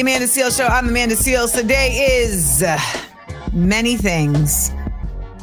the 0.00 0.12
Amanda 0.12 0.28
Seal 0.28 0.50
Show. 0.50 0.64
I'm 0.64 0.88
Amanda 0.88 1.14
Seales. 1.14 1.54
Today 1.54 2.22
is 2.22 2.62
uh, 2.62 2.78
many 3.52 3.98
things. 3.98 4.72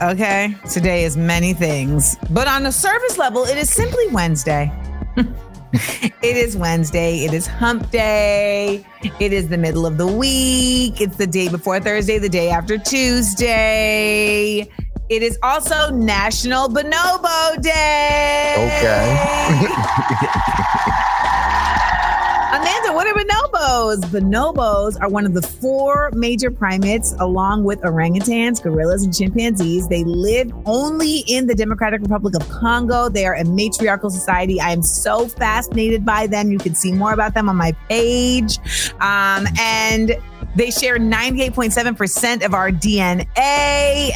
Okay, 0.02 0.56
today 0.72 1.04
is 1.04 1.16
many 1.16 1.54
things, 1.54 2.18
but 2.32 2.48
on 2.48 2.64
the 2.64 2.72
surface 2.72 3.20
level, 3.20 3.44
it 3.44 3.56
is 3.56 3.70
simply 3.70 4.08
Wednesday. 4.08 4.72
it 5.74 6.24
is 6.24 6.58
Wednesday. 6.58 7.24
It 7.24 7.36
is 7.36 7.46
hump 7.46 7.92
day. 7.92 8.84
It 9.20 9.32
is 9.32 9.50
the 9.50 9.60
middle 9.60 9.86
of 9.86 10.00
the 10.00 10.08
week. 10.08 11.02
It's 11.02 11.18
the 11.18 11.28
day 11.28 11.50
before 11.50 11.80
Thursday, 11.80 12.18
the 12.18 12.30
day 12.30 12.50
after 12.50 12.80
Tuesday. 12.80 14.62
It 15.10 15.22
is 15.22 15.38
also 15.44 15.92
National 15.92 16.68
Bonobo 16.68 17.62
Day. 17.62 18.56
Okay. 18.80 19.68
Amanda, 22.50 22.94
what 22.94 23.06
are 23.06 23.14
bonobos? 23.14 24.00
Bonobos 24.06 24.98
are 25.02 25.10
one 25.10 25.26
of 25.26 25.34
the 25.34 25.42
four 25.42 26.12
major 26.14 26.50
primates, 26.50 27.14
along 27.20 27.66
with 27.66 27.82
orangutans, 27.82 28.64
gorillas, 28.64 29.04
and 29.04 29.14
chimpanzees. 29.14 29.90
They 29.90 30.06
live 30.06 30.54
only 30.66 31.26
in 31.28 31.48
the 31.48 31.56
Democratic 31.56 32.00
Republic 32.02 32.36
of 32.36 32.48
Congo. 32.48 33.10
They 33.10 33.26
are 33.26 33.36
a 33.36 33.44
matriarchal 33.44 34.10
society. 34.10 34.62
I 34.62 34.72
am 34.72 34.82
so 34.82 35.28
fascinated 35.28 36.06
by 36.06 36.28
them. 36.28 36.50
You 36.50 36.58
can 36.58 36.74
see 36.74 36.94
more 36.94 37.12
about 37.12 37.34
them 37.34 37.50
on 37.50 37.58
my 37.58 37.74
page. 37.90 38.60
Um, 39.02 39.46
and 39.60 40.16
they 40.56 40.72
share 40.72 40.98
98.7% 40.98 42.44
of 42.44 42.54
our 42.54 42.72
DNA 42.72 43.28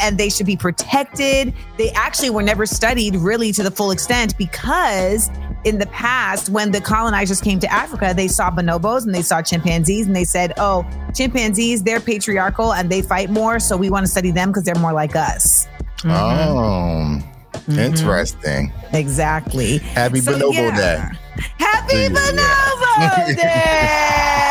and 0.02 0.18
they 0.18 0.30
should 0.30 0.46
be 0.46 0.58
protected. 0.58 1.54
They 1.78 1.92
actually 1.92 2.32
were 2.32 2.42
never 2.42 2.66
studied 2.66 3.16
really 3.16 3.52
to 3.54 3.64
the 3.64 3.72
full 3.72 3.92
extent 3.92 4.38
because 4.38 5.30
in 5.64 5.78
the 5.78 5.86
past, 5.88 6.50
when 6.50 6.72
the 6.72 6.82
colonizers 6.82 7.42
came 7.42 7.60
to 7.60 7.72
Africa, 7.72 8.14
they 8.16 8.28
saw 8.28 8.50
bonobos 8.50 9.06
and 9.06 9.14
they 9.14 9.22
saw 9.22 9.42
chimpanzees 9.42 10.08
and 10.08 10.16
they 10.16 10.24
said, 10.24 10.54
oh, 10.58 10.86
chimpanzees, 11.14 11.84
they're 11.84 12.00
patriarchal 12.00 12.74
and 12.74 12.90
they 12.90 13.02
fight 13.02 13.30
more. 13.30 13.60
So 13.60 13.78
we 13.78 13.90
want 13.90 14.06
to 14.06 14.12
study 14.12 14.32
them 14.32 14.50
because 14.50 14.64
they're 14.64 14.76
more 14.76 14.94
like 14.94 15.16
us. 15.16 15.68
Mm-hmm. 15.98 16.10
Oh, 16.10 17.20
mm-hmm. 17.54 17.80
interesting. 17.80 18.74
Exactly. 18.94 19.78
Happy 19.78 20.22
so, 20.22 20.34
Bonobo 20.34 20.54
yeah. 20.54 20.76
Day. 20.76 21.18
Happy 21.60 21.98
yeah. 21.98 22.10
Bonobo 22.10 23.36
Day. 23.36 24.51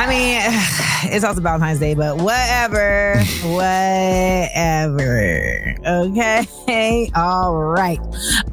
I 0.00 0.06
mean, 0.06 0.40
it's 1.14 1.26
also 1.26 1.42
Valentine's 1.42 1.78
Day, 1.78 1.92
but 1.92 2.16
whatever, 2.16 3.22
whatever. 3.44 4.96
Okay, 5.86 7.10
all 7.14 7.54
right. 7.58 8.00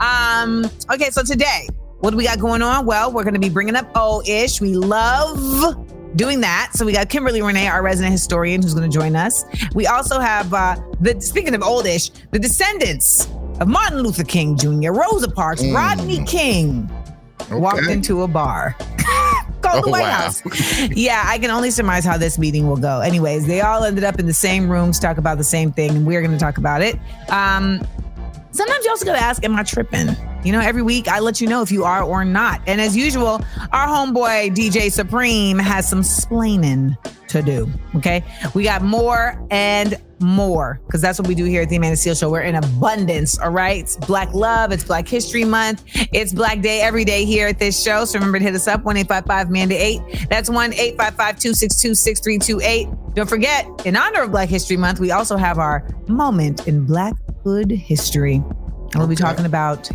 Um, 0.02 0.70
okay, 0.92 1.10
so 1.10 1.24
today, 1.24 1.70
what 2.00 2.12
do 2.12 2.18
we 2.18 2.26
got 2.26 2.40
going 2.40 2.62
on? 2.62 2.86
Well, 2.86 3.14
we're 3.14 3.24
going 3.24 3.34
to 3.34 3.40
be 3.40 3.48
bringing 3.48 3.78
up 3.78 3.90
O 3.96 4.22
ish. 4.28 4.60
We 4.60 4.76
love 4.76 5.88
doing 6.18 6.42
that. 6.42 6.72
So 6.74 6.86
we 6.86 6.92
got 6.92 7.08
Kimberly 7.08 7.42
Renee, 7.42 7.70
our 7.70 7.82
resident 7.82 8.12
historian, 8.12 8.62
who's 8.62 8.74
going 8.74 8.92
to 8.92 8.94
join 8.94 9.16
us. 9.16 9.46
We 9.74 9.88
also 9.88 10.20
have 10.20 10.54
uh, 10.54 10.76
the 11.00 11.22
speaking 11.22 11.56
of 11.56 11.64
oldish, 11.64 12.10
the 12.32 12.40
descendants 12.40 13.30
of 13.62 13.70
Martin 13.70 14.02
Luther 14.02 14.26
King 14.26 14.58
Jr., 14.58 14.92
Rosa 14.92 15.32
Parks, 15.32 15.64
mm. 15.64 15.74
Rodney 15.74 16.26
King 16.26 16.92
okay. 17.44 17.56
walked 17.56 17.88
into 17.88 18.24
a 18.24 18.28
bar. 18.28 18.76
Called 19.68 19.84
oh, 19.84 19.86
the 19.86 19.92
White 19.92 20.02
wow. 20.02 20.12
House. 20.12 20.90
yeah, 20.92 21.24
I 21.26 21.38
can 21.38 21.52
only 21.52 21.72
surmise 21.72 22.06
how 22.06 22.18
this 22.18 22.38
meeting 22.38 22.68
will 22.68 22.78
go. 22.78 23.02
Anyways, 23.02 23.48
they 23.48 23.62
all 23.62 23.84
ended 23.84 24.04
up 24.04 24.20
in 24.20 24.26
the 24.26 24.34
same 24.34 24.70
room 24.70 24.92
to 24.92 25.00
talk 25.00 25.18
about 25.18 25.38
the 25.38 25.44
same 25.44 25.72
thing, 25.72 25.92
and 25.92 26.06
we're 26.06 26.22
going 26.22 26.32
to 26.32 26.40
talk 26.40 26.58
about 26.58 26.82
it. 26.82 26.96
Um, 27.30 27.86
sometimes 28.52 28.86
you 28.86 28.92
also 28.92 29.06
got 29.06 29.14
to 29.14 29.24
ask, 29.24 29.44
am 29.44 29.56
I 29.56 29.64
tripping? 29.64 30.16
You 30.44 30.52
know, 30.52 30.60
every 30.60 30.82
week 30.82 31.08
I 31.08 31.20
let 31.20 31.42
you 31.42 31.48
know 31.48 31.62
if 31.62 31.72
you 31.72 31.84
are 31.84 32.04
or 32.04 32.24
not. 32.24 32.62
And 32.68 32.80
as 32.80 32.96
usual, 32.96 33.42
our 33.72 33.88
homeboy 33.88 34.56
DJ 34.56 34.92
Supreme 34.92 35.60
has 35.60 35.90
some 35.90 36.02
splaining 36.02 36.98
to 37.30 37.42
do. 37.42 37.70
Okay. 37.96 38.24
We 38.54 38.64
got 38.64 38.82
more 38.82 39.42
and 39.52 39.96
more 40.20 40.80
because 40.86 41.02
that's 41.02 41.20
what 41.20 41.28
we 41.28 41.36
do 41.36 41.46
here 41.46 41.62
at 41.62 41.70
the 41.70 41.76
Amanda 41.76 41.98
Seal 41.98 42.16
Show. 42.16 42.30
We're 42.30 42.42
in 42.42 42.56
abundance. 42.56 43.38
All 43.40 43.52
right. 43.52 43.82
It's 43.82 43.96
Black 43.96 44.34
Love. 44.34 44.72
It's 44.72 44.84
Black 44.84 45.08
History 45.08 45.44
Month. 45.44 45.84
It's 46.14 46.34
Black 46.34 46.62
Day 46.62 46.82
every 46.82 47.06
day 47.06 47.26
here 47.26 47.48
at 47.48 47.60
this 47.60 47.82
show. 47.82 48.06
So 48.06 48.18
remember 48.18 48.40
to 48.40 48.46
hit 48.46 48.56
us 48.56 48.68
up 48.68 48.84
1 48.84 48.98
855 48.98 49.50
Amanda 49.50 49.76
8. 49.76 50.28
That's 50.30 50.50
1 50.50 50.74
855 50.74 51.18
262 51.40 51.96
6328. 51.96 52.88
Don't 53.14 53.30
forget, 53.30 53.68
in 53.86 53.96
honor 53.96 54.22
of 54.24 54.32
Black 54.32 54.50
History 54.50 54.78
Month, 54.78 55.00
we 55.00 55.12
also 55.12 55.38
have 55.38 55.58
our 55.58 55.88
moment 56.08 56.68
in 56.68 56.86
Black 56.86 57.16
Hood 57.44 57.72
history. 57.72 58.44
And 58.98 59.04
we'll 59.04 59.16
be 59.16 59.16
talking 59.16 59.46
about 59.46 59.92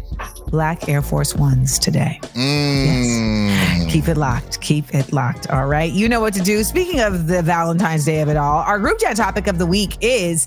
black 0.47 0.89
Air 0.89 1.03
Force 1.03 1.35
Ones 1.35 1.77
today. 1.77 2.21
Mm. 2.35 2.87
Yes. 2.87 3.93
Keep 3.93 4.07
it 4.07 4.17
locked. 4.17 4.61
Keep 4.61 4.95
it 4.95 5.13
locked. 5.13 5.51
All 5.51 5.67
right. 5.67 5.93
You 5.93 6.09
know 6.09 6.21
what 6.21 6.35
to 6.35 6.41
do. 6.41 6.63
Speaking 6.63 7.01
of 7.01 7.27
the 7.27 7.43
Valentine's 7.43 8.05
Day 8.05 8.21
of 8.21 8.29
it 8.29 8.37
all, 8.37 8.59
our 8.59 8.79
group 8.79 9.01
chat 9.01 9.17
topic 9.17 9.49
of 9.49 9.59
the 9.59 9.67
week 9.67 9.97
is 10.01 10.47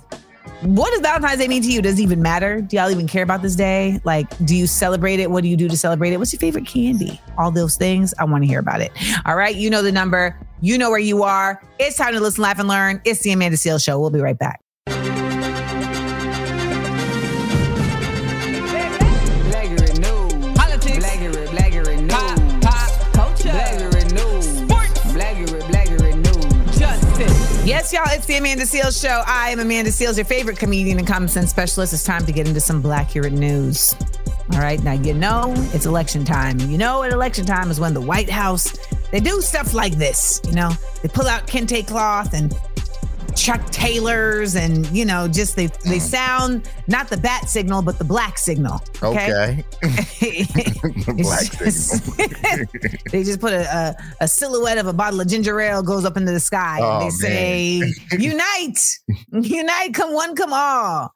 what 0.62 0.92
does 0.92 1.02
Valentine's 1.02 1.40
Day 1.40 1.50
mean 1.50 1.64
to 1.64 1.68
you? 1.70 1.82
Does 1.82 2.00
it 2.00 2.04
even 2.04 2.22
matter? 2.22 2.62
Do 2.62 2.78
y'all 2.78 2.90
even 2.90 3.10
care 3.10 3.24
about 3.24 3.42
this 3.42 3.58
day? 3.58 4.00
Like, 4.06 4.26
do 4.46 4.56
you 4.56 4.68
celebrate 4.68 5.20
it? 5.20 5.30
What 5.30 5.44
do 5.44 5.50
you 5.50 5.58
do 5.58 5.68
to 5.68 5.76
celebrate 5.76 6.14
it? 6.14 6.18
What's 6.18 6.32
your 6.32 6.40
favorite 6.40 6.66
candy? 6.66 7.20
All 7.38 7.52
those 7.52 7.76
things. 7.76 8.14
I 8.18 8.24
want 8.24 8.46
to 8.46 8.48
hear 8.48 8.60
about 8.60 8.80
it. 8.80 8.94
All 9.26 9.36
right. 9.36 9.54
You 9.54 9.70
know 9.70 9.82
the 9.82 9.92
number. 9.92 10.40
You 10.62 10.78
know 10.78 10.90
where 10.92 11.00
you 11.00 11.24
are. 11.24 11.62
It's 11.78 11.98
time 11.98 12.14
to 12.14 12.22
listen, 12.22 12.42
laugh, 12.42 12.58
and 12.58 12.70
learn. 12.70 13.02
It's 13.04 13.20
the 13.20 13.34
Amanda 13.34 13.58
Seales 13.58 13.84
Show. 13.84 14.00
We'll 14.00 14.12
be 14.12 14.22
right 14.22 14.40
back. 14.40 14.62
Yes, 27.66 27.92
y'all, 27.92 28.03
it's 28.09 28.28
the 28.28 28.36
Amanda 28.36 28.62
Seales 28.62 29.02
Show. 29.02 29.24
I 29.26 29.50
am 29.50 29.59
Amanda 29.59 29.90
Seales, 29.90 30.18
your 30.18 30.26
favorite 30.26 30.59
comedian 30.59 31.00
and 31.00 31.08
common 31.08 31.28
sense 31.28 31.50
specialist. 31.50 31.94
It's 31.94 32.03
time 32.03 32.24
to 32.28 32.31
get 32.31 32.48
into 32.48 32.59
some 32.59 32.80
Black 32.80 33.09
Blackurate 33.09 33.31
news. 33.31 33.96
All 34.53 34.59
right, 34.59 34.80
now 34.84 34.92
you 34.92 35.16
know 35.16 35.52
it's 35.74 35.88
election 35.88 36.24
time. 36.26 36.59
You 36.59 36.78
know 36.78 37.02
at 37.02 37.12
election 37.12 37.44
time 37.44 37.72
is 37.72 37.80
when 37.80 37.96
the 37.96 38.02
White 38.02 38.30
House, 38.30 38.78
they 39.12 39.20
do 39.20 39.42
stuff 39.42 39.74
like 39.74 39.94
this. 39.94 40.42
You 40.46 40.52
know, 40.53 40.70
they 41.02 41.09
pull 41.09 41.26
out 41.26 41.48
kente 41.48 41.88
cloth 41.88 42.36
and 42.36 42.53
Chuck 43.35 43.63
Taylors 43.69 44.56
and 44.56 44.85
you 44.88 45.06
know 45.06 45.28
just 45.28 45.56
they 45.56 45.68
they 45.68 45.97
mm. 45.97 46.01
sound 46.01 46.69
not 46.88 47.09
the 47.09 47.18
bat 47.18 47.50
signal 47.50 47.81
but 47.81 47.97
the 47.97 48.03
black 48.03 48.38
signal. 48.38 48.81
Okay. 49.03 49.29
okay. 49.31 49.63
the 49.81 51.13
black 51.18 51.51
just, 51.57 52.06
signal. 52.06 53.01
they 53.12 53.23
just 53.23 53.40
put 53.40 53.53
a, 53.53 53.66
a, 53.75 53.96
a, 54.22 54.28
silhouette 54.28 54.78
of 54.78 54.88
a 54.88 54.94
bottle 54.94 55.22
of 55.22 55.28
ginger 55.28 55.59
ale 55.59 55.84
goes 55.84 56.06
up 56.06 56.18
into 56.18 56.31
the 56.31 56.40
sky. 56.40 56.79
Oh, 56.81 57.01
and 57.01 57.06
they 57.06 57.09
say, 57.09 57.94
"Unite, 58.18 58.79
unite, 59.31 59.94
come 59.94 60.13
one, 60.13 60.35
come 60.35 60.53
all." 60.53 61.13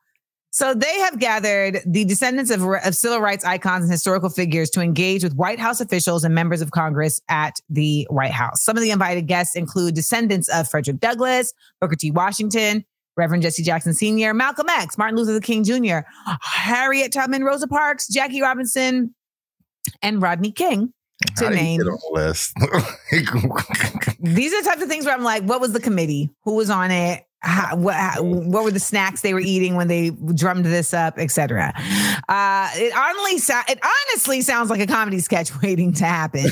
So 0.52 0.74
they 0.74 1.00
have 1.00 1.20
gathered 1.20 1.82
the 1.86 2.06
descendants 2.06 2.50
of, 2.50 2.64
of, 2.64 2.96
civil 2.96 3.20
rights 3.20 3.46
icons 3.46 3.84
and 3.84 3.92
historical 3.92 4.30
figures 4.30 4.70
to 4.72 4.82
engage 4.82 5.24
with 5.24 5.36
White 5.36 5.60
House 5.60 5.80
officials 5.80 6.24
and 6.24 6.34
members 6.34 6.62
of 6.62 6.72
Congress 6.72 7.22
at 7.30 7.58
the 7.70 8.08
White 8.10 8.32
House. 8.32 8.64
Some 8.64 8.76
of 8.76 8.82
the 8.82 8.90
invited 8.90 9.28
guests 9.28 9.56
include 9.56 9.94
descendants 9.94 10.50
of 10.50 10.68
Frederick 10.68 11.00
Douglass, 11.00 11.54
Booker 11.80 11.96
T. 11.96 12.10
Washington, 12.10 12.84
Reverend 13.16 13.44
Jesse 13.44 13.62
Jackson 13.62 13.94
Sr., 13.94 14.34
Malcolm 14.34 14.70
X, 14.70 14.98
Martin 14.98 15.18
Luther 15.18 15.40
King 15.40 15.64
Jr., 15.64 16.00
Harriet 16.42 17.12
Tubman, 17.12 17.44
Rosa 17.44 17.68
Parks, 17.68 18.08
Jackie 18.08 18.42
Robinson, 18.42 19.14
and 20.02 20.22
Rodney 20.22 20.52
King. 20.52 20.94
To 21.36 21.46
How 21.46 21.52
name 21.52 21.82
list. 22.12 22.54
These 24.22 24.54
are 24.54 24.62
the 24.62 24.70
types 24.70 24.82
of 24.82 24.88
things 24.88 25.06
where 25.06 25.14
I'm 25.14 25.24
like, 25.24 25.44
what 25.44 25.60
was 25.60 25.74
the 25.74 25.82
committee? 25.82 26.30
Who 26.46 26.56
was 26.56 26.70
on 26.70 26.92
it? 26.92 27.26
How, 27.42 27.76
what, 27.76 27.96
how, 27.96 28.22
what 28.22 28.64
were 28.64 28.72
the 28.72 28.80
snacks 28.80 29.22
they 29.22 29.34
were 29.34 29.40
eating 29.40 29.76
when 29.76 29.88
they 29.88 30.12
drummed 30.34 30.66
this 30.66 30.94
up, 30.94 31.18
etc. 31.18 31.74
Uh, 32.28 32.70
it 32.76 32.94
honestly, 32.96 33.56
it 33.70 33.80
honestly 33.84 34.42
sounds 34.42 34.70
like 34.70 34.82
a 34.82 34.88
comedy 34.88 35.20
sketch 35.20 35.52
waiting 35.62 35.94
to 35.94 36.06
happen, 36.06 36.46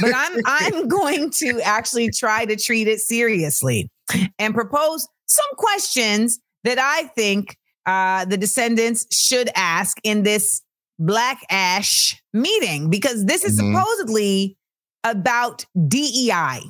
but 0.00 0.12
I'm 0.14 0.40
I'm 0.44 0.88
going 0.88 1.30
to 1.38 1.60
actually 1.62 2.10
try 2.10 2.44
to 2.44 2.56
treat 2.56 2.88
it 2.88 3.00
seriously 3.00 3.90
and 4.38 4.54
propose 4.54 5.08
some 5.26 5.46
questions 5.56 6.38
that 6.64 6.78
I 6.78 7.04
think 7.08 7.56
uh, 7.86 8.24
the 8.24 8.36
descendants 8.36 9.06
should 9.14 9.50
ask 9.54 9.98
in 10.04 10.22
this 10.22 10.62
Black 10.98 11.40
Ash 11.50 12.20
meeting 12.32 12.90
because 12.90 13.24
this 13.24 13.44
is 13.44 13.60
mm-hmm. 13.60 13.74
supposedly 13.74 14.56
about 15.02 15.64
DEI. 15.88 16.60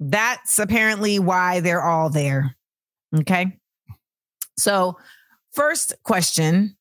That's 0.00 0.58
apparently 0.58 1.18
why 1.18 1.60
they're 1.60 1.82
all 1.82 2.10
there. 2.10 2.56
Okay. 3.14 3.58
So, 4.58 4.98
first 5.52 5.94
question 6.02 6.76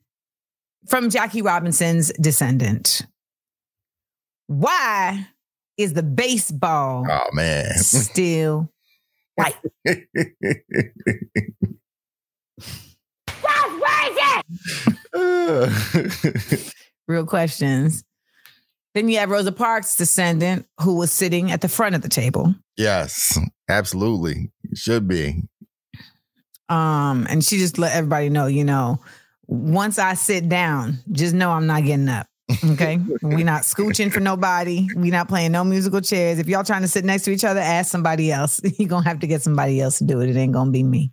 from 0.87 1.09
Jackie 1.09 1.41
Robinson's 1.41 2.11
descendant 2.19 3.01
Why 4.47 5.27
is 5.77 5.93
the 5.93 6.03
baseball 6.03 7.05
oh, 7.09 7.29
man. 7.33 7.73
still 7.77 8.69
white? 9.35 9.55
Real 17.07 17.25
questions. 17.25 18.03
Then 18.93 19.09
you 19.09 19.17
have 19.17 19.29
Rosa 19.29 19.51
Parks' 19.51 19.95
descendant 19.97 20.65
who 20.79 20.95
was 20.95 21.11
sitting 21.11 21.51
at 21.51 21.59
the 21.61 21.67
front 21.67 21.95
of 21.95 22.01
the 22.01 22.07
table. 22.09 22.55
Yes, 22.77 23.37
absolutely. 23.69 24.51
Should 24.73 25.07
be. 25.07 25.43
Um, 26.69 27.27
and 27.29 27.43
she 27.43 27.57
just 27.57 27.77
let 27.77 27.95
everybody 27.95 28.29
know, 28.29 28.47
you 28.47 28.63
know, 28.63 28.99
once 29.47 29.99
I 29.99 30.15
sit 30.15 30.49
down, 30.49 30.99
just 31.11 31.33
know 31.33 31.51
I'm 31.51 31.67
not 31.67 31.83
getting 31.83 32.09
up. 32.09 32.27
Okay. 32.63 32.99
we 33.21 33.43
not 33.43 33.63
scooching 33.63 34.11
for 34.11 34.19
nobody. 34.19 34.87
We 34.95 35.09
not 35.09 35.27
playing 35.27 35.51
no 35.51 35.63
musical 35.63 36.01
chairs. 36.01 36.39
If 36.39 36.47
y'all 36.47 36.63
trying 36.63 36.81
to 36.81 36.87
sit 36.87 37.05
next 37.05 37.23
to 37.23 37.31
each 37.31 37.43
other, 37.43 37.59
ask 37.59 37.91
somebody 37.91 38.31
else. 38.31 38.61
You're 38.77 38.89
gonna 38.89 39.07
have 39.07 39.19
to 39.19 39.27
get 39.27 39.41
somebody 39.41 39.81
else 39.81 39.99
to 39.99 40.03
do 40.03 40.21
it. 40.21 40.29
It 40.29 40.37
ain't 40.37 40.53
gonna 40.53 40.71
be 40.71 40.83
me. 40.83 41.11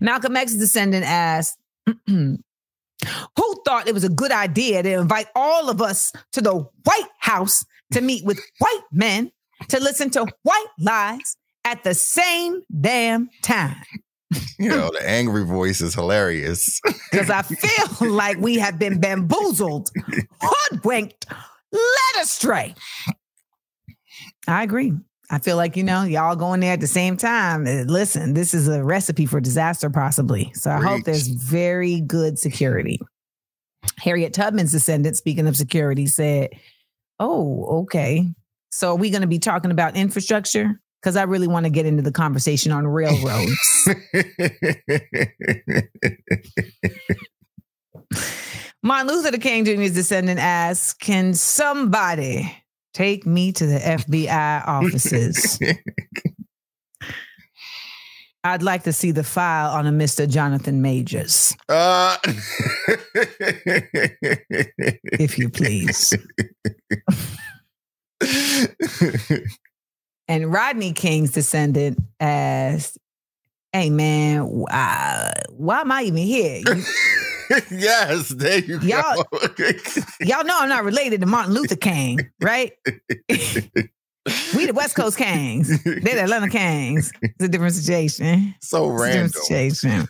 Malcolm 0.00 0.36
X's 0.36 0.58
descendant 0.58 1.04
asked, 1.06 1.58
Who 2.08 3.62
thought 3.64 3.88
it 3.88 3.94
was 3.94 4.04
a 4.04 4.08
good 4.08 4.32
idea 4.32 4.82
to 4.82 4.90
invite 4.90 5.26
all 5.34 5.68
of 5.68 5.82
us 5.82 6.12
to 6.32 6.40
the 6.40 6.54
White 6.54 7.10
House 7.20 7.64
to 7.92 8.00
meet 8.00 8.24
with 8.24 8.40
white 8.58 8.82
men 8.90 9.30
to 9.68 9.80
listen 9.80 10.10
to 10.10 10.26
white 10.42 10.66
lies 10.78 11.36
at 11.64 11.84
the 11.84 11.94
same 11.94 12.62
damn 12.80 13.28
time? 13.42 13.76
You 14.58 14.70
know, 14.70 14.90
the 14.90 15.06
angry 15.06 15.44
voice 15.44 15.80
is 15.80 15.94
hilarious. 15.94 16.80
Because 17.12 17.30
I 17.30 17.42
feel 17.42 18.10
like 18.10 18.38
we 18.38 18.58
have 18.58 18.78
been 18.78 19.00
bamboozled, 19.00 19.90
hoodwinked, 20.42 21.26
led 21.72 22.22
astray. 22.22 22.74
I 24.48 24.62
agree. 24.64 24.92
I 25.30 25.38
feel 25.38 25.56
like, 25.56 25.76
you 25.76 25.82
know, 25.82 26.04
y'all 26.04 26.36
going 26.36 26.60
there 26.60 26.72
at 26.72 26.80
the 26.80 26.86
same 26.86 27.16
time. 27.16 27.66
Uh, 27.66 27.84
Listen, 27.86 28.34
this 28.34 28.54
is 28.54 28.68
a 28.68 28.82
recipe 28.82 29.26
for 29.26 29.40
disaster, 29.40 29.88
possibly. 29.88 30.52
So 30.54 30.70
I 30.70 30.82
hope 30.82 31.04
there's 31.04 31.28
very 31.28 32.00
good 32.00 32.38
security. 32.38 33.00
Harriet 33.98 34.32
Tubman's 34.32 34.72
descendant, 34.72 35.16
speaking 35.16 35.46
of 35.46 35.56
security, 35.56 36.06
said, 36.06 36.50
Oh, 37.18 37.82
okay. 37.82 38.28
So 38.70 38.92
are 38.92 38.96
we 38.96 39.10
going 39.10 39.22
to 39.22 39.28
be 39.28 39.38
talking 39.38 39.70
about 39.70 39.96
infrastructure? 39.96 40.80
Because 41.06 41.16
I 41.16 41.22
really 41.22 41.46
want 41.46 41.66
to 41.66 41.70
get 41.70 41.86
into 41.86 42.02
the 42.02 42.10
conversation 42.10 42.72
on 42.72 42.84
railroads. 42.84 43.86
Martin 48.82 49.06
Luther 49.06 49.38
King 49.38 49.64
Jr.'s 49.64 49.94
descendant 49.94 50.40
asks, 50.40 50.94
Can 50.94 51.32
somebody 51.32 52.52
take 52.92 53.24
me 53.24 53.52
to 53.52 53.66
the 53.66 53.78
FBI 53.78 54.66
offices? 54.66 55.60
I'd 58.42 58.64
like 58.64 58.82
to 58.82 58.92
see 58.92 59.12
the 59.12 59.22
file 59.22 59.70
on 59.70 59.86
a 59.86 59.92
Mr. 59.92 60.28
Jonathan 60.28 60.82
Majors, 60.82 61.54
uh, 61.68 62.16
if 65.12 65.38
you 65.38 65.50
please. 65.50 66.14
And 70.28 70.52
Rodney 70.52 70.92
King's 70.92 71.32
descendant 71.32 71.98
asked, 72.20 72.98
Hey 73.72 73.90
man, 73.90 74.64
uh, 74.70 75.32
why 75.50 75.80
am 75.82 75.92
I 75.92 76.02
even 76.02 76.18
here? 76.22 76.62
You- 76.66 76.82
yes, 77.70 78.28
there 78.30 78.58
you 78.58 78.80
Y'all- 78.80 79.24
go. 79.30 79.38
y'all 80.20 80.44
know 80.44 80.56
I'm 80.58 80.68
not 80.68 80.84
related 80.84 81.20
to 81.20 81.26
Martin 81.26 81.54
Luther 81.54 81.76
King, 81.76 82.18
right? 82.40 82.72
we 83.28 84.66
the 84.66 84.72
West 84.74 84.96
Coast 84.96 85.16
Kings. 85.18 85.68
They're 85.84 86.00
the 86.00 86.22
Atlanta 86.22 86.48
Kings. 86.48 87.12
It's 87.22 87.44
a 87.44 87.48
different 87.48 87.74
situation. 87.74 88.54
so 88.60 88.92
It's 88.92 89.02
random. 89.02 89.28
situation. 89.28 90.08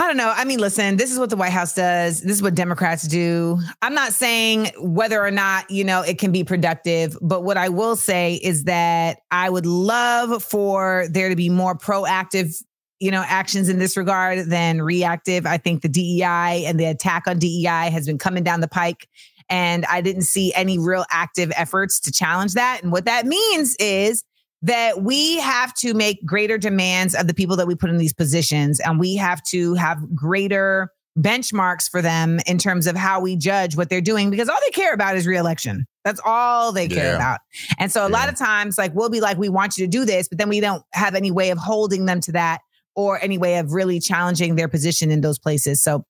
I 0.00 0.06
don't 0.06 0.16
know. 0.16 0.32
I 0.34 0.44
mean, 0.44 0.60
listen, 0.60 0.96
this 0.96 1.10
is 1.10 1.18
what 1.18 1.28
the 1.28 1.36
White 1.36 1.50
House 1.50 1.74
does. 1.74 2.20
This 2.20 2.36
is 2.36 2.42
what 2.42 2.54
Democrats 2.54 3.02
do. 3.08 3.58
I'm 3.82 3.94
not 3.94 4.12
saying 4.12 4.70
whether 4.78 5.20
or 5.20 5.32
not, 5.32 5.68
you 5.72 5.82
know, 5.82 6.02
it 6.02 6.18
can 6.18 6.30
be 6.30 6.44
productive, 6.44 7.18
but 7.20 7.42
what 7.42 7.56
I 7.56 7.68
will 7.68 7.96
say 7.96 8.34
is 8.34 8.64
that 8.64 9.18
I 9.32 9.50
would 9.50 9.66
love 9.66 10.40
for 10.40 11.06
there 11.10 11.28
to 11.28 11.34
be 11.34 11.48
more 11.48 11.74
proactive, 11.74 12.62
you 13.00 13.10
know, 13.10 13.24
actions 13.26 13.68
in 13.68 13.80
this 13.80 13.96
regard 13.96 14.46
than 14.46 14.82
reactive. 14.82 15.46
I 15.46 15.58
think 15.58 15.82
the 15.82 15.88
DEI 15.88 16.64
and 16.64 16.78
the 16.78 16.84
attack 16.84 17.26
on 17.26 17.40
DEI 17.40 17.90
has 17.90 18.06
been 18.06 18.18
coming 18.18 18.44
down 18.44 18.60
the 18.60 18.68
pike. 18.68 19.08
And 19.50 19.84
I 19.86 20.00
didn't 20.00 20.22
see 20.22 20.52
any 20.54 20.78
real 20.78 21.06
active 21.10 21.50
efforts 21.56 21.98
to 22.00 22.12
challenge 22.12 22.52
that. 22.52 22.82
And 22.84 22.92
what 22.92 23.06
that 23.06 23.26
means 23.26 23.74
is 23.80 24.22
that 24.62 25.02
we 25.02 25.38
have 25.38 25.72
to 25.74 25.94
make 25.94 26.24
greater 26.24 26.58
demands 26.58 27.14
of 27.14 27.26
the 27.26 27.34
people 27.34 27.56
that 27.56 27.66
we 27.66 27.74
put 27.74 27.90
in 27.90 27.96
these 27.98 28.12
positions 28.12 28.80
and 28.80 28.98
we 28.98 29.14
have 29.16 29.42
to 29.44 29.74
have 29.74 29.98
greater 30.14 30.90
benchmarks 31.18 31.88
for 31.90 32.00
them 32.00 32.38
in 32.46 32.58
terms 32.58 32.86
of 32.86 32.94
how 32.96 33.20
we 33.20 33.36
judge 33.36 33.76
what 33.76 33.88
they're 33.90 34.00
doing 34.00 34.30
because 34.30 34.48
all 34.48 34.58
they 34.64 34.70
care 34.70 34.92
about 34.92 35.16
is 35.16 35.26
reelection. 35.26 35.84
That's 36.04 36.20
all 36.24 36.72
they 36.72 36.86
care 36.88 37.10
Yeah. 37.12 37.16
about. 37.16 37.40
And 37.78 37.90
so 37.90 38.06
a 38.06 38.08
lot 38.08 38.28
of 38.28 38.36
times 38.36 38.78
like 38.78 38.94
we'll 38.94 39.10
be 39.10 39.20
like 39.20 39.36
we 39.36 39.48
want 39.48 39.76
you 39.76 39.84
to 39.84 39.90
do 39.90 40.04
this 40.04 40.28
but 40.28 40.38
then 40.38 40.48
we 40.48 40.60
don't 40.60 40.82
have 40.92 41.14
any 41.14 41.30
way 41.30 41.50
of 41.50 41.58
holding 41.58 42.06
them 42.06 42.20
to 42.22 42.32
that 42.32 42.60
or 42.94 43.22
any 43.22 43.36
way 43.38 43.58
of 43.58 43.72
really 43.72 44.00
challenging 44.00 44.54
their 44.56 44.68
position 44.68 45.10
in 45.10 45.20
those 45.20 45.38
places. 45.38 45.82
So 45.82 46.04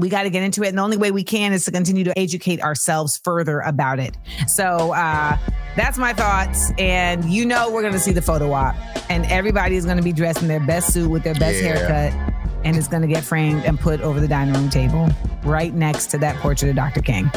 we 0.00 0.08
got 0.08 0.24
to 0.24 0.30
get 0.30 0.42
into 0.42 0.62
it. 0.62 0.68
And 0.68 0.78
the 0.78 0.82
only 0.82 0.96
way 0.96 1.10
we 1.10 1.22
can 1.24 1.52
is 1.52 1.64
to 1.66 1.70
continue 1.70 2.04
to 2.04 2.18
educate 2.18 2.60
ourselves 2.62 3.20
further 3.22 3.60
about 3.60 3.98
it. 4.00 4.16
So 4.46 4.92
uh, 4.92 5.36
that's 5.76 5.98
my 5.98 6.12
thoughts. 6.12 6.72
And 6.78 7.24
you 7.30 7.44
know, 7.46 7.70
we're 7.70 7.82
going 7.82 7.92
to 7.94 8.00
see 8.00 8.12
the 8.12 8.22
photo 8.22 8.52
op, 8.52 8.74
and 9.10 9.24
everybody 9.26 9.76
is 9.76 9.84
going 9.84 9.98
to 9.98 10.02
be 10.02 10.12
dressed 10.12 10.42
in 10.42 10.48
their 10.48 10.60
best 10.60 10.92
suit 10.92 11.10
with 11.10 11.22
their 11.22 11.34
best 11.34 11.62
Yeah. 11.62 11.76
haircut. 11.76 12.34
And 12.62 12.76
it's 12.76 12.88
going 12.88 13.00
to 13.00 13.08
get 13.08 13.24
framed 13.24 13.64
and 13.64 13.80
put 13.80 14.02
over 14.02 14.20
the 14.20 14.28
dining 14.28 14.52
room 14.52 14.68
table 14.68 15.08
right 15.44 15.72
next 15.72 16.08
to 16.08 16.18
that 16.18 16.36
portrait 16.36 16.68
of 16.68 16.76
Dr. 16.76 17.00
King. 17.00 17.30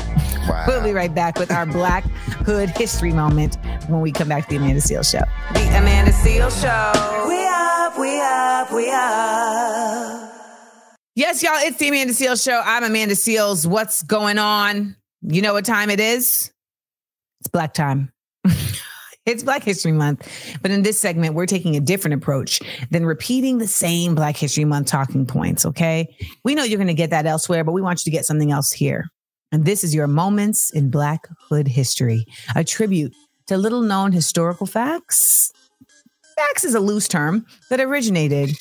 Wow. 0.50 0.66
We'll 0.68 0.83
be 0.83 0.92
right 0.92 1.16
back 1.16 1.39
with 1.39 1.50
our 1.50 1.66
Black 1.66 2.04
Hood 2.45 2.69
history 2.71 3.13
moment 3.13 3.56
when 3.88 4.01
we 4.01 4.12
come 4.12 4.27
back 4.27 4.44
to 4.44 4.50
the 4.50 4.56
Amanda 4.57 4.81
Seal 4.81 5.01
Show. 5.01 5.21
The 5.54 5.62
Amanda 5.77 6.12
Seal 6.12 6.50
Show. 6.50 7.25
We 7.30 7.45
up, 7.47 7.97
we 7.97 8.19
up, 8.19 8.73
we 8.73 8.92
up. 8.92 10.32
Yes, 11.16 11.44
y'all, 11.44 11.52
it's 11.58 11.78
the 11.78 11.90
Amanda 11.90 12.12
Seales 12.12 12.44
Show. 12.44 12.60
I'm 12.66 12.84
Amanda 12.84 13.14
Seales. 13.14 13.68
What's 13.68 14.02
going 14.02 14.40
on? 14.40 14.96
You 15.22 15.44
know 15.44 15.54
what 15.54 15.64
time 15.64 15.92
it 15.92 16.00
is? 16.00 16.52
It's 17.40 17.50
Black 17.50 17.76
time. 17.76 18.12
it's 19.28 19.44
Black 19.44 19.64
History 19.64 19.92
Month. 19.92 20.28
But 20.64 20.72
in 20.72 20.82
this 20.82 21.00
segment, 21.00 21.36
we're 21.36 21.46
taking 21.46 21.76
a 21.76 21.80
different 21.80 22.16
approach 22.16 22.62
than 22.90 23.06
repeating 23.06 23.60
the 23.60 23.68
same 23.68 24.16
Black 24.16 24.36
History 24.36 24.66
Month 24.66 24.88
talking 24.88 25.28
points, 25.28 25.68
okay? 25.68 26.18
We 26.44 26.56
know 26.56 26.64
you're 26.64 26.80
going 26.80 26.88
to 26.88 26.96
get 26.96 27.12
that 27.12 27.28
elsewhere, 27.28 27.64
but 27.64 27.74
we 27.74 27.82
want 27.84 28.00
you 28.00 28.12
to 28.12 28.18
get 28.18 28.26
something 28.26 28.52
else 28.52 28.72
here. 28.72 29.06
And 29.52 29.66
this 29.66 29.84
is 29.84 29.94
your 29.94 30.08
Moments 30.08 30.72
in 30.72 30.90
Black 30.90 31.28
Hood 31.48 31.68
History, 31.68 32.26
a 32.56 32.64
tribute 32.64 33.14
to 33.46 33.58
little 33.58 33.84
known 33.84 34.14
historical 34.14 34.66
facts. 34.66 35.52
Facts 36.36 36.64
is 36.64 36.74
a 36.74 36.80
loose 36.80 37.08
term 37.08 37.46
that 37.70 37.80
originated 37.80 38.58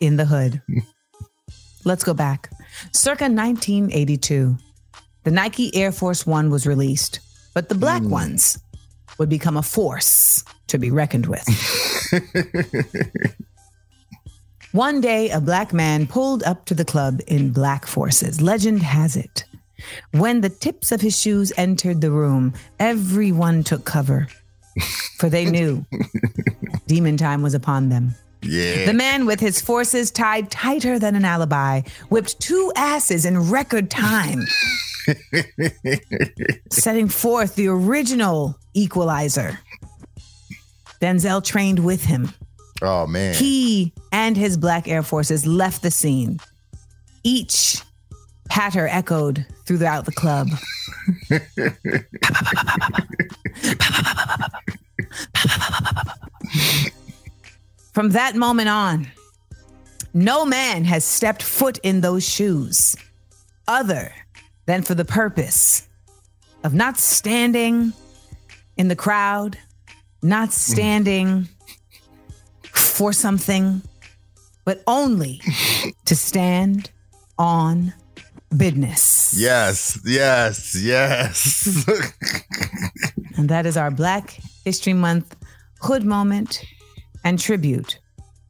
in 0.00 0.16
the 0.16 0.24
hood. 0.24 0.60
Let's 1.84 2.04
go 2.04 2.14
back. 2.14 2.50
Circa 2.92 3.24
1982, 3.24 4.56
the 5.24 5.30
Nike 5.30 5.74
Air 5.74 5.92
Force 5.92 6.26
One 6.26 6.50
was 6.50 6.66
released, 6.66 7.20
but 7.54 7.68
the 7.68 7.74
black 7.74 8.02
hmm. 8.02 8.10
ones 8.10 8.58
would 9.18 9.28
become 9.28 9.56
a 9.56 9.62
force 9.62 10.42
to 10.68 10.78
be 10.78 10.90
reckoned 10.90 11.26
with. 11.26 11.44
One 14.72 15.00
day, 15.00 15.30
a 15.30 15.40
black 15.40 15.72
man 15.72 16.06
pulled 16.08 16.42
up 16.42 16.64
to 16.64 16.74
the 16.74 16.84
club 16.84 17.20
in 17.28 17.52
black 17.52 17.86
forces. 17.86 18.40
Legend 18.40 18.82
has 18.82 19.14
it. 19.14 19.44
When 20.10 20.40
the 20.40 20.48
tips 20.48 20.90
of 20.90 21.00
his 21.00 21.16
shoes 21.18 21.52
entered 21.56 22.00
the 22.00 22.10
room, 22.10 22.54
everyone 22.80 23.62
took 23.62 23.84
cover, 23.84 24.26
for 25.18 25.28
they 25.28 25.44
knew 25.44 25.86
demon 26.86 27.16
time 27.16 27.42
was 27.42 27.54
upon 27.54 27.88
them. 27.88 28.16
Yeah. 28.44 28.86
The 28.86 28.94
man 28.94 29.26
with 29.26 29.40
his 29.40 29.60
forces 29.60 30.10
tied 30.10 30.50
tighter 30.50 30.98
than 30.98 31.14
an 31.16 31.24
alibi 31.24 31.82
whipped 32.08 32.40
two 32.40 32.72
asses 32.76 33.24
in 33.24 33.50
record 33.50 33.90
time, 33.90 34.44
setting 36.70 37.08
forth 37.08 37.54
the 37.54 37.68
original 37.68 38.58
equalizer. 38.74 39.58
Denzel 41.00 41.44
trained 41.44 41.84
with 41.84 42.04
him. 42.04 42.32
oh 42.82 43.06
man. 43.06 43.34
He 43.34 43.92
and 44.12 44.36
his 44.36 44.56
black 44.56 44.88
Air 44.88 45.02
Forces 45.02 45.46
left 45.46 45.82
the 45.82 45.90
scene. 45.90 46.38
Each 47.22 47.82
patter 48.48 48.86
echoed 48.88 49.46
throughout 49.66 50.04
the 50.04 50.12
club. 50.12 50.48
From 57.94 58.10
that 58.10 58.34
moment 58.34 58.68
on, 58.68 59.06
no 60.12 60.44
man 60.44 60.84
has 60.84 61.04
stepped 61.04 61.44
foot 61.44 61.78
in 61.84 62.00
those 62.00 62.28
shoes 62.28 62.96
other 63.68 64.12
than 64.66 64.82
for 64.82 64.96
the 64.96 65.04
purpose 65.04 65.86
of 66.64 66.74
not 66.74 66.98
standing 66.98 67.92
in 68.76 68.88
the 68.88 68.96
crowd, 68.96 69.56
not 70.22 70.48
hmm. 70.48 70.52
standing 70.52 71.48
for 72.64 73.12
something, 73.12 73.80
but 74.64 74.82
only 74.88 75.40
to 76.06 76.16
stand 76.16 76.90
on 77.38 77.94
business. 78.56 79.34
Yes, 79.36 80.00
yes, 80.04 80.74
yes. 80.74 81.86
And 83.36 83.48
that 83.48 83.66
is 83.66 83.76
our 83.76 83.90
Black 83.90 84.38
History 84.64 84.92
Month 84.92 85.36
hood 85.80 86.04
moment 86.04 86.64
and 87.24 87.38
tribute 87.38 87.98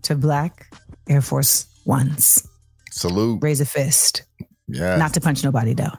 to 0.02 0.14
Black 0.14 0.66
Air 1.08 1.22
Force 1.22 1.66
Ones. 1.84 2.46
Salute. 2.90 3.42
Raise 3.42 3.60
a 3.60 3.66
fist. 3.66 4.22
Yes. 4.68 4.98
Not 4.98 5.14
to 5.14 5.20
punch 5.20 5.44
nobody, 5.44 5.74
though. 5.74 5.92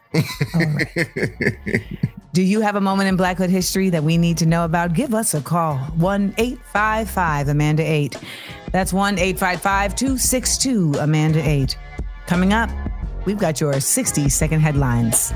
All 0.55 0.61
right. 0.61 1.81
Do 2.33 2.41
you 2.41 2.59
have 2.59 2.75
a 2.75 2.81
moment 2.81 3.07
in 3.07 3.15
Black 3.15 3.37
Hood 3.37 3.49
history 3.49 3.89
that 3.91 4.03
we 4.03 4.17
need 4.17 4.37
to 4.39 4.45
know 4.45 4.65
about? 4.65 4.93
Give 4.93 5.13
us 5.13 5.33
a 5.33 5.41
call 5.41 5.77
1 5.77 6.33
855 6.37 7.47
Amanda 7.47 7.83
8. 7.83 8.17
That's 8.71 8.91
1 8.91 9.17
855 9.17 9.95
262 9.95 10.95
Amanda 10.99 11.47
8. 11.47 11.77
Coming 12.27 12.51
up, 12.51 12.69
we've 13.25 13.37
got 13.37 13.61
your 13.61 13.79
60 13.79 14.27
second 14.27 14.59
headlines 14.59 15.31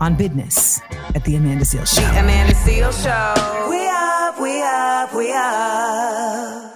on 0.00 0.14
business 0.14 0.80
at 1.14 1.24
the 1.24 1.36
Amanda 1.36 1.66
Seal 1.66 1.84
Show. 1.84 2.00
The 2.00 2.20
Amanda 2.20 2.54
Seal 2.54 2.92
Show. 2.92 3.66
We 3.68 3.86
up, 3.88 4.40
we 4.40 4.62
up, 4.62 5.14
we 5.14 5.32
up. 5.34 6.69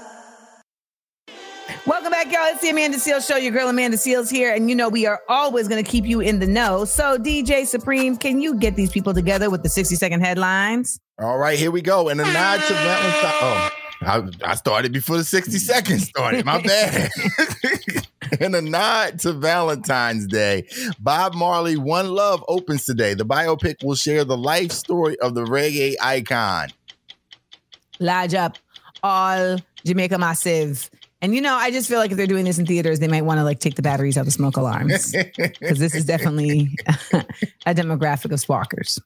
Welcome 1.87 2.13
back, 2.13 2.33
y'all. 2.33 2.47
It's 2.47 2.63
the 2.63 2.71
Amanda 2.71 2.97
Seales 2.97 3.29
Show. 3.29 3.37
Your 3.37 3.53
girl 3.53 3.69
Amanda 3.69 3.99
Seales 3.99 4.31
here, 4.31 4.55
and 4.55 4.71
you 4.71 4.75
know 4.75 4.89
we 4.89 5.05
are 5.05 5.21
always 5.29 5.69
going 5.69 5.85
to 5.85 5.91
keep 5.91 6.07
you 6.07 6.21
in 6.21 6.39
the 6.39 6.47
know. 6.47 6.87
So, 6.87 7.19
DJ 7.19 7.67
Supreme, 7.67 8.17
can 8.17 8.41
you 8.41 8.55
get 8.55 8.75
these 8.75 8.91
people 8.91 9.13
together 9.13 9.51
with 9.51 9.63
the 9.63 9.69
60 9.69 9.95
second 9.97 10.23
headlines? 10.23 10.99
All 11.19 11.37
right, 11.37 11.59
here 11.59 11.71
we 11.71 11.83
go. 11.83 12.09
And 12.09 12.23
a 12.23 12.25
nod 12.25 12.61
to 12.63 12.73
Valentine. 12.73 13.33
Oh, 13.43 13.71
I, 14.01 14.51
I 14.51 14.55
started 14.55 14.95
before 14.95 15.19
the 15.19 15.25
60 15.25 15.59
seconds 15.59 16.09
started. 16.09 16.47
My 16.47 16.59
bad. 16.63 17.11
and 18.41 18.57
a 18.57 18.63
nod 18.63 19.19
to 19.21 19.35
Valentine's 19.35 20.27
Day. 20.27 20.67
Bob 21.01 21.35
Marley, 21.35 21.77
One 21.77 22.09
Love 22.09 22.43
opens 22.49 22.87
today. 22.87 23.13
The 23.13 23.27
biopic 23.27 23.85
will 23.85 23.95
share 23.95 24.25
the 24.25 24.39
life 24.39 24.73
story 24.73 25.21
of 25.21 25.35
the 25.35 25.45
reggae 25.45 25.97
icon. 26.01 26.71
Lodge 28.01 28.33
up 28.33 28.57
all 29.03 29.59
Jamaica 29.85 30.19
Massive. 30.19 30.91
And 31.25 31.35
you 31.35 31.41
know, 31.41 31.55
I 31.55 31.71
just 31.71 31.89
feel 31.89 31.99
like 31.99 32.11
if 32.11 32.19
they're 32.19 32.27
doing 32.27 32.45
this 32.45 32.59
in 32.59 32.67
theaters, 32.67 33.01
they 33.01 33.09
might 33.09 33.23
want 33.23 33.39
to 33.39 33.45
like 33.45 33.59
take 33.59 33.77
the 33.77 33.83
batteries 33.83 34.19
out 34.19 34.27
of 34.27 34.33
smoke 34.35 34.59
alarms 34.59 35.13
because 35.39 35.79
this 35.79 35.95
is 35.95 36.05
definitely 36.05 36.77
a 37.65 37.75
demographic 37.75 38.31
of 38.31 38.41
sparkers. 38.41 39.01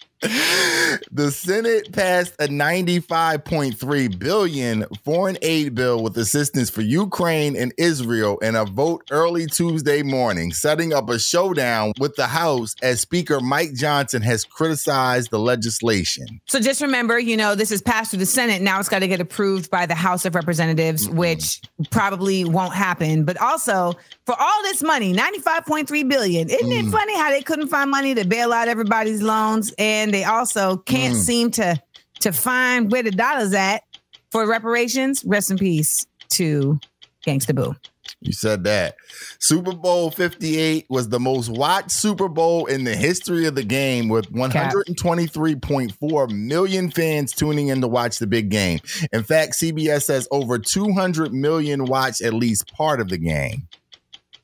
the 1.12 1.30
Senate 1.30 1.92
passed 1.92 2.34
a 2.40 2.48
95.3 2.48 4.18
billion 4.18 4.84
foreign 5.04 5.38
aid 5.42 5.76
bill 5.76 6.02
with 6.02 6.18
assistance 6.18 6.70
for 6.70 6.80
Ukraine 6.80 7.54
and 7.54 7.72
Israel 7.78 8.36
in 8.38 8.56
a 8.56 8.64
vote 8.64 9.06
early 9.12 9.46
Tuesday 9.46 10.02
morning, 10.02 10.52
setting 10.52 10.92
up 10.92 11.08
a 11.08 11.20
showdown 11.20 11.92
with 12.00 12.16
the 12.16 12.26
House 12.26 12.74
as 12.82 13.00
Speaker 13.00 13.38
Mike 13.38 13.74
Johnson 13.74 14.22
has 14.22 14.42
criticized 14.42 15.30
the 15.30 15.38
legislation. 15.38 16.40
So 16.46 16.58
just 16.58 16.82
remember, 16.82 17.16
you 17.16 17.36
know, 17.36 17.54
this 17.54 17.70
is 17.70 17.80
passed 17.80 18.10
through 18.10 18.18
the 18.18 18.26
Senate. 18.26 18.60
Now 18.60 18.80
it's 18.80 18.88
got 18.88 18.98
to 18.98 19.08
get 19.08 19.20
approved 19.20 19.70
by 19.70 19.86
the 19.86 19.94
House 19.94 20.24
of 20.24 20.34
Representatives, 20.34 21.06
mm-hmm. 21.06 21.16
which 21.16 21.60
probably 21.92 22.07
won't 22.44 22.74
happen. 22.74 23.24
But 23.24 23.36
also, 23.38 23.94
for 24.26 24.34
all 24.38 24.62
this 24.62 24.82
money, 24.82 25.12
95.3 25.12 26.08
billion, 26.08 26.48
isn't 26.48 26.72
it 26.72 26.84
mm. 26.86 26.90
funny 26.90 27.16
how 27.16 27.30
they 27.30 27.42
couldn't 27.42 27.68
find 27.68 27.90
money 27.90 28.14
to 28.14 28.24
bail 28.24 28.52
out 28.52 28.68
everybody's 28.68 29.22
loans? 29.22 29.72
And 29.78 30.12
they 30.12 30.24
also 30.24 30.78
can't 30.78 31.14
mm. 31.14 31.20
seem 31.20 31.50
to 31.52 31.80
to 32.20 32.32
find 32.32 32.90
where 32.90 33.02
the 33.02 33.10
dollars 33.10 33.54
at 33.54 33.82
for 34.30 34.46
reparations. 34.46 35.24
Rest 35.24 35.50
in 35.50 35.58
peace 35.58 36.06
to 36.30 36.78
Gangsta 37.26 37.54
Boo. 37.54 37.74
You 38.20 38.32
said 38.32 38.64
that. 38.64 38.96
Super 39.38 39.72
Bowl 39.72 40.10
58 40.10 40.86
was 40.88 41.08
the 41.08 41.20
most 41.20 41.48
watched 41.48 41.90
Super 41.90 42.28
Bowl 42.28 42.66
in 42.66 42.84
the 42.84 42.96
history 42.96 43.46
of 43.46 43.54
the 43.54 43.62
game 43.62 44.08
with 44.08 44.32
123.4 44.32 46.30
million 46.30 46.90
fans 46.90 47.32
tuning 47.32 47.68
in 47.68 47.80
to 47.80 47.88
watch 47.88 48.18
the 48.18 48.26
big 48.26 48.50
game. 48.50 48.80
In 49.12 49.22
fact, 49.22 49.54
CBS 49.54 50.02
says 50.02 50.26
over 50.30 50.58
200 50.58 51.32
million 51.32 51.84
watched 51.84 52.20
at 52.22 52.34
least 52.34 52.72
part 52.72 53.00
of 53.00 53.08
the 53.08 53.18
game. 53.18 53.68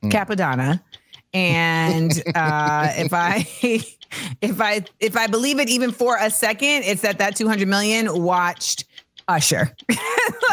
Cappadonna. 0.03 0.81
And 1.33 2.11
uh, 2.35 2.93
if 2.95 3.13
I 3.13 3.45
if 4.41 4.61
I 4.61 4.85
if 4.99 5.17
I 5.17 5.27
believe 5.27 5.59
it 5.59 5.69
even 5.69 5.91
for 5.91 6.17
a 6.17 6.29
second, 6.29 6.83
it's 6.83 7.01
that 7.01 7.17
that 7.19 7.35
200 7.35 7.67
million 7.67 8.23
watched 8.23 8.85
Usher. 9.27 9.75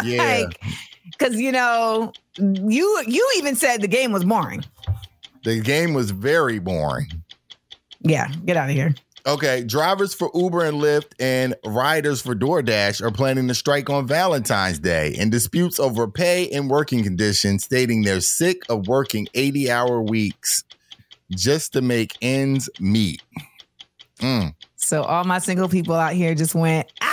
Yeah. 0.04 0.47
Because 1.12 1.40
you 1.40 1.52
know 1.52 2.12
you 2.37 3.04
you 3.07 3.33
even 3.37 3.54
said 3.54 3.81
the 3.81 3.88
game 3.88 4.12
was 4.12 4.25
boring. 4.25 4.64
The 5.45 5.61
game 5.61 5.95
was 5.95 6.11
very 6.11 6.59
boring. 6.59 7.23
Yeah, 8.00 8.28
get 8.45 8.57
out 8.57 8.71
of 8.71 8.75
here. 8.75 8.95
Okay, 9.25 9.62
drivers 9.62 10.14
for 10.14 10.31
Uber 10.35 10.64
and 10.64 10.81
Lyft 10.81 11.12
and 11.21 11.54
riders 11.64 12.21
for 12.21 12.35
DoorDash 12.35 13.00
are 13.00 13.12
planning 13.12 13.47
to 13.47 13.54
strike 13.54 13.88
on 13.88 14.07
Valentine's 14.07 14.81
Day 14.81 15.14
in 15.16 15.31
disputes 15.31 15.78
over 15.78 16.09
pay 16.09 16.50
and 16.50 16.69
working 16.69 17.04
conditions, 17.04 17.62
stating 17.64 18.02
they're 18.02 18.21
sick 18.21 18.62
of 18.69 18.88
working 18.88 19.28
80 19.35 19.71
hour 19.71 20.02
weeks 20.02 20.64
just 21.31 21.73
to 21.75 21.81
make 21.81 22.16
ends 22.21 22.69
meet. 22.81 23.23
Mm. 24.19 24.54
So 24.75 25.02
all 25.02 25.23
my 25.25 25.38
single 25.38 25.69
people 25.69 25.95
out 25.95 26.14
here 26.14 26.35
just 26.35 26.54
went. 26.57 26.92
"Ah!" 27.00 27.12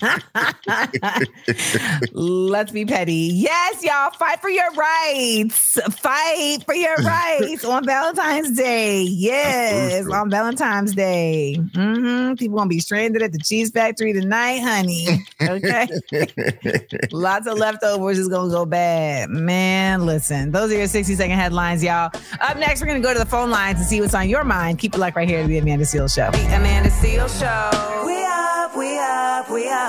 Let's 2.12 2.72
be 2.72 2.84
petty. 2.84 3.12
Yes, 3.34 3.82
y'all, 3.82 4.10
fight 4.12 4.40
for 4.40 4.48
your 4.48 4.70
rights. 4.72 5.78
Fight 6.00 6.58
for 6.64 6.74
your 6.74 6.96
rights 6.96 7.64
on 7.64 7.84
Valentine's 7.84 8.56
Day. 8.56 9.02
Yes, 9.02 10.06
on 10.08 10.30
Valentine's 10.30 10.94
Day. 10.94 11.56
hmm 11.74 12.34
People 12.34 12.58
gonna 12.58 12.68
be 12.68 12.80
stranded 12.80 13.22
at 13.22 13.32
the 13.32 13.38
cheese 13.38 13.70
factory 13.70 14.12
tonight, 14.12 14.58
honey. 14.60 15.06
Okay. 15.42 15.88
Lots 17.12 17.46
of 17.46 17.58
leftovers 17.58 18.18
is 18.18 18.28
gonna 18.28 18.50
go 18.50 18.64
bad. 18.66 19.30
Man, 19.30 20.06
listen. 20.06 20.52
Those 20.52 20.72
are 20.72 20.76
your 20.76 20.86
60 20.86 21.14
second 21.14 21.36
headlines, 21.36 21.82
y'all. 21.82 22.10
Up 22.40 22.56
next, 22.56 22.80
we're 22.80 22.86
gonna 22.86 23.00
go 23.00 23.12
to 23.12 23.18
the 23.18 23.26
phone 23.26 23.50
lines 23.50 23.78
and 23.78 23.86
see 23.86 24.00
what's 24.00 24.14
on 24.14 24.28
your 24.28 24.44
mind. 24.44 24.78
Keep 24.78 24.94
it 24.94 24.98
like 24.98 25.16
right 25.16 25.28
here 25.28 25.42
to 25.42 25.48
the 25.48 25.58
Amanda 25.58 25.84
Seal 25.84 26.08
Show. 26.08 26.30
The 26.30 26.56
Amanda 26.56 26.90
Seal 26.90 27.28
Show. 27.28 28.02
We 28.06 28.24
up, 28.24 28.76
we 28.76 28.98
up, 28.98 29.50
we 29.50 29.68
up. 29.68 29.87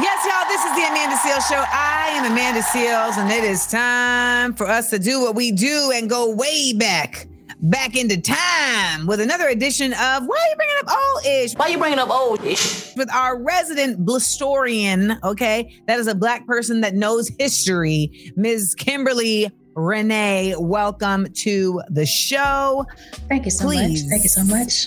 Yes, 0.00 0.24
y'all, 0.26 0.48
this 0.48 0.64
is 0.64 0.74
the 0.74 0.84
Amanda 0.88 1.16
Seales 1.16 1.48
Show. 1.48 1.64
I 1.72 2.12
am 2.14 2.32
Amanda 2.32 2.60
Seales, 2.60 3.18
and 3.18 3.30
it 3.30 3.44
is 3.44 3.66
time 3.66 4.54
for 4.54 4.66
us 4.66 4.90
to 4.90 4.98
do 4.98 5.20
what 5.20 5.34
we 5.34 5.52
do 5.52 5.92
and 5.94 6.10
go 6.10 6.34
way 6.34 6.72
back, 6.72 7.28
back 7.60 7.96
into 7.96 8.20
time 8.20 9.06
with 9.06 9.20
another 9.20 9.48
edition 9.48 9.92
of 9.92 10.24
Why 10.26 10.36
Are 10.36 10.50
You 10.50 10.56
Bringing 10.56 10.76
Up 10.84 10.90
Old 10.90 11.26
Ish? 11.26 11.54
Why 11.54 11.66
Are 11.66 11.70
you 11.70 11.78
bringing 11.78 11.98
up 11.98 12.10
old 12.10 12.44
ish? 12.44 12.96
With 12.96 13.12
our 13.12 13.40
resident 13.40 14.04
Blistorian, 14.04 15.22
okay? 15.22 15.72
That 15.86 16.00
is 16.00 16.08
a 16.08 16.14
black 16.14 16.46
person 16.46 16.80
that 16.80 16.94
knows 16.94 17.30
history, 17.38 18.32
Ms. 18.36 18.74
Kimberly 18.74 19.50
Renee. 19.74 20.54
Welcome 20.58 21.28
to 21.34 21.80
the 21.88 22.06
show. 22.06 22.84
Thank 23.28 23.44
you 23.44 23.50
so 23.50 23.66
Please. 23.66 24.02
much. 24.02 24.10
Thank 24.10 24.22
you 24.24 24.28
so 24.28 24.44
much. 24.44 24.86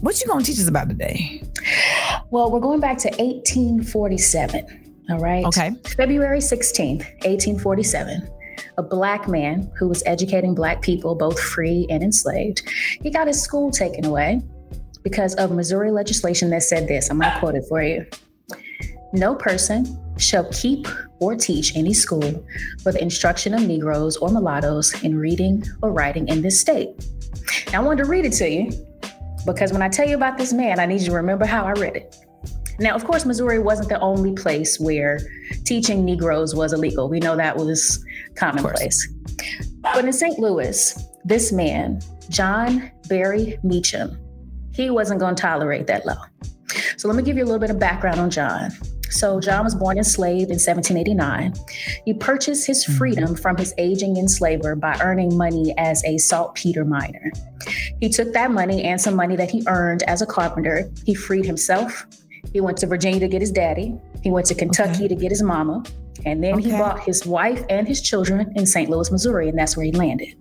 What 0.00 0.20
you 0.20 0.26
gonna 0.26 0.44
teach 0.44 0.58
us 0.58 0.68
about 0.68 0.88
today? 0.88 1.42
Well, 2.30 2.50
we're 2.50 2.60
going 2.60 2.80
back 2.80 2.98
to 2.98 3.08
1847. 3.08 5.04
All 5.10 5.18
right. 5.18 5.44
Okay. 5.44 5.72
February 5.96 6.40
16th, 6.40 7.04
1847. 7.24 8.28
A 8.78 8.82
black 8.82 9.28
man 9.28 9.70
who 9.78 9.88
was 9.88 10.02
educating 10.06 10.54
black 10.54 10.82
people, 10.82 11.14
both 11.14 11.40
free 11.40 11.86
and 11.88 12.02
enslaved, 12.02 12.68
he 13.02 13.10
got 13.10 13.26
his 13.26 13.40
school 13.40 13.70
taken 13.70 14.04
away 14.04 14.42
because 15.02 15.34
of 15.36 15.52
Missouri 15.52 15.90
legislation 15.90 16.50
that 16.50 16.62
said 16.62 16.88
this. 16.88 17.10
I'm 17.10 17.20
going 17.20 17.32
to 17.32 17.38
quote 17.38 17.54
it 17.54 17.64
for 17.68 17.82
you. 17.82 18.04
No 19.12 19.34
person 19.34 19.98
shall 20.18 20.50
keep 20.50 20.88
or 21.20 21.36
teach 21.36 21.76
any 21.76 21.94
school 21.94 22.44
for 22.82 22.92
the 22.92 23.00
instruction 23.00 23.54
of 23.54 23.62
Negroes 23.62 24.16
or 24.16 24.30
mulattoes 24.30 25.02
in 25.02 25.16
reading 25.16 25.64
or 25.82 25.92
writing 25.92 26.28
in 26.28 26.42
this 26.42 26.60
state. 26.60 26.88
Now, 27.72 27.82
I 27.82 27.84
wanted 27.84 28.04
to 28.04 28.10
read 28.10 28.24
it 28.24 28.32
to 28.34 28.48
you 28.48 28.70
because 29.46 29.72
when 29.72 29.80
I 29.80 29.88
tell 29.88 30.06
you 30.06 30.16
about 30.16 30.36
this 30.36 30.52
man, 30.52 30.78
I 30.80 30.86
need 30.86 31.00
you 31.00 31.06
to 31.06 31.14
remember 31.14 31.46
how 31.46 31.64
I 31.64 31.72
read 31.72 31.96
it. 31.96 32.16
Now, 32.78 32.94
of 32.94 33.04
course, 33.04 33.24
Missouri 33.24 33.58
wasn't 33.58 33.88
the 33.88 33.98
only 34.00 34.32
place 34.32 34.78
where 34.78 35.18
teaching 35.64 36.04
Negroes 36.04 36.54
was 36.54 36.74
illegal. 36.74 37.08
We 37.08 37.20
know 37.20 37.36
that 37.36 37.56
was 37.56 38.04
commonplace. 38.34 39.08
But 39.80 40.04
in 40.04 40.12
St. 40.12 40.38
Louis, 40.38 40.98
this 41.24 41.52
man, 41.52 42.00
John 42.28 42.90
Berry 43.08 43.58
Meachum, 43.64 44.18
he 44.74 44.90
wasn't 44.90 45.20
going 45.20 45.36
to 45.36 45.40
tolerate 45.40 45.86
that 45.86 46.04
law. 46.04 46.22
So 46.98 47.08
let 47.08 47.16
me 47.16 47.22
give 47.22 47.38
you 47.38 47.44
a 47.44 47.46
little 47.46 47.60
bit 47.60 47.70
of 47.70 47.78
background 47.78 48.20
on 48.20 48.28
John. 48.28 48.70
So 49.10 49.40
John 49.40 49.64
was 49.64 49.74
born 49.74 49.98
enslaved 49.98 50.50
in 50.50 50.58
1789. 50.58 51.54
He 52.04 52.14
purchased 52.14 52.66
his 52.66 52.84
mm-hmm. 52.84 52.96
freedom 52.96 53.36
from 53.36 53.56
his 53.56 53.74
aging 53.78 54.16
enslaver 54.16 54.74
by 54.74 54.98
earning 55.00 55.36
money 55.36 55.74
as 55.78 56.04
a 56.04 56.18
saltpeter 56.18 56.84
miner. 56.84 57.32
He 58.00 58.08
took 58.08 58.32
that 58.32 58.50
money 58.50 58.84
and 58.84 59.00
some 59.00 59.14
money 59.14 59.36
that 59.36 59.50
he 59.50 59.62
earned 59.66 60.02
as 60.04 60.22
a 60.22 60.26
carpenter. 60.26 60.90
He 61.04 61.14
freed 61.14 61.46
himself. 61.46 62.06
He 62.52 62.60
went 62.60 62.78
to 62.78 62.86
Virginia 62.86 63.20
to 63.20 63.28
get 63.28 63.40
his 63.40 63.50
daddy. 63.50 63.98
He 64.22 64.30
went 64.30 64.46
to 64.46 64.54
Kentucky 64.54 65.08
to 65.08 65.14
get 65.14 65.30
his 65.30 65.42
mama. 65.42 65.82
And 66.24 66.42
then 66.42 66.58
he 66.58 66.70
bought 66.70 67.00
his 67.00 67.26
wife 67.26 67.62
and 67.68 67.86
his 67.86 68.00
children 68.00 68.52
in 68.56 68.66
St. 68.66 68.90
Louis, 68.90 69.10
Missouri, 69.12 69.48
and 69.48 69.58
that's 69.58 69.76
where 69.76 69.86
he 69.86 69.92
landed. 69.92 70.34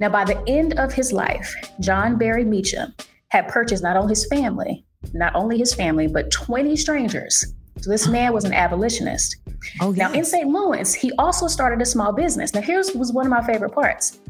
Now, 0.00 0.08
by 0.08 0.24
the 0.24 0.42
end 0.48 0.78
of 0.78 0.92
his 0.92 1.12
life, 1.12 1.54
John 1.80 2.16
Berry 2.16 2.44
Meachum 2.44 2.92
had 3.28 3.48
purchased 3.48 3.82
not 3.82 3.96
only 3.96 4.12
his 4.12 4.26
family, 4.26 4.84
not 5.12 5.34
only 5.34 5.58
his 5.58 5.74
family, 5.74 6.06
but 6.06 6.30
20 6.30 6.76
strangers. 6.76 7.44
So 7.82 7.90
this 7.90 8.06
man 8.06 8.32
was 8.32 8.44
an 8.44 8.54
abolitionist. 8.54 9.36
Oh, 9.80 9.90
Now, 9.90 10.12
in. 10.12 10.24
St. 10.24 10.48
Louis, 10.48 10.94
he 10.94 11.10
also 11.18 11.48
started 11.48 11.82
a 11.82 11.84
small 11.84 12.12
business. 12.12 12.54
Now, 12.54 12.60
here's 12.60 12.92
was 12.94 13.12
one 13.12 13.26
of 13.26 13.30
my 13.30 13.44
favorite 13.44 13.72
parts. 13.72 14.20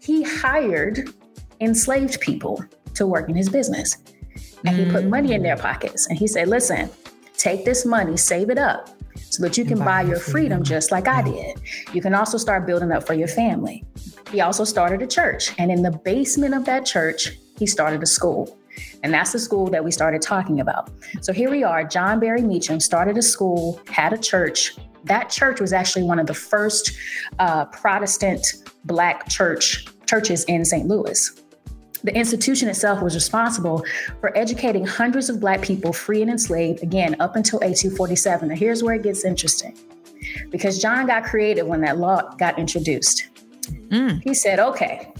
He 0.00 0.22
hired 0.22 1.10
enslaved 1.60 2.20
people 2.20 2.64
to 2.94 3.06
work 3.06 3.28
in 3.28 3.36
his 3.36 3.50
business, 3.50 3.98
and 4.64 4.76
he 4.76 4.90
put 4.90 5.04
money 5.04 5.34
in 5.34 5.42
their 5.42 5.56
mm. 5.56 5.60
pockets. 5.60 6.06
And 6.06 6.18
he 6.18 6.26
said, 6.26 6.48
"Listen, 6.48 6.88
take 7.36 7.64
this 7.64 7.84
money, 7.84 8.16
save 8.16 8.48
it 8.50 8.58
up, 8.58 8.88
so 9.16 9.42
that 9.42 9.58
you 9.58 9.64
can 9.64 9.78
buy 9.78 10.02
your 10.02 10.18
freedom, 10.18 10.62
just 10.62 10.90
like 10.90 11.06
I 11.06 11.22
did. 11.22 11.60
You 11.92 12.00
can 12.00 12.14
also 12.14 12.38
start 12.38 12.66
building 12.66 12.92
up 12.92 13.06
for 13.06 13.14
your 13.14 13.28
family." 13.28 13.84
He 14.30 14.40
also 14.40 14.64
started 14.64 15.02
a 15.02 15.06
church, 15.06 15.52
and 15.58 15.70
in 15.70 15.82
the 15.82 15.90
basement 15.90 16.54
of 16.54 16.64
that 16.64 16.86
church, 16.86 17.38
he 17.58 17.66
started 17.66 18.02
a 18.02 18.06
school. 18.06 18.58
And 19.06 19.14
that's 19.14 19.30
the 19.30 19.38
school 19.38 19.70
that 19.70 19.84
we 19.84 19.92
started 19.92 20.20
talking 20.20 20.58
about. 20.58 20.90
So 21.20 21.32
here 21.32 21.48
we 21.48 21.62
are. 21.62 21.84
John 21.84 22.18
Berry 22.18 22.40
Meachum 22.40 22.82
started 22.82 23.16
a 23.16 23.22
school, 23.22 23.80
had 23.86 24.12
a 24.12 24.18
church. 24.18 24.74
That 25.04 25.30
church 25.30 25.60
was 25.60 25.72
actually 25.72 26.02
one 26.02 26.18
of 26.18 26.26
the 26.26 26.34
first 26.34 26.90
uh, 27.38 27.66
Protestant 27.66 28.44
Black 28.84 29.28
church 29.28 29.86
churches 30.06 30.42
in 30.46 30.64
St. 30.64 30.88
Louis. 30.88 31.40
The 32.02 32.16
institution 32.16 32.68
itself 32.68 33.00
was 33.00 33.14
responsible 33.14 33.84
for 34.20 34.36
educating 34.36 34.84
hundreds 34.84 35.30
of 35.30 35.38
Black 35.38 35.62
people, 35.62 35.92
free 35.92 36.20
and 36.20 36.28
enslaved, 36.28 36.82
again, 36.82 37.14
up 37.20 37.36
until 37.36 37.60
1847. 37.60 38.48
Now, 38.48 38.56
here's 38.56 38.82
where 38.82 38.96
it 38.96 39.04
gets 39.04 39.24
interesting 39.24 39.78
because 40.50 40.82
John 40.82 41.06
got 41.06 41.22
creative 41.22 41.68
when 41.68 41.80
that 41.82 41.98
law 41.98 42.22
got 42.38 42.58
introduced. 42.58 43.28
Mm. 43.86 44.20
He 44.24 44.34
said, 44.34 44.58
okay, 44.58 45.12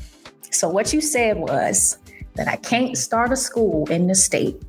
so 0.50 0.68
what 0.68 0.92
you 0.92 1.00
said 1.00 1.36
was 1.36 1.98
that 2.36 2.48
I 2.48 2.56
can't 2.56 2.96
start 2.96 3.32
a 3.32 3.36
school 3.36 3.90
in 3.90 4.06
the 4.06 4.14
state. 4.14 4.60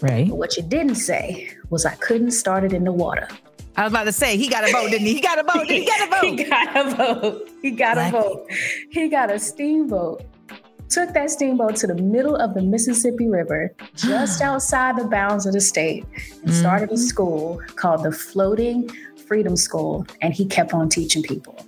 Right. 0.00 0.28
But 0.28 0.36
what 0.36 0.56
you 0.56 0.62
didn't 0.62 0.94
say 0.96 1.50
was 1.70 1.84
I 1.86 1.94
couldn't 1.96 2.30
start 2.32 2.64
it 2.64 2.72
in 2.72 2.84
the 2.84 2.92
water. 2.92 3.28
I 3.76 3.84
was 3.84 3.92
about 3.92 4.04
to 4.04 4.12
say 4.12 4.36
he 4.36 4.48
got 4.48 4.68
a 4.68 4.72
vote, 4.72 4.90
didn't 4.90 5.06
he? 5.06 5.14
He 5.14 5.20
got 5.20 5.38
a 5.38 5.42
vote. 5.44 5.66
He 5.66 5.84
got 5.86 6.06
a 6.08 6.10
vote. 6.10 6.28
he 6.36 6.44
got 6.44 6.76
a 6.76 6.96
vote. 6.96 7.48
He 7.62 7.70
got 7.70 7.98
a 7.98 8.10
vote. 8.10 8.46
He 8.90 9.08
got 9.08 9.30
a 9.30 9.38
steamboat. 9.38 10.22
Took 10.88 11.12
that 11.14 11.30
steamboat 11.30 11.76
to 11.76 11.86
the 11.86 11.94
middle 11.94 12.34
of 12.36 12.54
the 12.54 12.62
Mississippi 12.62 13.28
River, 13.28 13.74
just 13.94 14.40
outside 14.48 14.96
the 14.96 15.04
bounds 15.04 15.46
of 15.46 15.52
the 15.52 15.60
state, 15.60 16.06
and 16.42 16.52
started 16.54 16.90
a 16.90 16.94
Mhm. 16.94 16.98
school 16.98 17.60
called 17.76 18.02
the 18.04 18.10
Floating 18.12 18.88
Freedom 19.26 19.54
School. 19.56 20.06
And 20.22 20.32
he 20.32 20.46
kept 20.46 20.72
on 20.72 20.88
teaching 20.88 21.22
people. 21.22 21.58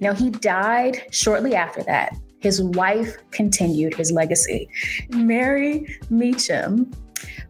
Now, 0.00 0.14
he 0.14 0.30
died 0.30 1.02
shortly 1.10 1.54
after 1.54 1.82
that. 1.84 2.16
His 2.42 2.60
wife 2.60 3.16
continued 3.30 3.94
his 3.94 4.10
legacy. 4.10 4.68
Mary 5.10 5.98
Meachum, 6.10 6.92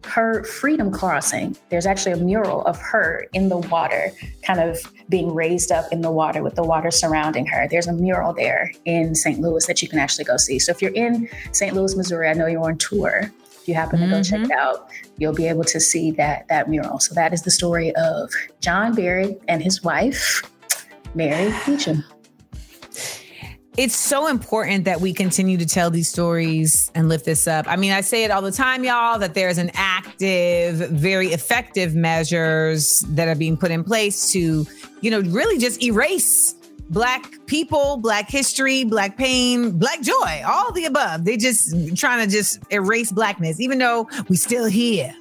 her 0.05 0.43
freedom 0.43 0.91
crossing, 0.91 1.57
there's 1.69 1.87
actually 1.87 2.11
a 2.11 2.17
mural 2.17 2.61
of 2.65 2.77
her 2.79 3.25
in 3.33 3.49
the 3.49 3.57
water, 3.57 4.11
kind 4.43 4.59
of 4.59 4.79
being 5.09 5.33
raised 5.33 5.71
up 5.71 5.91
in 5.91 6.01
the 6.01 6.11
water 6.11 6.43
with 6.43 6.53
the 6.53 6.63
water 6.63 6.91
surrounding 6.91 7.47
her. 7.47 7.67
There's 7.67 7.87
a 7.87 7.93
mural 7.93 8.33
there 8.33 8.71
in 8.85 9.15
St. 9.15 9.39
Louis 9.39 9.65
that 9.65 9.81
you 9.81 9.87
can 9.87 9.97
actually 9.97 10.25
go 10.25 10.37
see. 10.37 10.59
So 10.59 10.71
if 10.71 10.79
you're 10.79 10.93
in 10.93 11.27
St. 11.51 11.73
Louis, 11.73 11.95
Missouri, 11.95 12.29
I 12.29 12.33
know 12.33 12.45
you're 12.45 12.63
on 12.63 12.77
tour. 12.77 13.31
If 13.61 13.67
you 13.67 13.73
happen 13.73 13.99
to 14.01 14.07
go 14.07 14.21
check 14.21 14.41
it 14.41 14.49
mm-hmm. 14.49 14.59
out, 14.59 14.91
you'll 15.17 15.33
be 15.33 15.47
able 15.47 15.63
to 15.63 15.79
see 15.79 16.11
that 16.11 16.47
that 16.49 16.69
mural. 16.69 16.99
So 16.99 17.15
that 17.15 17.33
is 17.33 17.41
the 17.43 17.51
story 17.51 17.95
of 17.95 18.29
John 18.59 18.93
Berry 18.93 19.37
and 19.47 19.63
his 19.63 19.81
wife, 19.83 20.43
Mary 21.15 21.49
Meachum. 21.49 22.03
It's 23.75 23.95
so 23.95 24.27
important 24.27 24.85
that 24.85 25.01
we 25.01 25.13
continue 25.13 25.57
to 25.57 25.65
tell 25.65 25.89
these 25.89 26.07
stories 26.07 26.91
and 26.93 27.09
lift 27.09 27.25
this 27.25 27.47
up. 27.47 27.65
I 27.67 27.75
mean, 27.75 27.91
I 27.91 28.01
say 28.01 28.23
it 28.23 28.29
all 28.29 28.41
the 28.41 28.51
time, 28.51 28.83
y'all, 28.83 29.17
that 29.19 29.33
there's 29.33 29.57
an 29.57 29.71
active, 29.73 30.75
very 30.91 31.29
effective 31.29 31.95
measures 31.95 32.99
that 33.09 33.27
are 33.27 33.35
being 33.35 33.57
put 33.57 33.71
in 33.71 33.83
place 33.83 34.31
to, 34.33 34.67
you 35.01 35.11
know, 35.11 35.21
really 35.21 35.57
just 35.57 35.81
erase 35.81 36.55
black 36.91 37.33
people, 37.47 37.97
black 37.97 38.29
history, 38.29 38.83
black 38.83 39.17
pain, 39.17 39.71
black 39.71 40.01
joy, 40.01 40.43
all 40.45 40.71
the 40.71 40.85
above. 40.85 41.25
They 41.25 41.35
just 41.37 41.97
trying 41.97 42.27
to 42.27 42.31
just 42.31 42.59
erase 42.69 43.11
blackness, 43.11 43.59
even 43.59 43.79
though 43.79 44.07
we 44.29 44.35
still 44.35 44.65
here. 44.65 45.15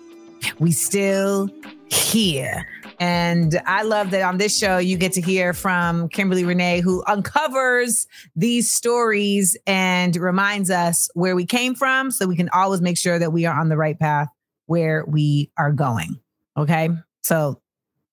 We 0.59 0.73
still 0.73 1.49
here. 1.91 2.67
And 3.03 3.61
I 3.67 3.83
love 3.83 4.13
that 4.13 4.23
on 4.23 4.39
this 4.39 4.57
show, 4.57 4.79
you 4.79 4.97
get 4.97 5.15
to 5.15 5.21
hear 5.21 5.53
from 5.55 6.09
Kimberly 6.09 6.45
Renee, 6.45 6.83
who 6.83 7.03
uncovers 7.09 8.07
these 8.37 8.71
stories 8.71 9.57
and 9.67 10.15
reminds 10.15 10.71
us 10.71 11.11
where 11.15 11.35
we 11.35 11.45
came 11.45 11.75
from 11.75 12.13
so 12.13 12.29
we 12.29 12.37
can 12.37 12.49
always 12.51 12.81
make 12.81 12.97
sure 12.97 13.19
that 13.19 13.33
we 13.33 13.45
are 13.45 13.59
on 13.59 13.69
the 13.71 13.77
right 13.77 13.99
path 13.99 14.29
where 14.67 15.05
we 15.05 15.51
are 15.59 15.73
going. 15.73 16.21
Okay. 16.57 16.91
So 17.23 17.61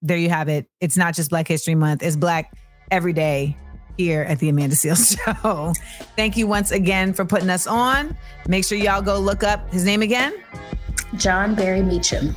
there 0.01 0.17
you 0.17 0.29
have 0.29 0.49
it. 0.49 0.67
It's 0.81 0.97
not 0.97 1.13
just 1.13 1.29
Black 1.29 1.47
History 1.47 1.75
Month, 1.75 2.01
it's 2.01 2.15
Black 2.15 2.51
every 2.89 3.13
day 3.13 3.55
here 3.95 4.23
at 4.23 4.39
the 4.39 4.49
Amanda 4.49 4.75
Seales 4.75 5.15
Show. 5.43 5.73
Thank 6.15 6.35
you 6.35 6.47
once 6.47 6.71
again 6.71 7.13
for 7.13 7.25
putting 7.25 7.51
us 7.51 7.67
on. 7.67 8.17
Make 8.47 8.65
sure 8.65 8.75
y'all 8.75 9.03
go 9.03 9.19
look 9.19 9.43
up 9.43 9.71
his 9.71 9.85
name 9.85 10.01
again. 10.01 10.33
John 11.15 11.53
Berry 11.53 11.81
Meachum. 11.81 12.35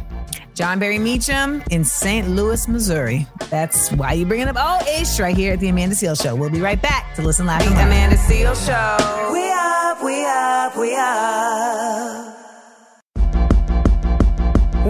John 0.54 0.78
Berry 0.78 0.98
Meachum 0.98 1.66
in 1.70 1.84
St. 1.84 2.28
Louis, 2.28 2.68
Missouri. 2.68 3.26
That's 3.50 3.90
why 3.92 4.12
you 4.12 4.26
bringing 4.26 4.48
up 4.48 4.56
oh 4.58 4.84
ish 5.00 5.18
right 5.18 5.36
here 5.36 5.54
at 5.54 5.60
the 5.60 5.68
Amanda 5.68 5.94
Seal 5.94 6.14
Show. 6.14 6.34
We'll 6.34 6.50
be 6.50 6.60
right 6.60 6.80
back 6.80 7.14
to 7.16 7.22
listen 7.22 7.46
live. 7.46 7.64
The. 7.64 7.72
Amanda 7.72 8.16
Seal 8.16 8.54
Show. 8.54 8.96
We 9.32 9.50
up, 9.52 10.02
we 10.02 10.24
up, 10.24 10.76
we 10.76 10.94
up. 10.96 12.38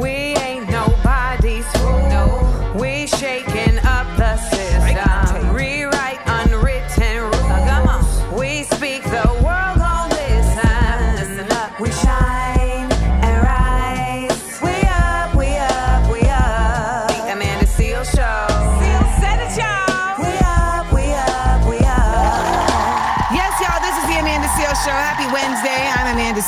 We 0.02 0.31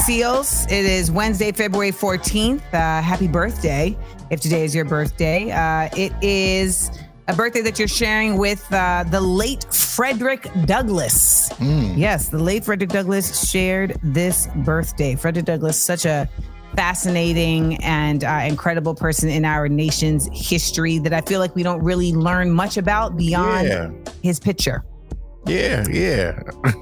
Seales. 0.06 0.64
It 0.70 0.84
is 0.84 1.10
Wednesday, 1.10 1.50
February 1.52 1.90
14th. 1.90 2.60
Uh, 2.74 3.00
happy 3.00 3.26
birthday 3.26 3.96
if 4.30 4.40
today 4.40 4.64
is 4.64 4.74
your 4.74 4.84
birthday. 4.84 5.50
Uh, 5.50 5.88
it 5.96 6.12
is 6.22 6.90
a 7.28 7.34
birthday 7.34 7.62
that 7.62 7.78
you're 7.78 7.88
sharing 7.88 8.36
with 8.36 8.70
uh, 8.72 9.04
the 9.10 9.20
late 9.20 9.64
Frederick 9.72 10.46
Douglass. 10.66 11.50
Yes, 11.60 12.28
the 12.28 12.38
late 12.38 12.64
Frederick 12.64 12.90
Douglass 12.90 13.48
shared 13.50 13.98
this 14.02 14.46
birthday. 14.56 15.16
Frederick 15.16 15.46
Douglass, 15.46 15.80
such 15.80 16.04
a 16.04 16.28
fascinating 16.76 17.82
and 17.82 18.24
uh, 18.24 18.42
incredible 18.46 18.94
person 18.94 19.30
in 19.30 19.44
our 19.46 19.68
nation's 19.68 20.28
history 20.32 20.98
that 20.98 21.14
I 21.14 21.22
feel 21.22 21.40
like 21.40 21.54
we 21.54 21.62
don't 21.62 21.82
really 21.82 22.12
learn 22.12 22.50
much 22.50 22.76
about 22.76 23.16
beyond 23.16 23.68
Yeah. 23.68 23.90
his 24.22 24.38
picture. 24.38 24.84
Yeah, 25.46 25.84
yeah. 25.90 26.40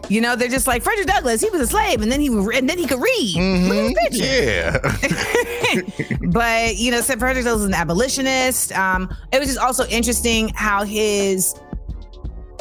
You 0.09 0.21
know, 0.21 0.37
they're 0.37 0.49
just 0.49 0.67
like 0.69 0.83
Frederick 0.83 1.07
Douglass. 1.09 1.41
He 1.41 1.51
was 1.51 1.61
a 1.63 1.67
slave, 1.67 2.01
and 2.03 2.13
then 2.13 2.21
he 2.21 2.29
and 2.29 2.69
then 2.69 2.79
he 2.79 2.87
could 2.87 3.01
read. 3.01 3.35
Look 3.35 3.43
Mhm. 3.43 3.97
at 3.97 4.13
his 4.13 4.21
picture. 4.21 4.25
Yeah. 4.25 6.19
But 6.29 6.77
you 6.77 6.91
know, 6.91 7.01
so 7.01 7.17
Frederick 7.17 7.45
Douglass 7.45 7.61
was 7.63 7.69
an 7.69 7.75
abolitionist. 7.75 8.73
Um, 8.73 9.15
it 9.33 9.39
was 9.39 9.49
just 9.49 9.59
also 9.59 9.87
interesting 9.87 10.51
how 10.51 10.85
his 10.85 11.55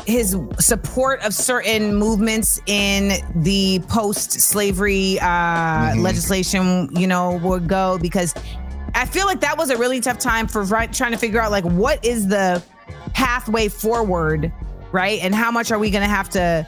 his 0.08 0.36
support 0.60 1.22
of 1.24 1.34
certain 1.34 1.96
movements 1.96 2.60
in 2.66 3.12
the 3.44 3.80
post-slavery 3.88 5.20
uh, 5.20 5.96
legislation, 5.98 6.90
you 6.98 7.06
know, 7.06 7.38
would 7.44 7.68
go 7.68 8.00
because 8.02 8.34
I 8.96 9.06
feel 9.06 9.28
like 9.28 9.42
that 9.42 9.58
was 9.60 9.70
a 9.70 9.78
really 9.78 10.00
tough 10.02 10.18
time 10.18 10.48
for 10.48 10.66
trying 10.66 11.12
to 11.12 11.18
figure 11.18 11.40
out 11.40 11.52
like 11.52 11.66
what 11.66 12.04
is 12.04 12.28
the 12.28 12.64
pathway 13.14 13.68
forward, 13.68 14.52
right? 14.92 15.20
And 15.22 15.34
how 15.34 15.52
much 15.52 15.72
are 15.72 15.80
we 15.80 15.90
going 15.90 16.04
to 16.04 16.10
have 16.10 16.30
to 16.32 16.68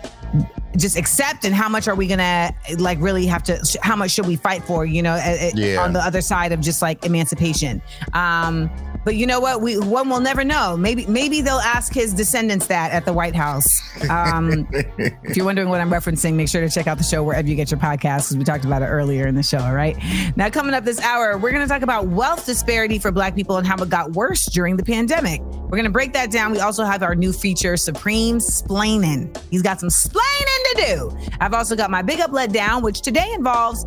just 0.77 0.97
accept, 0.97 1.45
and 1.45 1.53
how 1.53 1.69
much 1.69 1.88
are 1.88 1.95
we 1.95 2.07
going 2.07 2.17
to 2.19 2.51
like 2.79 2.99
really 2.99 3.25
have 3.27 3.43
to? 3.43 3.62
How 3.81 3.95
much 3.95 4.12
should 4.12 4.25
we 4.25 4.36
fight 4.36 4.63
for? 4.63 4.86
You 4.86 5.01
know, 5.03 5.15
Yeah. 5.53 5.83
on 5.83 5.93
the 5.93 5.99
other 5.99 6.21
side 6.21 6.51
of 6.51 6.59
just 6.62 6.81
like 6.81 7.05
emancipation. 7.05 7.81
Um, 8.13 8.69
But 9.03 9.15
you 9.15 9.27
know 9.27 9.39
what? 9.39 9.61
We 9.61 9.77
one 9.77 10.09
will 10.09 10.19
never 10.19 10.43
know. 10.43 10.77
Maybe 10.77 11.05
maybe 11.05 11.41
they'll 11.41 11.57
ask 11.57 11.93
his 11.93 12.13
descendants 12.13 12.67
that 12.67 12.91
at 12.91 13.05
the 13.05 13.13
White 13.13 13.35
House. 13.35 13.81
Um, 14.09 14.67
if 14.71 15.35
you're 15.35 15.45
wondering 15.45 15.69
what 15.69 15.81
I'm 15.81 15.89
referencing, 15.89 16.35
make 16.35 16.47
sure 16.47 16.61
to 16.61 16.69
check 16.69 16.87
out 16.87 16.97
the 16.97 17.03
show 17.03 17.23
wherever 17.23 17.47
you 17.47 17.55
get 17.55 17.71
your 17.71 17.79
podcasts 17.79 18.29
because 18.29 18.37
we 18.37 18.43
talked 18.43 18.65
about 18.65 18.81
it 18.81 18.87
earlier 18.87 19.27
in 19.27 19.35
the 19.35 19.43
show. 19.43 19.59
All 19.59 19.73
right. 19.73 19.97
Now 20.35 20.49
coming 20.49 20.73
up 20.73 20.85
this 20.85 20.99
hour, 21.01 21.37
we're 21.37 21.51
going 21.51 21.67
to 21.67 21.71
talk 21.71 21.81
about 21.81 22.07
wealth 22.07 22.45
disparity 22.45 22.99
for 22.99 23.11
Black 23.11 23.35
people 23.35 23.57
and 23.57 23.67
how 23.67 23.75
it 23.81 23.89
got 23.89 24.11
worse 24.11 24.45
during 24.45 24.77
the 24.77 24.83
pandemic. 24.83 25.41
We're 25.41 25.77
going 25.77 25.85
to 25.85 25.91
break 25.91 26.13
that 26.13 26.31
down. 26.31 26.51
We 26.51 26.59
also 26.59 26.83
have 26.83 27.03
our 27.03 27.15
new 27.15 27.33
feature, 27.33 27.77
Supreme 27.77 28.37
Splaining. 28.37 29.35
He's 29.49 29.61
got 29.61 29.79
some 29.79 29.89
splaining 29.89 30.63
to 30.73 30.85
do. 30.85 31.17
I've 31.39 31.53
also 31.53 31.75
got 31.75 31.91
my 31.91 32.01
big 32.01 32.19
up 32.19 32.31
let 32.31 32.53
down, 32.53 32.83
which 32.83 33.01
today 33.01 33.31
involves 33.33 33.85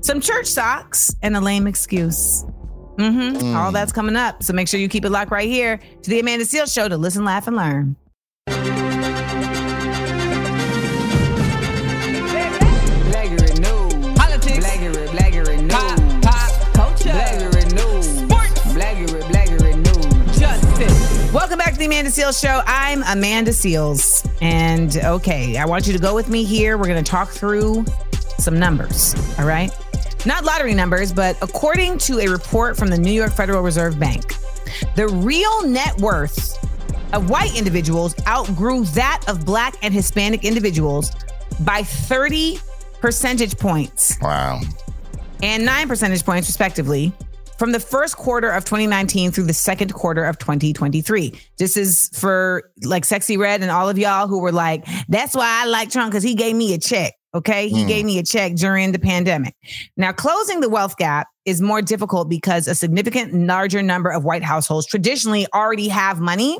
some 0.00 0.20
church 0.20 0.46
socks 0.46 1.14
and 1.22 1.36
a 1.36 1.40
lame 1.40 1.66
excuse. 1.66 2.44
Mm-hmm. 2.96 3.36
Mm. 3.38 3.54
All 3.54 3.72
that's 3.72 3.92
coming 3.92 4.16
up. 4.16 4.42
So 4.42 4.52
make 4.52 4.68
sure 4.68 4.80
you 4.80 4.88
keep 4.88 5.04
it 5.04 5.10
locked 5.10 5.30
right 5.30 5.48
here 5.48 5.78
to 6.02 6.10
the 6.10 6.20
Amanda 6.20 6.44
Seales 6.44 6.72
Show 6.72 6.88
to 6.88 6.96
listen, 6.96 7.24
laugh, 7.24 7.46
and 7.46 7.56
learn. 7.56 7.96
Blackurate 13.10 13.60
news. 13.60 14.18
Politics. 14.18 14.66
Blackurate, 14.66 15.08
blackurate 15.08 15.62
news. 15.62 15.72
Pop, 15.72 15.98
pop, 16.22 16.74
culture. 16.74 17.10
Blackurate 17.10 17.72
news. 17.74 18.06
Sports. 18.18 18.60
Blackurate, 18.72 19.24
blackurate 19.30 19.76
news. 19.76 20.38
Justice. 20.38 21.32
Welcome 21.32 21.58
back 21.58 21.72
to 21.74 21.78
the 21.78 21.86
Amanda 21.86 22.10
Seales 22.10 22.40
Show. 22.40 22.62
I'm 22.66 23.02
Amanda 23.02 23.50
Seales. 23.50 24.26
And 24.40 24.96
okay, 24.96 25.56
I 25.58 25.66
want 25.66 25.86
you 25.86 25.92
to 25.92 25.98
go 25.98 26.14
with 26.14 26.28
me 26.28 26.44
here. 26.44 26.78
We're 26.78 26.86
going 26.86 27.02
to 27.02 27.10
talk 27.10 27.28
through 27.30 27.84
some 28.38 28.58
numbers. 28.58 29.14
All 29.38 29.46
right. 29.46 29.70
Not 30.26 30.44
lottery 30.44 30.74
numbers, 30.74 31.12
but 31.12 31.36
according 31.40 31.98
to 31.98 32.18
a 32.18 32.26
report 32.28 32.76
from 32.76 32.88
the 32.88 32.98
New 32.98 33.12
York 33.12 33.32
Federal 33.32 33.62
Reserve 33.62 33.98
Bank, 33.98 34.34
the 34.96 35.06
real 35.08 35.66
net 35.68 35.96
worth 36.00 36.58
of 37.12 37.30
white 37.30 37.56
individuals 37.56 38.14
outgrew 38.26 38.84
that 38.86 39.22
of 39.28 39.44
black 39.46 39.76
and 39.82 39.94
Hispanic 39.94 40.44
individuals 40.44 41.12
by 41.60 41.82
30 41.84 42.58
percentage 43.00 43.56
points 43.56 44.16
Wow. 44.20 44.60
and 45.44 45.64
nine 45.64 45.86
percentage 45.86 46.24
points, 46.24 46.48
respectively, 46.48 47.12
from 47.56 47.70
the 47.70 47.78
first 47.80 48.16
quarter 48.16 48.50
of 48.50 48.64
2019 48.64 49.30
through 49.30 49.44
the 49.44 49.54
second 49.54 49.94
quarter 49.94 50.24
of 50.24 50.38
2023. 50.38 51.38
This 51.56 51.76
is 51.76 52.10
for 52.12 52.72
like 52.82 53.04
Sexyy 53.04 53.38
Red 53.38 53.62
and 53.62 53.70
all 53.70 53.88
of 53.88 53.96
y'all 53.96 54.26
who 54.26 54.40
were 54.40 54.52
like, 54.52 54.84
that's 55.08 55.36
why 55.36 55.62
I 55.62 55.66
like 55.66 55.90
Trump 55.90 56.10
because 56.10 56.24
he 56.24 56.34
gave 56.34 56.56
me 56.56 56.74
a 56.74 56.78
check. 56.78 57.14
Okay. 57.36 57.68
He 57.68 57.82
Hmm. 57.82 57.88
gave 57.88 58.04
me 58.04 58.18
a 58.18 58.22
check 58.22 58.54
during 58.54 58.92
the 58.92 58.98
pandemic. 58.98 59.54
Now, 59.96 60.12
closing 60.12 60.60
the 60.60 60.68
wealth 60.68 60.96
gap 60.96 61.28
is 61.44 61.60
more 61.60 61.82
difficult 61.82 62.28
because 62.28 62.66
a 62.66 62.74
significant 62.74 63.34
larger 63.34 63.82
number 63.82 64.10
of 64.10 64.24
white 64.24 64.42
households 64.42 64.86
traditionally 64.86 65.46
already 65.54 65.88
have 65.88 66.18
money 66.18 66.58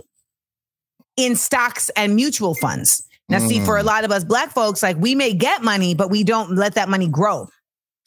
in 1.17 1.35
stocks 1.35 1.89
and 1.97 2.15
mutual 2.15 2.55
funds. 2.55 3.03
Now, 3.29 3.41
see, 3.41 3.59
for 3.61 3.77
a 3.77 3.83
lot 3.83 4.05
of 4.05 4.13
us 4.13 4.23
black 4.23 4.53
folks, 4.53 4.83
like 4.85 4.97
we 4.99 5.17
may 5.17 5.33
get 5.33 5.63
money, 5.65 5.95
but 5.95 6.11
we 6.11 6.23
don't 6.23 6.55
let 6.57 6.75
that 6.75 6.89
money 6.89 7.09
grow. 7.09 7.49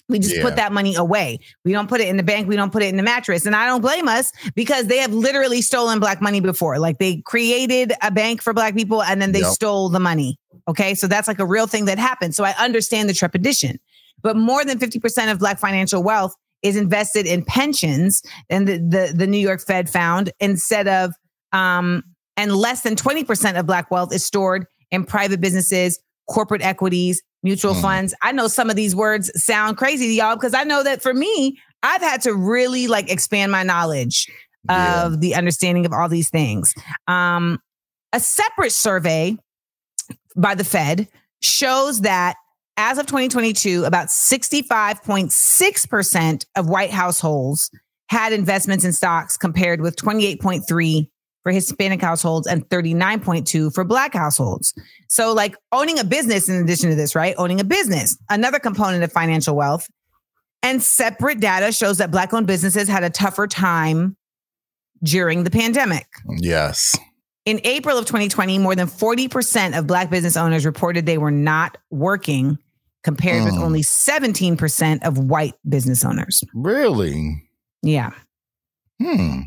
We 0.08 0.17
just 0.17 0.36
Yeah. 0.38 0.41
put 0.43 0.55
that 0.55 0.71
money 0.71 0.95
away. 0.95 1.39
We 1.65 1.71
don't 1.73 1.88
put 1.89 1.99
it 2.01 2.08
in 2.08 2.15
the 2.17 2.23
bank. 2.23 2.47
We 2.47 2.55
don't 2.55 2.71
put 2.71 2.82
it 2.82 2.88
in 2.88 2.95
the 2.97 3.03
mattress. 3.03 3.45
And 3.45 3.55
I 3.55 3.65
don't 3.67 3.82
blame 3.82 4.08
us 4.08 4.32
because 4.55 4.88
they 4.88 4.97
have 4.99 5.13
literally 5.13 5.62
stolen 5.62 5.99
black 5.99 6.21
money 6.21 6.39
before. 6.39 6.79
Like 6.79 6.97
they 6.99 7.17
created 7.25 7.93
a 8.01 8.10
bank 8.12 8.41
for 8.41 8.53
black 8.53 8.75
people 8.75 9.03
and 9.03 9.21
then 9.21 9.34
they 9.34 9.41
Yep. 9.41 9.51
stole 9.53 9.89
the 9.89 9.99
money. 9.99 10.38
Okay. 10.67 10.93
So 10.95 11.07
that's 11.07 11.27
like 11.27 11.39
a 11.39 11.45
real 11.45 11.67
thing 11.67 11.85
that 11.85 11.97
happened. 11.99 12.35
So 12.35 12.43
I 12.43 12.53
understand 12.59 13.09
the 13.09 13.13
trepidation. 13.13 13.79
But 14.21 14.35
more 14.35 14.65
than 14.65 14.77
50% 14.79 15.31
of 15.31 15.39
black 15.39 15.59
financial 15.59 16.03
wealth 16.03 16.33
is 16.62 16.75
invested 16.75 17.25
in 17.25 17.43
pensions. 17.45 18.21
And 18.49 18.67
the, 18.67 18.77
the, 18.77 19.13
the 19.15 19.27
New 19.27 19.38
York 19.38 19.62
Fed 19.62 19.89
found 19.89 20.31
instead 20.39 20.88
of, 20.88 21.13
um, 21.53 22.03
and 22.35 22.55
less 22.55 22.81
than 22.81 22.95
20% 22.95 23.57
of 23.59 23.65
black 23.65 23.89
wealth 23.91 24.13
is 24.13 24.25
stored 24.25 24.65
in 24.91 25.05
private 25.05 25.39
businesses, 25.39 25.99
corporate 26.29 26.62
equities, 26.62 27.21
mutual 27.43 27.73
Mm. 27.73 27.81
funds. 27.81 28.13
I 28.21 28.31
know 28.33 28.47
some 28.47 28.69
of 28.69 28.75
these 28.75 28.95
words 28.95 29.31
sound 29.41 29.77
crazy 29.77 30.07
to 30.07 30.13
y'all 30.13 30.35
because 30.35 30.53
I 30.53 30.63
know 30.65 30.83
that 30.83 31.01
for 31.01 31.13
me, 31.13 31.57
I've 31.83 32.01
had 32.01 32.21
to 32.23 32.33
really 32.33 32.88
like 32.88 33.09
expand 33.09 33.51
my 33.51 33.63
knowledge 33.63 34.27
Yeah. 34.69 35.05
of 35.05 35.21
the 35.21 35.35
understanding 35.35 35.85
of 35.85 35.93
all 35.93 36.09
these 36.09 36.29
things. 36.29 36.73
Um, 37.07 37.59
a 38.12 38.19
separate 38.19 38.73
survey 38.73 39.38
by 40.39 40.56
the 40.56 40.63
Fed 40.63 41.08
shows 41.41 42.02
that 42.02 42.36
as 42.78 42.97
of 42.97 43.06
2022, 43.08 43.84
about 43.84 44.08
65.6% 44.08 46.45
of 46.56 46.69
white 46.69 46.91
households 46.91 47.69
had 48.08 48.34
investments 48.34 48.86
in 48.86 48.93
stocks 48.93 49.36
compared 49.38 49.82
with 49.82 49.97
28.3 49.97 51.10
for 51.43 51.52
Hispanic 51.52 52.02
households 52.02 52.47
and 52.47 52.67
39.2 52.69 53.71
for 53.73 53.84
black 53.84 54.13
households. 54.13 54.73
So 55.08 55.34
like 55.34 55.56
owning 55.71 55.99
a 55.99 56.04
business 56.04 56.49
in 56.49 56.62
addition 56.62 56.89
to 56.89 56.95
this, 56.95 57.15
right? 57.15 57.36
Owning 57.38 57.60
a 57.60 57.63
business, 57.63 58.17
another 58.30 58.60
component 58.60 59.04
of 59.04 59.12
financial 59.12 59.56
wealth. 59.56 59.88
And 60.62 60.84
separate 60.84 61.39
data 61.39 61.71
shows 61.71 61.99
that 61.99 62.12
black 62.12 62.34
owned 62.34 62.47
businesses 62.47 62.89
had 62.89 63.04
a 63.04 63.10
tougher 63.10 63.47
time 63.47 64.17
during 65.04 65.43
the 65.43 65.52
pandemic. 65.52 66.08
Yes. 66.38 66.95
In 67.49 67.59
April 67.63 67.97
of 67.97 68.05
2020, 68.05 68.59
more 68.59 68.75
than 68.75 68.85
40% 68.85 69.75
of 69.75 69.88
black 69.88 70.12
business 70.12 70.38
owners 70.38 70.67
reported 70.67 71.07
they 71.07 71.17
were 71.17 71.31
not 71.31 71.77
working, 71.89 72.59
compared 73.03 73.43
with 73.43 73.55
Mm. 73.55 73.63
only 73.63 73.81
17% 73.81 75.03
of 75.03 75.17
white 75.17 75.55
business 75.67 76.05
owners. 76.05 76.43
Really? 76.53 77.41
Yeah. 77.81 78.12
Hmm. 79.01 79.39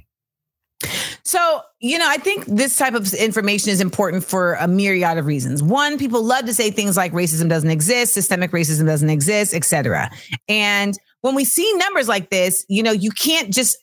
So, 1.22 1.60
you 1.78 1.96
know, 1.96 2.08
I 2.08 2.16
think 2.16 2.44
this 2.46 2.76
type 2.76 2.94
of 2.94 3.14
information 3.14 3.70
is 3.70 3.80
important 3.80 4.24
for 4.24 4.54
a 4.54 4.66
myriad 4.66 5.16
of 5.16 5.26
reasons. 5.26 5.62
One, 5.62 5.96
people 5.96 6.24
love 6.24 6.46
to 6.46 6.54
say 6.54 6.72
things 6.72 6.96
like 6.96 7.12
racism 7.12 7.48
doesn't 7.48 7.70
exist, 7.70 8.14
systemic 8.14 8.50
racism 8.50 8.86
doesn't 8.86 9.10
exist, 9.10 9.54
et 9.54 9.64
cetera. 9.64 10.10
And 10.48 10.98
when 11.20 11.36
we 11.36 11.44
see 11.44 11.72
numbers 11.76 12.08
like 12.08 12.30
this, 12.30 12.64
you 12.68 12.82
know, 12.82 12.90
you 12.90 13.12
can't 13.12 13.52
just 13.54 13.76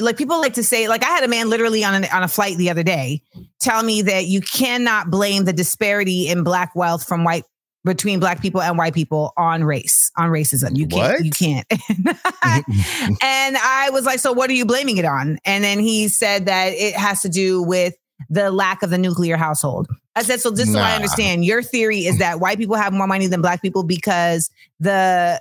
like 0.00 0.16
people 0.16 0.38
like 0.40 0.54
to 0.54 0.62
say 0.64 0.88
like 0.88 1.02
I 1.04 1.08
had 1.08 1.24
a 1.24 1.28
man 1.28 1.48
literally 1.48 1.82
on 1.84 1.94
an, 1.94 2.04
on 2.12 2.22
a 2.22 2.28
flight 2.28 2.56
the 2.56 2.70
other 2.70 2.82
day 2.82 3.22
tell 3.58 3.82
me 3.82 4.02
that 4.02 4.26
you 4.26 4.40
cannot 4.40 5.10
blame 5.10 5.44
the 5.44 5.52
disparity 5.52 6.28
in 6.28 6.44
black 6.44 6.74
wealth 6.76 7.06
from 7.06 7.24
white 7.24 7.44
between 7.84 8.20
black 8.20 8.42
people 8.42 8.60
and 8.60 8.76
white 8.76 8.92
people 8.94 9.32
on 9.36 9.64
race 9.64 10.10
on 10.18 10.28
racism 10.28 10.76
you 10.76 10.86
can't 10.86 11.14
What? 11.14 11.24
you 11.24 11.30
can't 11.30 11.66
and 13.22 13.56
I 13.56 13.90
was 13.92 14.04
like, 14.04 14.18
so 14.18 14.32
what 14.32 14.50
are 14.50 14.54
you 14.54 14.66
blaming 14.66 14.96
it 14.98 15.04
on? 15.04 15.38
And 15.44 15.62
then 15.64 15.78
he 15.78 16.08
said 16.08 16.46
that 16.46 16.68
it 16.74 16.94
has 16.94 17.22
to 17.22 17.28
do 17.28 17.62
with 17.62 17.94
the 18.28 18.50
lack 18.50 18.82
of 18.82 18.90
the 18.90 18.98
nuclear 18.98 19.36
household. 19.36 19.88
I 20.14 20.22
said, 20.22 20.40
so 20.40 20.54
just 20.54 20.72
so 20.72 20.78
I 20.78 20.94
understand, 20.94 21.44
your 21.44 21.62
theory 21.62 22.06
is 22.06 22.18
that 22.18 22.40
white 22.40 22.58
people 22.58 22.76
have 22.76 22.92
more 22.92 23.06
money 23.06 23.26
than 23.26 23.42
black 23.42 23.60
people 23.62 23.82
because 23.84 24.50
the 24.80 25.40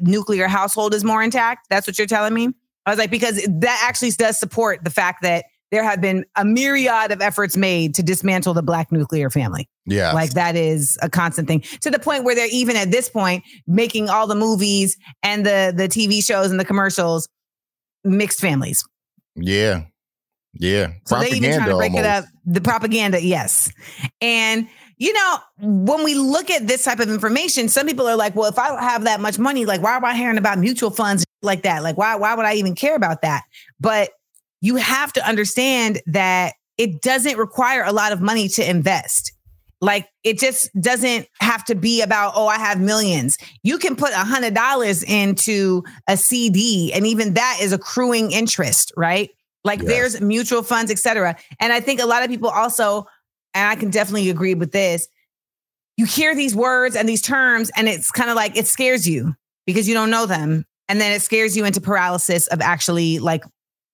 nuclear 0.00 0.46
household 0.46 0.94
is 0.94 1.02
more 1.04 1.22
intact. 1.22 1.66
That's 1.68 1.86
what 1.86 1.98
you're 1.98 2.06
telling 2.06 2.32
me? 2.32 2.50
I 2.86 2.90
was 2.90 2.98
like, 2.98 3.10
because 3.10 3.42
that 3.48 3.82
actually 3.84 4.10
does 4.10 4.38
support 4.38 4.84
the 4.84 4.90
fact 4.90 5.22
that 5.22 5.44
there 5.70 5.82
have 5.82 6.00
been 6.00 6.24
a 6.36 6.44
myriad 6.44 7.10
of 7.10 7.22
efforts 7.22 7.56
made 7.56 7.94
to 7.94 8.02
dismantle 8.02 8.52
the 8.54 8.62
black 8.62 8.92
nuclear 8.92 9.30
family. 9.30 9.68
Yeah. 9.86 10.12
Like 10.12 10.30
that 10.34 10.54
is 10.54 10.98
a 11.00 11.08
constant 11.08 11.48
thing 11.48 11.60
to 11.80 11.90
the 11.90 11.98
point 11.98 12.24
where 12.24 12.34
they're 12.34 12.48
even 12.52 12.76
at 12.76 12.90
this 12.90 13.08
point 13.08 13.42
making 13.66 14.10
all 14.10 14.26
the 14.26 14.34
movies 14.34 14.96
and 15.22 15.46
the 15.46 15.72
the 15.74 15.88
TV 15.88 16.24
shows 16.24 16.50
and 16.50 16.60
the 16.60 16.64
commercials 16.64 17.26
mixed 18.04 18.40
families. 18.40 18.84
yeah. 19.34 19.84
Yeah. 20.54 20.92
So 21.06 21.18
they 21.18 21.30
even 21.30 21.54
trying 21.54 21.70
to 21.70 21.76
break 21.76 21.94
it 21.94 22.04
up. 22.04 22.26
The 22.44 22.60
propaganda, 22.60 23.22
yes. 23.22 23.72
And 24.20 24.68
you 24.98 25.14
know, 25.14 25.38
when 25.58 26.04
we 26.04 26.14
look 26.14 26.50
at 26.50 26.66
this 26.66 26.84
type 26.84 27.00
of 27.00 27.08
information, 27.08 27.68
some 27.70 27.86
people 27.86 28.06
are 28.06 28.16
like, 28.16 28.36
"Well, 28.36 28.50
if 28.50 28.58
I 28.58 28.68
don't 28.68 28.82
have 28.82 29.04
that 29.04 29.18
much 29.20 29.38
money, 29.38 29.64
like 29.64 29.80
why 29.80 29.96
am 29.96 30.04
I 30.04 30.14
hearing 30.14 30.36
about 30.36 30.58
mutual 30.58 30.90
funds 30.90 31.24
like 31.42 31.62
that? 31.62 31.82
Like 31.82 31.96
why 31.96 32.14
why 32.16 32.34
would 32.34 32.46
I 32.46 32.54
even 32.54 32.74
care 32.74 32.96
about 32.96 33.22
that?" 33.22 33.44
But 33.80 34.10
you 34.60 34.76
have 34.76 35.12
to 35.14 35.28
understand 35.28 36.00
that 36.06 36.54
it 36.78 37.02
doesn't 37.02 37.36
require 37.36 37.82
a 37.84 37.92
lot 37.92 38.12
of 38.12 38.20
money 38.20 38.48
to 38.48 38.68
invest. 38.68 39.32
Like 39.80 40.08
it 40.22 40.38
just 40.38 40.70
doesn't 40.80 41.26
have 41.40 41.64
to 41.64 41.74
be 41.74 42.02
about, 42.02 42.34
oh, 42.36 42.46
I 42.46 42.56
have 42.56 42.80
millions. 42.80 43.36
You 43.64 43.78
can 43.78 43.96
put 43.96 44.12
a 44.12 44.18
hundred 44.18 44.54
dollars 44.54 45.02
into 45.02 45.82
a 46.08 46.16
CD, 46.16 46.92
and 46.92 47.04
even 47.06 47.34
that 47.34 47.58
is 47.60 47.72
accruing 47.72 48.30
interest, 48.30 48.92
right? 48.96 49.30
Like 49.64 49.80
there's 49.80 50.20
mutual 50.20 50.62
funds, 50.62 50.90
et 50.90 50.98
cetera. 50.98 51.36
And 51.60 51.72
I 51.72 51.80
think 51.80 52.00
a 52.00 52.06
lot 52.06 52.22
of 52.22 52.28
people 52.28 52.48
also, 52.48 53.06
and 53.54 53.68
I 53.68 53.74
can 53.74 53.90
definitely 53.90 54.30
agree 54.30 54.54
with 54.54 54.72
this, 54.72 55.08
you 55.96 56.06
hear 56.06 56.34
these 56.34 56.54
words 56.54 56.96
and 56.96 57.08
these 57.08 57.22
terms, 57.22 57.70
and 57.76 57.88
it's 57.88 58.10
kind 58.10 58.30
of 58.30 58.36
like 58.36 58.56
it 58.56 58.66
scares 58.66 59.08
you 59.08 59.34
because 59.66 59.88
you 59.88 59.94
don't 59.94 60.10
know 60.10 60.26
them. 60.26 60.64
And 60.88 61.00
then 61.00 61.12
it 61.12 61.22
scares 61.22 61.56
you 61.56 61.64
into 61.64 61.80
paralysis 61.80 62.46
of 62.48 62.60
actually 62.60 63.18
like 63.18 63.44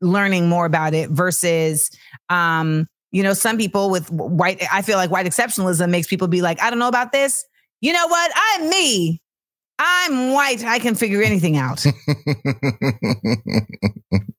learning 0.01 0.49
more 0.49 0.67
about 0.67 0.95
it 0.95 1.11
versus 1.11 1.91
um 2.31 2.87
you 3.11 3.23
know 3.23 3.35
some 3.35 3.59
people 3.59 3.91
with 3.91 4.09
white 4.13 4.63
i 4.71 4.81
feel 4.81 4.97
like 4.97 5.11
white 5.11 5.27
exceptionalism 5.27 5.91
makes 5.91 6.07
people 6.07 6.29
be 6.29 6.41
like 6.41 6.63
i 6.63 6.71
don't 6.71 6.79
know 6.79 6.89
about 6.89 7.11
this. 7.11 7.45
You 7.81 7.93
know 7.93 8.09
what? 8.09 8.33
I'm 8.35 8.69
me. 8.69 9.23
I'm 9.79 10.33
white. 10.33 10.65
I 10.65 10.81
can 10.81 10.97
figure 10.97 11.23
anything 11.23 11.57
out 11.57 11.87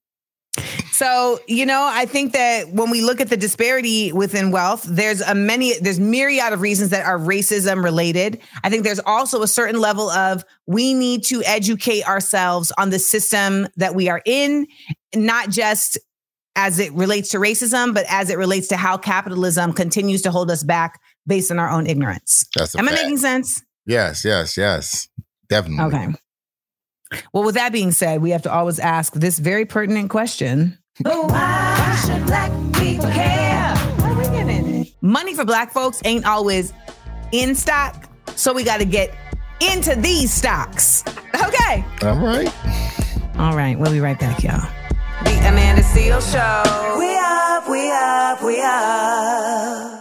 So, 0.91 1.39
you 1.47 1.65
know, 1.65 1.89
I 1.89 2.05
think 2.05 2.33
that 2.33 2.69
when 2.73 2.89
we 2.89 3.01
look 3.01 3.21
at 3.21 3.29
the 3.29 3.37
disparity 3.37 4.11
within 4.11 4.51
wealth, 4.51 4.83
there's 4.83 5.21
a 5.21 5.33
many, 5.33 5.79
there's 5.79 5.99
myriad 5.99 6.51
of 6.51 6.59
reasons 6.59 6.89
that 6.89 7.05
are 7.05 7.17
racism 7.17 7.83
related. 7.83 8.39
I 8.63 8.69
think 8.69 8.83
there's 8.83 8.99
also 8.99 9.41
a 9.41 9.47
certain 9.47 9.79
level 9.79 10.09
of 10.09 10.43
we 10.67 10.93
need 10.93 11.23
to 11.25 11.41
educate 11.45 12.05
ourselves 12.05 12.73
on 12.77 12.89
the 12.89 12.99
system 12.99 13.67
that 13.77 13.95
we 13.95 14.09
are 14.09 14.21
in, 14.25 14.67
not 15.15 15.49
just 15.49 15.97
as 16.55 16.79
it 16.79 16.91
relates 16.91 17.29
to 17.29 17.37
racism, 17.37 17.93
but 17.93 18.05
as 18.09 18.29
it 18.29 18.37
relates 18.37 18.67
to 18.67 18.75
how 18.75 18.97
capitalism 18.97 19.71
continues 19.71 20.21
to 20.23 20.31
hold 20.31 20.51
us 20.51 20.63
back 20.63 20.99
based 21.25 21.49
on 21.49 21.59
our 21.59 21.69
own 21.69 21.87
ignorance. 21.87 22.45
Am 22.77 22.89
I 22.89 22.91
making 22.91 23.17
sense? 23.17 23.63
Yes, 23.85 24.25
yes, 24.25 24.57
yes. 24.57 25.07
Definitely. 25.47 25.97
Okay. 25.97 26.07
Well, 27.33 27.43
with 27.43 27.55
that 27.55 27.71
being 27.71 27.91
said, 27.91 28.21
we 28.21 28.31
have 28.31 28.43
to 28.43 28.51
always 28.51 28.79
ask 28.79 29.13
this 29.13 29.39
very 29.39 29.65
pertinent 29.65 30.09
question. 30.09 30.77
Oh, 31.05 31.27
why 31.27 31.97
should 32.05 32.25
black 32.25 32.51
people 32.73 33.09
care? 33.09 33.75
What 33.75 34.11
are 34.11 34.17
we 34.17 34.23
getting? 34.25 34.87
Money 35.01 35.33
for 35.33 35.45
black 35.45 35.71
folks 35.71 36.01
ain't 36.05 36.25
always 36.25 36.73
in 37.31 37.55
stock, 37.55 38.09
so 38.35 38.53
we 38.53 38.63
got 38.63 38.79
to 38.79 38.85
get 38.85 39.15
into 39.61 39.95
these 39.95 40.33
stocks. 40.33 41.03
Okay. 41.35 41.85
All 42.03 42.17
right. 42.17 42.53
All 43.37 43.55
right, 43.55 43.79
we'll 43.79 43.91
be 43.91 44.01
right 44.01 44.19
back, 44.19 44.43
y'all. 44.43 44.69
The 45.23 45.31
Amanda 45.47 45.83
Seal 45.83 46.19
Show. 46.19 46.95
We 46.99 47.15
up, 47.17 47.69
we 47.69 47.91
up, 47.91 48.43
we 48.43 48.61
up. 48.61 49.98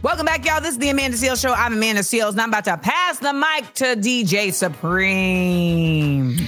Welcome 0.00 0.26
back, 0.26 0.46
y'all. 0.46 0.60
This 0.60 0.74
is 0.74 0.78
the 0.78 0.90
Amanda 0.90 1.16
Seales 1.16 1.42
Show. 1.42 1.52
I'm 1.52 1.72
Amanda 1.72 2.02
Seales, 2.02 2.30
and 2.30 2.40
I'm 2.40 2.50
about 2.50 2.64
to 2.66 2.76
pass 2.76 3.18
the 3.18 3.32
mic 3.32 3.74
to 3.74 3.84
DJ 3.96 4.52
Supreme. 4.52 6.38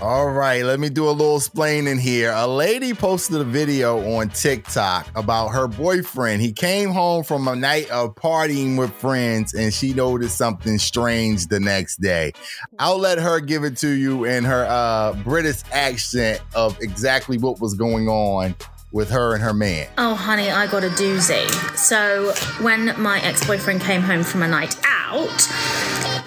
All 0.00 0.30
right, 0.30 0.64
let 0.64 0.80
me 0.80 0.88
do 0.88 1.06
a 1.08 1.10
little 1.10 1.36
explaining 1.36 1.98
here. 1.98 2.32
A 2.34 2.46
lady 2.46 2.94
posted 2.94 3.42
a 3.42 3.44
video 3.44 4.16
on 4.16 4.30
TikTok 4.30 5.06
about 5.16 5.48
her 5.48 5.68
boyfriend. 5.68 6.40
He 6.40 6.50
came 6.50 6.92
home 6.92 7.24
from 7.24 7.46
a 7.46 7.54
night 7.54 7.90
of 7.90 8.14
partying 8.14 8.78
with 8.78 8.92
friends 8.94 9.52
and 9.52 9.72
she 9.72 9.92
noticed 9.92 10.38
something 10.38 10.78
strange 10.78 11.48
the 11.48 11.60
next 11.60 12.00
day. 12.00 12.32
I'll 12.78 12.98
let 12.98 13.18
her 13.18 13.38
give 13.38 13.64
it 13.64 13.76
to 13.78 13.88
you 13.88 14.24
in 14.24 14.44
her 14.44 14.64
uh, 14.64 15.12
British 15.22 15.60
accent 15.72 16.40
of 16.54 16.80
exactly 16.80 17.36
what 17.36 17.60
was 17.60 17.74
going 17.74 18.08
on 18.08 18.54
with 18.94 19.10
her 19.10 19.34
and 19.34 19.42
her 19.42 19.52
man. 19.52 19.88
Oh, 19.98 20.14
honey, 20.14 20.50
I 20.50 20.68
got 20.68 20.84
a 20.84 20.88
doozy. 20.88 21.50
So, 21.76 22.32
when 22.64 22.98
my 22.98 23.20
ex 23.20 23.44
boyfriend 23.44 23.80
came 23.82 24.00
home 24.00 24.22
from 24.22 24.44
a 24.44 24.48
night 24.48 24.80
out, 24.86 25.48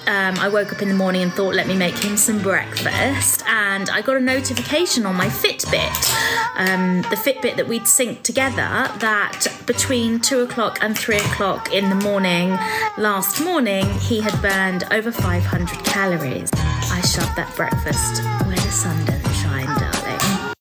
um, 0.05 0.37
I 0.37 0.49
woke 0.51 0.73
up 0.73 0.81
in 0.81 0.89
the 0.89 0.93
morning 0.93 1.23
and 1.23 1.31
thought, 1.31 1.55
let 1.55 1.65
me 1.65 1.77
make 1.77 1.97
him 1.97 2.17
some 2.17 2.41
breakfast. 2.41 3.43
And 3.47 3.89
I 3.89 4.01
got 4.01 4.17
a 4.17 4.19
notification 4.19 5.05
on 5.05 5.15
my 5.15 5.27
Fitbit, 5.27 6.13
um, 6.57 7.03
the 7.03 7.15
Fitbit 7.15 7.55
that 7.55 7.69
we'd 7.69 7.83
synced 7.83 8.23
together, 8.23 8.91
that 8.99 9.47
between 9.65 10.19
two 10.19 10.41
o'clock 10.41 10.77
and 10.81 10.97
three 10.97 11.19
o'clock 11.19 11.73
in 11.73 11.89
the 11.89 11.95
morning 11.95 12.49
last 12.97 13.41
morning, 13.41 13.89
he 13.99 14.19
had 14.19 14.39
burned 14.41 14.83
over 14.91 15.11
500 15.11 15.85
calories. 15.85 16.49
I 16.53 16.99
shoved 16.99 17.35
that 17.37 17.53
breakfast 17.55 18.21
where 18.45 18.57
the 18.57 18.71
sun 18.71 19.05
don't 19.05 19.33
shine, 19.33 19.67
darling. 19.79 20.53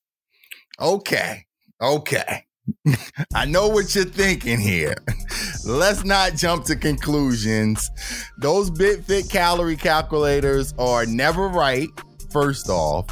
Okay. 0.78 1.45
Okay. 1.80 2.44
I 3.34 3.44
know 3.44 3.68
what 3.68 3.94
you're 3.94 4.04
thinking 4.04 4.58
here. 4.58 4.96
Let's 5.66 6.04
not 6.04 6.34
jump 6.34 6.64
to 6.66 6.76
conclusions. 6.76 7.90
Those 8.38 8.70
BitFit 8.70 9.30
calorie 9.30 9.76
calculators 9.76 10.74
are 10.78 11.06
never 11.06 11.48
right, 11.48 11.88
first 12.30 12.68
off. 12.68 13.06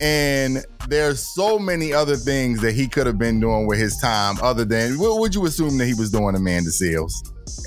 And 0.00 0.64
there's 0.88 1.34
so 1.34 1.58
many 1.58 1.92
other 1.92 2.16
things 2.16 2.60
that 2.62 2.72
he 2.72 2.88
could 2.88 3.06
have 3.06 3.18
been 3.18 3.38
doing 3.38 3.66
with 3.66 3.78
his 3.78 3.98
time 3.98 4.36
other 4.42 4.64
than 4.64 4.98
what 4.98 5.20
would 5.20 5.34
you 5.34 5.44
assume 5.44 5.76
that 5.78 5.86
he 5.86 5.94
was 5.94 6.10
doing 6.10 6.34
Amanda 6.34 6.70
Seales 6.70 7.12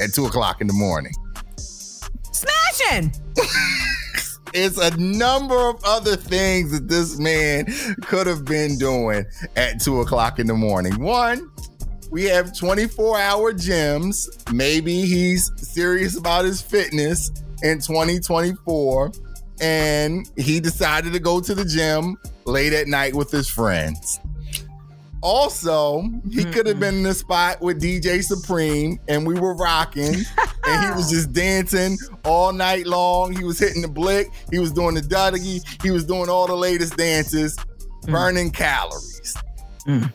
at 0.01 0.13
two 0.13 0.25
o'clock 0.25 0.59
in 0.59 0.67
the 0.67 0.73
morning? 0.73 1.13
Smashing. 1.55 3.13
It's 4.53 4.77
a 4.77 4.95
number 4.97 5.57
of 5.69 5.83
other 5.83 6.15
things 6.15 6.71
that 6.71 6.87
this 6.87 7.17
man 7.17 7.65
could 8.03 8.27
have 8.27 8.45
been 8.45 8.77
doing 8.77 9.25
at 9.55 9.81
two 9.81 10.01
o'clock 10.01 10.37
in 10.37 10.47
the 10.47 10.53
morning. 10.53 11.01
One, 11.01 11.51
we 12.11 12.25
have 12.25 12.55
24 12.55 13.19
hour 13.19 13.53
gyms. 13.53 14.27
Maybe 14.53 15.05
he's 15.05 15.51
serious 15.55 16.15
about 16.15 16.45
his 16.45 16.61
fitness 16.61 17.31
in 17.63 17.79
2024. 17.79 19.11
And 19.59 20.29
he 20.37 20.59
decided 20.59 21.13
to 21.13 21.19
go 21.19 21.39
to 21.39 21.55
the 21.55 21.65
gym 21.65 22.17
late 22.45 22.73
at 22.73 22.87
night 22.87 23.15
with 23.15 23.31
his 23.31 23.49
friends. 23.49 24.19
Also, 25.23 26.03
he 26.29 26.43
could 26.43 26.67
have 26.67 26.81
been 26.81 26.95
in 26.95 27.03
the 27.03 27.13
spot 27.13 27.61
with 27.61 27.81
DJ 27.81 28.21
Supreme 28.21 28.99
and 29.07 29.25
we 29.25 29.39
were 29.39 29.55
rocking 29.55 30.15
and 30.65 30.85
he 30.85 30.91
was 30.91 31.09
just 31.09 31.31
dancing 31.31 31.97
all 32.25 32.51
night 32.51 32.85
long. 32.85 33.33
He 33.33 33.45
was 33.45 33.57
hitting 33.57 33.81
the 33.81 33.87
blick, 33.87 34.27
he 34.51 34.59
was 34.59 34.73
doing 34.73 34.95
the 34.95 35.01
Dougie, 35.01 35.63
he 35.81 35.91
was 35.91 36.03
doing 36.03 36.27
all 36.27 36.45
the 36.45 36.55
latest 36.55 36.97
dances, 36.97 37.57
burning 38.01 38.51
calories. 38.51 39.37
Mm. 39.87 40.11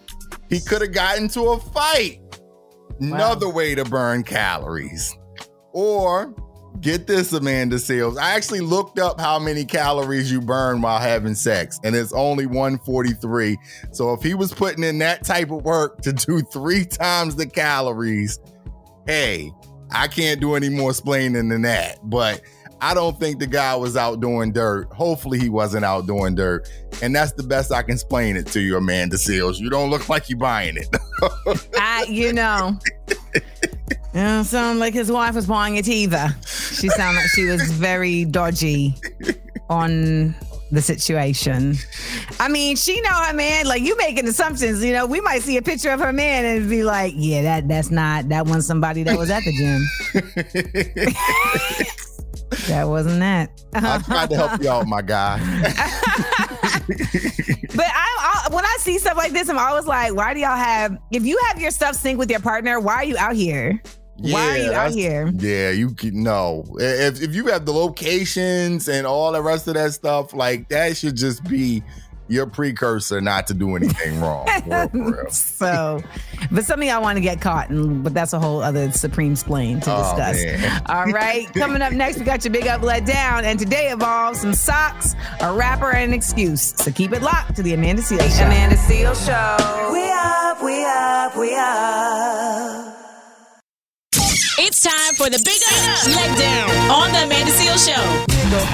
He 0.50 0.60
could 0.60 0.82
have 0.82 0.92
gotten 0.92 1.24
into 1.24 1.40
a 1.40 1.58
fight. 1.58 2.20
Another 3.00 3.48
way 3.48 3.74
to 3.74 3.86
burn 3.86 4.24
calories. 4.24 5.16
Or 5.72 6.34
get 6.80 7.06
this, 7.06 7.32
Amanda 7.32 7.76
Seales. 7.76 8.18
I 8.18 8.34
actually 8.34 8.60
looked 8.60 8.98
up 8.98 9.20
how 9.20 9.38
many 9.38 9.64
calories 9.64 10.30
you 10.30 10.40
burn 10.40 10.80
while 10.80 11.00
having 11.00 11.34
sex, 11.34 11.78
and 11.84 11.94
it's 11.94 12.12
only 12.12 12.46
143. 12.46 13.58
So 13.92 14.12
if 14.12 14.22
he 14.22 14.34
was 14.34 14.52
putting 14.52 14.84
in 14.84 14.98
that 14.98 15.24
type 15.24 15.50
of 15.50 15.64
work 15.64 16.00
to 16.02 16.12
do 16.12 16.40
three 16.42 16.84
times 16.84 17.36
the 17.36 17.46
calories, 17.46 18.38
hey, 19.06 19.52
I 19.90 20.08
can't 20.08 20.40
do 20.40 20.54
any 20.54 20.68
more 20.68 20.90
explaining 20.90 21.48
than 21.48 21.62
that. 21.62 21.98
But 22.02 22.42
I 22.80 22.94
don't 22.94 23.18
think 23.18 23.40
the 23.40 23.46
guy 23.46 23.74
was 23.74 23.96
out 23.96 24.20
doing 24.20 24.52
dirt. 24.52 24.92
Hopefully, 24.92 25.38
he 25.38 25.48
wasn't 25.48 25.84
out 25.84 26.06
doing 26.06 26.34
dirt. 26.34 26.70
And 27.02 27.14
that's 27.14 27.32
the 27.32 27.42
best 27.42 27.72
I 27.72 27.82
can 27.82 27.94
explain 27.94 28.36
it 28.36 28.46
to 28.48 28.60
you, 28.60 28.76
Amanda 28.76 29.16
Seales. 29.16 29.58
You 29.58 29.70
don't 29.70 29.90
look 29.90 30.08
like 30.08 30.28
you're 30.28 30.38
buying 30.38 30.76
it. 30.76 30.88
I, 31.78 32.06
you 32.08 32.32
know, 32.32 32.78
you 34.18 34.24
don't 34.24 34.44
sound 34.44 34.80
like 34.80 34.94
his 34.94 35.12
wife 35.12 35.36
was 35.36 35.46
buying 35.46 35.76
it 35.76 35.86
either. 35.86 36.34
She 36.44 36.88
sounded 36.88 37.20
like 37.20 37.30
she 37.30 37.44
was 37.44 37.70
very 37.70 38.24
dodgy 38.24 38.96
on 39.70 40.34
the 40.72 40.82
situation. 40.82 41.76
I 42.40 42.48
mean, 42.48 42.74
she 42.74 43.00
know 43.00 43.12
her 43.12 43.32
man. 43.32 43.66
Like 43.66 43.82
you 43.82 43.96
making 43.96 44.26
assumptions. 44.26 44.84
You 44.84 44.92
know, 44.92 45.06
we 45.06 45.20
might 45.20 45.42
see 45.42 45.56
a 45.56 45.62
picture 45.62 45.90
of 45.90 46.00
her 46.00 46.12
man 46.12 46.44
and 46.44 46.68
be 46.68 46.82
like, 46.82 47.12
"Yeah, 47.16 47.42
that 47.42 47.68
that's 47.68 47.92
not 47.92 48.28
that 48.30 48.46
wasn't 48.46 48.64
somebody 48.64 49.04
that 49.04 49.16
was 49.16 49.30
at 49.30 49.44
the 49.44 49.52
gym. 49.52 49.86
that 52.66 52.88
wasn't 52.88 53.20
that." 53.20 53.50
I 53.72 53.98
tried 53.98 54.30
to 54.30 54.36
help 54.36 54.60
you 54.60 54.68
out, 54.68 54.88
my 54.88 55.00
guy. 55.02 55.38
But 57.78 57.86
I, 57.86 58.46
I 58.48 58.54
when 58.54 58.64
I 58.64 58.76
see 58.80 58.98
stuff 58.98 59.16
like 59.16 59.32
this, 59.32 59.48
I'm 59.48 59.58
always 59.58 59.86
like, 59.86 60.14
why 60.14 60.32
do 60.32 60.40
y'all 60.40 60.56
have? 60.56 60.96
If 61.12 61.24
you 61.24 61.38
have 61.48 61.60
your 61.60 61.70
stuff 61.70 61.94
synced 62.02 62.16
with 62.16 62.30
your 62.30 62.40
partner, 62.40 62.80
why 62.80 62.94
are 62.94 63.04
you 63.04 63.16
out 63.18 63.36
here? 63.36 63.80
Why 64.20 64.50
are 64.50 64.58
you 64.58 64.72
out 64.72 64.90
here? 64.92 65.30
Yeah, 65.36 65.70
you 65.70 65.90
can 65.92 66.22
no. 66.22 66.64
If 66.78 67.22
if 67.22 67.34
you 67.34 67.46
have 67.46 67.66
the 67.66 67.72
locations 67.72 68.88
and 68.88 69.06
all 69.06 69.32
the 69.32 69.42
rest 69.42 69.68
of 69.68 69.74
that 69.74 69.92
stuff, 69.92 70.34
like 70.34 70.68
that 70.70 70.96
should 70.96 71.16
just 71.16 71.44
be 71.44 71.82
your 72.30 72.46
precursor 72.46 73.22
not 73.22 73.46
to 73.46 73.54
do 73.54 73.74
anything 73.74 74.20
wrong. 74.20 74.46
For 74.46 74.68
real, 74.68 74.88
for 74.88 75.22
real. 75.22 75.30
So, 75.30 76.02
but 76.50 76.64
something 76.66 76.90
I 76.90 76.98
want 76.98 77.16
to 77.16 77.20
get 77.22 77.40
caught, 77.40 77.70
and 77.70 78.04
but 78.04 78.12
that's 78.12 78.32
a 78.34 78.38
whole 78.38 78.60
other 78.60 78.90
supreme 78.92 79.34
splain 79.34 79.80
to 79.80 79.90
Oh, 79.90 80.16
discuss. 80.16 80.44
man. 80.44 80.82
All 80.86 81.06
right, 81.06 81.46
coming 81.54 81.80
up 81.80 81.92
next, 81.94 82.18
we 82.18 82.24
got 82.24 82.44
your 82.44 82.52
big 82.52 82.66
up, 82.66 82.82
let 82.82 83.06
down, 83.06 83.44
and 83.46 83.58
today 83.58 83.88
involves 83.90 84.40
some 84.40 84.52
socks, 84.52 85.14
a 85.40 85.52
rapper, 85.54 85.90
and 85.90 86.12
an 86.12 86.12
excuse. 86.12 86.74
So 86.76 86.90
keep 86.90 87.12
it 87.12 87.22
locked 87.22 87.56
to 87.56 87.62
the 87.62 87.72
Amanda 87.72 88.02
Seales 88.02 88.36
Show. 88.36 88.44
Amanda 88.44 88.76
Seal 88.76 89.14
Show. 89.14 89.90
We 89.92 90.10
up, 90.10 90.62
we 90.62 90.84
up, 90.84 91.36
we 91.36 91.54
up. 91.56 92.97
It's 94.60 94.80
time 94.80 95.14
for 95.14 95.30
the 95.30 95.38
Big 95.44 95.62
Up, 95.70 96.04
Let 96.16 96.36
Down 96.36 96.68
on 96.90 97.12
the 97.12 97.22
Amanda 97.22 97.52
Seal 97.52 97.76
Show. 97.76 97.94
Big 98.26 98.52
up, 98.52 98.66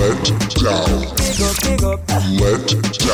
letdown. 0.00 1.14
Big 1.60 1.82
up, 1.84 2.00
letdown. 2.40 3.12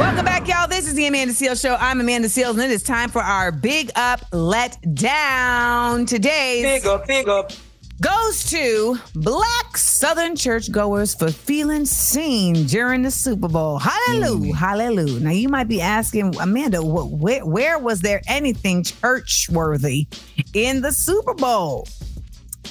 Welcome 0.00 0.24
back, 0.24 0.48
y'all. 0.48 0.66
This 0.66 0.88
is 0.88 0.94
the 0.94 1.06
Amanda 1.06 1.32
Seal 1.32 1.54
Show. 1.54 1.76
I'm 1.78 2.00
Amanda 2.00 2.26
Seales, 2.26 2.54
and 2.54 2.62
it 2.62 2.72
is 2.72 2.82
time 2.82 3.08
for 3.08 3.22
our 3.22 3.52
big 3.52 3.92
up, 3.94 4.24
let 4.32 4.78
down. 4.96 6.06
Today's 6.06 6.64
Big 6.64 6.86
up, 6.86 7.06
big 7.06 7.28
up. 7.28 7.52
Goes 8.02 8.50
to 8.50 8.98
black 9.14 9.76
Southern 9.76 10.34
churchgoers 10.34 11.14
for 11.14 11.30
feeling 11.30 11.86
seen 11.86 12.66
during 12.66 13.02
the 13.02 13.10
Super 13.10 13.48
Bowl. 13.48 13.78
Hallelujah, 13.78 14.52
mm. 14.52 14.56
hallelujah. 14.56 15.20
Now 15.20 15.30
you 15.30 15.48
might 15.48 15.68
be 15.68 15.80
asking, 15.80 16.36
Amanda, 16.40 16.78
wh- 16.78 17.12
where, 17.12 17.46
where 17.46 17.78
was 17.78 18.00
there 18.00 18.20
anything 18.26 18.82
church 18.82 19.46
worthy 19.50 20.08
in 20.52 20.82
the 20.82 20.92
Super 20.92 21.34
Bowl? 21.34 21.86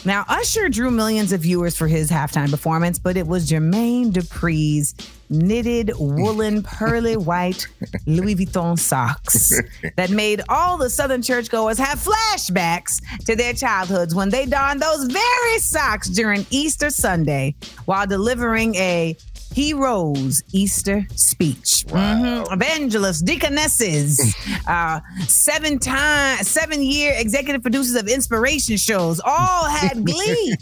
Now, 0.03 0.25
Usher 0.27 0.67
drew 0.67 0.89
millions 0.89 1.31
of 1.31 1.41
viewers 1.41 1.77
for 1.77 1.87
his 1.87 2.09
halftime 2.09 2.49
performance, 2.49 2.97
but 2.97 3.17
it 3.17 3.27
was 3.27 3.47
Jermaine 3.47 4.11
Dupri's 4.11 4.95
knitted 5.29 5.91
woolen 5.97 6.63
pearly 6.63 7.15
white 7.15 7.67
Louis 8.07 8.35
Vuitton 8.35 8.77
socks 8.77 9.53
that 9.95 10.09
made 10.09 10.41
all 10.49 10.77
the 10.77 10.89
Southern 10.89 11.21
churchgoers 11.21 11.77
have 11.77 11.99
flashbacks 11.99 12.99
to 13.25 13.35
their 13.35 13.53
childhoods 13.53 14.13
when 14.13 14.29
they 14.29 14.45
donned 14.45 14.81
those 14.81 15.05
very 15.05 15.59
socks 15.59 16.09
during 16.09 16.45
Easter 16.49 16.89
Sunday 16.89 17.55
while 17.85 18.07
delivering 18.07 18.75
a 18.75 19.15
Heroes 19.53 20.41
Easter 20.53 21.05
speech. 21.15 21.85
Mhm. 21.87 22.51
Evangelists, 22.53 23.21
deaconesses, 23.21 24.35
uh, 24.67 24.99
seven 25.27 25.77
time, 25.79 26.43
seven 26.43 26.81
year 26.81 27.13
executive 27.17 27.61
producers 27.61 27.95
of 27.95 28.07
inspiration 28.07 28.77
shows 28.77 29.19
all 29.23 29.65
had 29.65 30.05
glee 30.05 30.55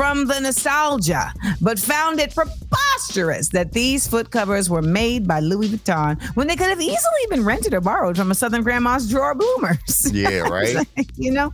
from 0.00 0.24
the 0.28 0.40
nostalgia, 0.40 1.30
but 1.60 1.78
found 1.78 2.18
it 2.20 2.34
preposterous 2.34 3.50
that 3.50 3.72
these 3.72 4.06
foot 4.06 4.30
covers 4.30 4.70
were 4.70 4.80
made 4.80 5.28
by 5.28 5.40
Louis 5.40 5.68
Vuitton 5.68 6.18
when 6.36 6.46
they 6.46 6.56
could 6.56 6.70
have 6.70 6.80
easily 6.80 7.26
been 7.28 7.44
rented 7.44 7.74
or 7.74 7.82
borrowed 7.82 8.16
from 8.16 8.30
a 8.30 8.34
Southern 8.34 8.62
grandma's 8.62 9.10
drawer 9.10 9.34
bloomers. 9.34 9.78
Yeah, 10.10 10.38
right. 10.48 10.86
you 11.16 11.30
know? 11.30 11.52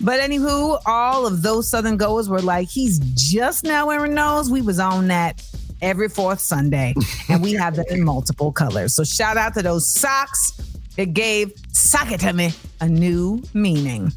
But 0.00 0.20
anywho, 0.20 0.80
all 0.86 1.26
of 1.26 1.42
those 1.42 1.68
Southern 1.68 1.98
goers 1.98 2.30
were 2.30 2.40
like, 2.40 2.68
he's 2.68 2.98
just 2.98 3.62
now 3.62 3.88
wearing 3.88 4.14
those. 4.14 4.50
We 4.50 4.62
was 4.62 4.80
on 4.80 5.08
that 5.08 5.46
every 5.82 6.08
fourth 6.08 6.40
Sunday, 6.40 6.94
and 7.28 7.42
we 7.42 7.52
have 7.52 7.76
them 7.76 7.84
in 7.90 8.04
multiple 8.12 8.52
colors. 8.52 8.94
So 8.94 9.04
shout 9.04 9.36
out 9.36 9.52
to 9.54 9.62
those 9.62 9.86
socks. 9.86 10.58
It 10.96 11.12
gave 11.12 11.52
sock 11.72 12.10
it 12.10 12.20
to 12.20 12.32
me 12.32 12.52
a 12.80 12.88
new 12.88 13.42
meaning. 13.52 14.14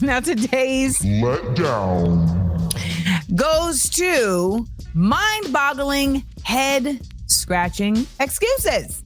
Now 0.00 0.20
today's 0.20 1.04
Let 1.04 1.54
down. 1.54 2.48
Goes 3.34 3.88
to 3.90 4.66
mind-boggling 4.94 6.24
head 6.42 7.00
scratching 7.26 8.06
excuses. 8.20 9.04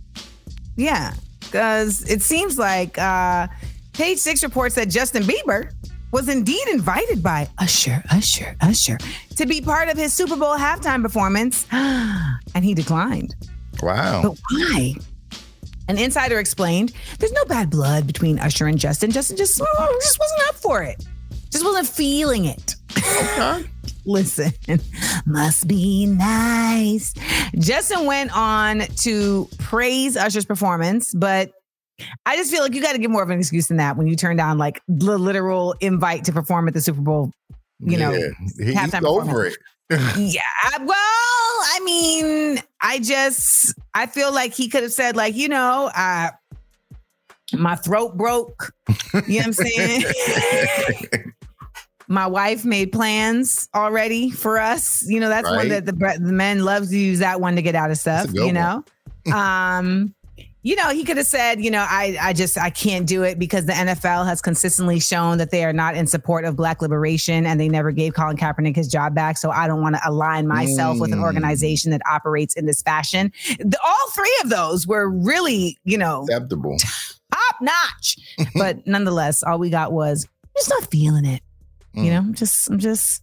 Yeah, 0.76 1.14
because 1.40 2.08
it 2.08 2.22
seems 2.22 2.58
like 2.58 2.98
uh, 2.98 3.48
Page 3.92 4.18
Six 4.18 4.42
reports 4.42 4.74
that 4.76 4.88
Justin 4.88 5.24
Bieber 5.24 5.72
was 6.12 6.28
indeed 6.28 6.66
invited 6.68 7.22
by 7.22 7.48
Usher, 7.58 8.02
Usher, 8.10 8.56
Usher 8.60 8.98
to 9.36 9.46
be 9.46 9.60
part 9.60 9.88
of 9.88 9.96
his 9.96 10.12
Super 10.12 10.36
Bowl 10.36 10.56
halftime 10.56 11.02
performance, 11.02 11.66
and 11.72 12.64
he 12.64 12.74
declined. 12.74 13.34
Wow. 13.82 14.22
But 14.22 14.38
why? 14.50 14.94
An 15.88 15.98
insider 15.98 16.38
explained, 16.38 16.92
"There's 17.18 17.32
no 17.32 17.44
bad 17.46 17.70
blood 17.70 18.06
between 18.06 18.38
Usher 18.38 18.66
and 18.66 18.78
Justin. 18.78 19.10
Justin 19.10 19.36
just 19.36 19.58
just 19.58 20.18
wasn't 20.18 20.48
up 20.48 20.54
for 20.54 20.82
it. 20.82 21.04
Just 21.50 21.64
wasn't 21.64 21.88
feeling 21.88 22.44
it." 22.44 22.76
Listen, 24.04 24.52
must 25.26 25.68
be 25.68 26.06
nice. 26.06 27.14
Justin 27.58 28.06
went 28.06 28.36
on 28.36 28.80
to 29.02 29.48
praise 29.58 30.16
Usher's 30.16 30.44
performance, 30.44 31.14
but 31.14 31.52
I 32.26 32.36
just 32.36 32.50
feel 32.50 32.62
like 32.62 32.74
you 32.74 32.82
got 32.82 32.92
to 32.92 32.98
give 32.98 33.10
more 33.10 33.22
of 33.22 33.30
an 33.30 33.38
excuse 33.38 33.68
than 33.68 33.76
that 33.76 33.96
when 33.96 34.06
you 34.08 34.16
turn 34.16 34.36
down 34.36 34.58
like 34.58 34.80
the 34.88 35.18
literal 35.18 35.74
invite 35.80 36.24
to 36.24 36.32
perform 36.32 36.66
at 36.68 36.74
the 36.74 36.80
Super 36.80 37.00
Bowl. 37.00 37.30
You 37.80 37.98
know, 37.98 38.12
Yeah. 38.12 38.28
He- 38.58 38.74
halftime 38.74 39.04
over 39.04 39.46
it. 39.46 39.56
yeah. 39.90 40.40
Well, 40.80 40.88
I 40.96 41.80
mean, 41.84 42.58
I 42.80 42.98
just 42.98 43.74
I 43.94 44.06
feel 44.06 44.32
like 44.32 44.54
he 44.54 44.68
could 44.68 44.82
have 44.82 44.92
said 44.92 45.16
like, 45.16 45.34
you 45.36 45.48
know, 45.48 45.90
I 45.94 46.30
my 47.52 47.76
throat 47.76 48.16
broke. 48.16 48.72
You 48.88 48.94
know 49.12 49.20
what 49.22 49.46
I'm 49.46 49.52
saying? 49.52 50.04
my 52.12 52.26
wife 52.26 52.64
made 52.64 52.92
plans 52.92 53.68
already 53.74 54.30
for 54.30 54.58
us. 54.58 55.02
You 55.08 55.18
know, 55.18 55.28
that's 55.30 55.48
one 55.48 55.68
that 55.70 55.86
the, 55.86 55.92
the 55.92 56.32
men 56.32 56.64
love 56.64 56.88
to 56.88 56.98
use 56.98 57.20
that 57.20 57.40
one 57.40 57.56
to 57.56 57.62
get 57.62 57.74
out 57.74 57.90
of 57.90 57.96
stuff, 57.98 58.24
That's 58.26 58.30
a 58.30 58.36
good 58.36 58.46
you 58.48 58.52
know? 58.52 58.84
um 59.34 60.14
you 60.64 60.76
know, 60.76 60.90
he 60.90 61.02
could 61.02 61.16
have 61.16 61.26
said, 61.26 61.60
you 61.60 61.72
know, 61.72 61.84
I, 61.88 62.16
I 62.20 62.32
just 62.32 62.56
I 62.56 62.70
can't 62.70 63.04
do 63.04 63.24
it 63.24 63.36
because 63.36 63.66
the 63.66 63.72
NFL 63.72 64.26
has 64.26 64.40
consistently 64.40 65.00
shown 65.00 65.38
that 65.38 65.50
they 65.50 65.64
are 65.64 65.72
not 65.72 65.96
in 65.96 66.06
support 66.06 66.44
of 66.44 66.54
Black 66.54 66.80
liberation 66.80 67.46
and 67.46 67.58
they 67.58 67.68
never 67.68 67.90
gave 67.90 68.14
Colin 68.14 68.36
Kaepernick 68.36 68.76
his 68.76 68.86
job 68.86 69.12
back. 69.12 69.38
So 69.38 69.50
I 69.50 69.66
don't 69.66 69.80
want 69.82 69.96
to 69.96 70.00
align 70.06 70.46
myself 70.46 71.00
with 71.00 71.12
an 71.12 71.18
Mm. 71.18 71.22
organization 71.24 71.90
that 71.90 72.00
operates 72.08 72.54
in 72.54 72.66
this 72.66 72.80
fashion. 72.80 73.32
The, 73.58 73.76
all 73.84 74.10
three 74.14 74.32
of 74.44 74.50
those 74.50 74.86
were 74.86 75.08
really, 75.10 75.78
you 75.82 75.98
know, 75.98 76.22
Acceptable. 76.24 76.76
top 77.32 77.56
notch. 77.60 78.16
but 78.54 78.86
nonetheless, 78.86 79.42
all 79.42 79.58
we 79.58 79.68
got 79.68 79.90
was 79.92 80.28
just 80.56 80.70
not 80.70 80.88
feeling 80.92 81.24
it. 81.24 81.42
You 81.94 82.02
Mm. 82.04 82.10
know, 82.10 82.18
I'm 82.18 82.34
just 82.34 82.70
I'm 82.70 82.78
just 82.78 83.22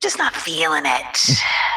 just 0.00 0.18
not 0.18 0.34
feeling 0.34 0.82
it. 0.84 1.18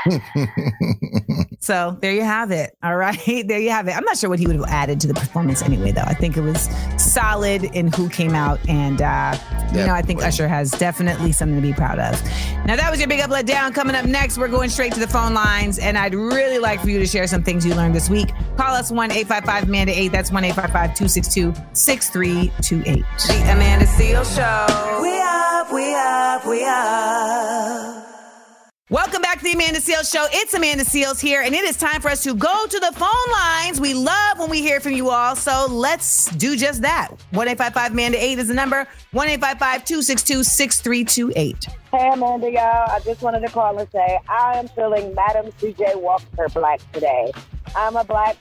So 1.66 1.98
there 2.00 2.14
you 2.14 2.22
have 2.22 2.52
it. 2.52 2.78
All 2.84 2.96
right. 2.96 3.16
There 3.46 3.60
you 3.60 3.70
have 3.72 3.88
it. 3.88 3.96
I'm 3.98 4.04
not 4.04 4.18
sure 4.18 4.30
what 4.30 4.40
he 4.40 4.48
would 4.48 4.56
have 4.56 4.66
added 4.66 5.00
to 5.02 5.08
the 5.08 5.14
performance 5.14 5.62
anyway, 5.62 5.92
though. 5.92 6.04
I 6.06 6.14
think 6.14 6.38
it 6.38 6.42
was 6.42 6.70
solid 6.98 7.64
in 7.64 7.92
who 7.92 8.08
came 8.10 8.34
out. 8.34 8.60
And, 8.70 9.02
uh, 9.02 9.38
you 9.72 9.86
know, 9.86 9.94
I 9.94 10.02
think 10.02 10.20
Definitely. 10.20 10.26
Usher 10.26 10.48
has 10.48 10.72
definitely 10.72 11.32
something 11.32 11.56
to 11.60 11.62
be 11.62 11.74
proud 11.74 12.00
of. 12.00 12.22
Now, 12.66 12.76
that 12.76 12.90
was 12.90 13.00
your 13.00 13.08
big 13.08 13.20
up, 13.20 13.30
let 13.30 13.46
down. 13.46 13.74
Coming 13.74 13.96
up 13.96 14.06
next, 14.06 14.38
we're 14.38 14.48
going 14.48 14.70
straight 14.70 14.94
to 14.94 15.00
the 15.00 15.08
phone 15.08 15.34
lines. 15.34 15.80
And 15.80 15.98
I'd 15.98 16.14
really 16.14 16.60
like 16.60 16.82
for 16.82 16.90
you 16.90 17.00
to 17.00 17.08
share 17.08 17.28
some 17.28 17.44
things 17.44 17.66
you 17.66 17.74
learned 17.74 17.96
this 17.96 18.10
week. 18.10 18.30
Call 18.58 18.76
us 18.76 18.92
1 18.92 19.12
855 19.12 19.64
Amanda 19.64 19.98
8. 19.98 20.12
That's 20.12 20.32
1 20.32 20.44
855 20.44 20.98
262 20.98 21.54
6328. 21.74 23.06
The 23.28 23.52
Amanda 23.52 23.86
Seales 23.86 24.36
Show. 24.36 25.02
We 25.02 25.20
up, 25.20 25.74
we 25.74 25.96
up, 25.96 26.46
we 26.46 26.64
up. 26.66 28.15
Welcome 28.92 29.24
back 29.24 29.40
to 29.40 29.44
the 29.44 29.54
Amanda 29.54 29.80
Seales 29.80 30.14
Show. 30.14 30.28
It's 30.32 30.54
Amanda 30.54 30.84
Seales 30.84 31.20
here, 31.20 31.42
and 31.42 31.56
it 31.56 31.64
is 31.64 31.76
time 31.76 32.02
for 32.02 32.12
us 32.12 32.22
to 32.22 32.36
go 32.36 32.68
to 32.68 32.80
the 32.80 32.92
phone 32.92 33.32
lines. 33.32 33.82
We 33.82 33.96
love 33.96 34.38
when 34.38 34.48
we 34.48 34.62
hear 34.62 34.80
from 34.80 34.92
you 34.92 35.10
all, 35.10 35.36
so 35.36 35.66
let's 35.68 36.28
do 36.36 36.56
just 36.56 36.84
that. 36.84 37.08
1 37.32 37.48
855 37.48 37.94
Amanda 37.94 38.24
8 38.24 38.38
is 38.38 38.48
the 38.50 38.54
number 38.54 38.88
1 39.14 39.28
855 39.28 39.86
262 39.86 40.44
6328. 40.44 41.66
Hey 41.92 42.10
Amanda, 42.14 42.52
y'all. 42.52 42.92
I 42.92 43.00
just 43.00 43.24
wanted 43.24 43.40
to 43.40 43.48
call 43.48 43.76
and 43.76 43.90
say 43.90 44.20
I 44.30 44.60
am 44.60 44.68
feeling 44.68 45.16
Madam 45.16 45.48
CJ 45.54 46.00
Walker 46.00 46.48
Black 46.54 46.80
today. 46.92 47.32
I'm 47.76 47.96
a 47.96 48.04
black 48.04 48.38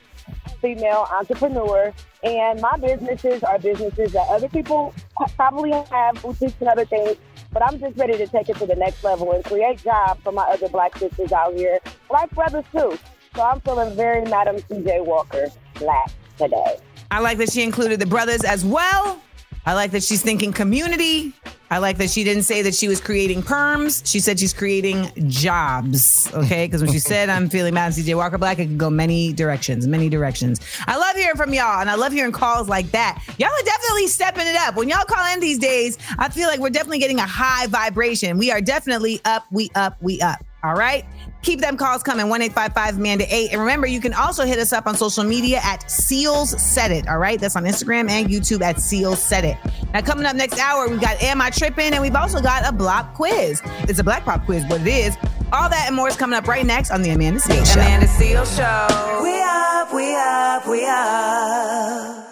female 0.61 1.07
entrepreneur, 1.11 1.91
and 2.23 2.61
my 2.61 2.77
businesses 2.77 3.43
are 3.45 3.59
businesses 3.59 4.13
that 4.13 4.29
other 4.29 4.51
people 4.51 4.93
probably 5.37 5.71
have 5.71 6.21
boutiques 6.21 6.57
and 6.61 6.69
other 6.69 6.85
things. 6.85 7.17
But 7.55 7.62
I'm 7.62 7.79
just 7.79 7.97
ready 7.97 8.19
to 8.19 8.27
take 8.27 8.49
it 8.49 8.57
to 8.57 8.67
the 8.67 8.75
next 8.75 9.05
level 9.05 9.31
and 9.31 9.45
create 9.45 9.81
jobs 9.81 10.21
for 10.25 10.33
my 10.33 10.43
other 10.43 10.69
black 10.69 10.99
sisters 10.99 11.31
out 11.31 11.55
here, 11.55 11.79
black 12.09 12.29
brothers 12.33 12.64
too. 12.73 12.99
So 13.37 13.43
I'm 13.43 13.61
feeling 13.61 13.95
very 13.95 14.23
Madam 14.23 14.57
CJ 14.57 15.07
Walker 15.07 15.47
Black 15.77 16.11
today. 16.37 16.79
I 17.12 17.21
like 17.21 17.38
that 17.38 17.53
she 17.53 17.62
included 17.62 18.01
the 18.01 18.07
brothers 18.07 18.43
as 18.43 18.64
well. 18.64 19.23
I 19.66 19.74
like 19.74 19.92
that 19.92 20.03
she's 20.03 20.22
thinking 20.22 20.53
community. 20.53 21.33
I 21.70 21.79
like 21.79 21.96
that 21.98 22.11
she 22.11 22.22
didn't 22.22 22.42
say 22.42 22.62
that 22.62 22.74
she 22.74 22.87
was 22.87 23.00
creating 23.00 23.42
perms. 23.42 24.03
She 24.05 24.20
said 24.20 24.38
she's 24.38 24.53
creating 24.53 25.11
jobs. 25.29 26.33
Okay. 26.35 26.66
Because 26.66 26.83
when 26.83 26.92
she 26.92 26.98
said, 27.11 27.31
I'm 27.31 27.48
feeling 27.48 27.74
Madam 27.74 27.98
CJ 27.98 28.14
Walker 28.16 28.38
Black, 28.38 28.59
it 28.59 28.66
could 28.66 28.79
go 28.79 28.90
many 28.90 29.33
directions, 29.33 29.87
many 29.87 30.09
directions. 30.09 30.61
I 30.87 30.96
love 30.98 31.16
hearing 31.16 31.37
from 31.37 31.55
y'all 31.55 31.81
and 31.81 31.88
I 31.88 31.94
love 31.94 32.12
hearing 32.12 32.33
calls 32.33 32.68
like 32.68 32.90
that. 32.92 33.22
Y'all 33.38 33.48
are 33.48 33.64
definitely 33.64 34.07
stepping 34.07 34.46
it 34.46 34.57
up. 34.57 34.77
When 34.77 34.88
y'all 34.88 35.05
call 35.05 35.33
in 35.33 35.40
these 35.40 35.59
days, 35.59 35.98
I 36.18 36.29
feel 36.29 36.48
like 36.48 36.61
we're 36.61 36.70
definitely 36.70 36.98
getting 36.98 37.18
a 37.18 37.27
high 37.27 37.66
vibration. 37.66 38.37
We 38.38 38.50
are 38.50 38.61
definitely 38.61 39.20
up, 39.24 39.44
we 39.50 39.70
up, 39.74 39.96
we 40.03 40.20
up. 40.20 40.44
All 40.62 40.74
right. 40.74 41.05
Keep 41.45 41.61
them 41.61 41.77
calls 41.77 42.03
coming. 42.03 42.29
1 42.31 42.43
855 42.43 42.97
Amanda 42.97 43.27
8. 43.29 43.53
And 43.53 43.61
remember, 43.61 43.87
you 43.87 44.01
can 44.01 44.15
also 44.15 44.45
hit 44.45 44.59
us 44.59 44.73
up 44.73 44.87
on 44.87 44.97
social 44.97 45.25
media 45.25 45.61
at 45.63 45.81
Seales 45.83 46.59
Said 46.59 46.91
It. 46.91 47.07
All 47.07 47.19
right. 47.19 47.39
That's 47.39 47.55
on 47.55 47.65
Instagram 47.65 48.09
and 48.09 48.29
YouTube 48.29 48.63
at 48.63 48.77
Seales 48.77 49.19
Said 49.19 49.45
It. 49.45 49.59
Now, 49.93 50.01
coming 50.01 50.25
up 50.25 50.35
next 50.35 50.59
hour, 50.59 50.89
we've 50.89 51.01
got 51.01 51.23
Am 51.23 51.43
I 51.43 51.51
Tripping? 51.51 51.93
And 51.93 52.01
we've 52.01 52.17
also 52.17 52.41
got 52.41 52.65
a 52.65 52.73
Blop 52.75 53.13
quiz. 53.13 53.61
It's 53.83 53.99
a 53.99 54.05
black 54.05 54.25
pop 54.25 54.47
quiz, 54.47 54.65
but 54.69 54.81
it 54.81 54.87
is. 54.87 55.17
All 55.53 55.69
that 55.69 55.85
and 55.87 55.95
more 55.95 56.09
is 56.09 56.17
coming 56.17 56.37
up 56.37 56.49
right 56.49 56.65
next 56.65 56.90
on 56.90 57.03
The 57.03 57.11
Amanda 57.11 57.40
Seales 57.40 57.75
Show. 57.75 57.81
Amanda 57.81 58.07
Seales 58.07 58.57
Show. 58.57 59.23
We 59.23 59.40
up, 59.42 59.92
we 59.92 60.17
up, 60.17 60.67
we 60.67 60.87
up. 60.87 62.25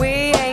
We 0.00 0.43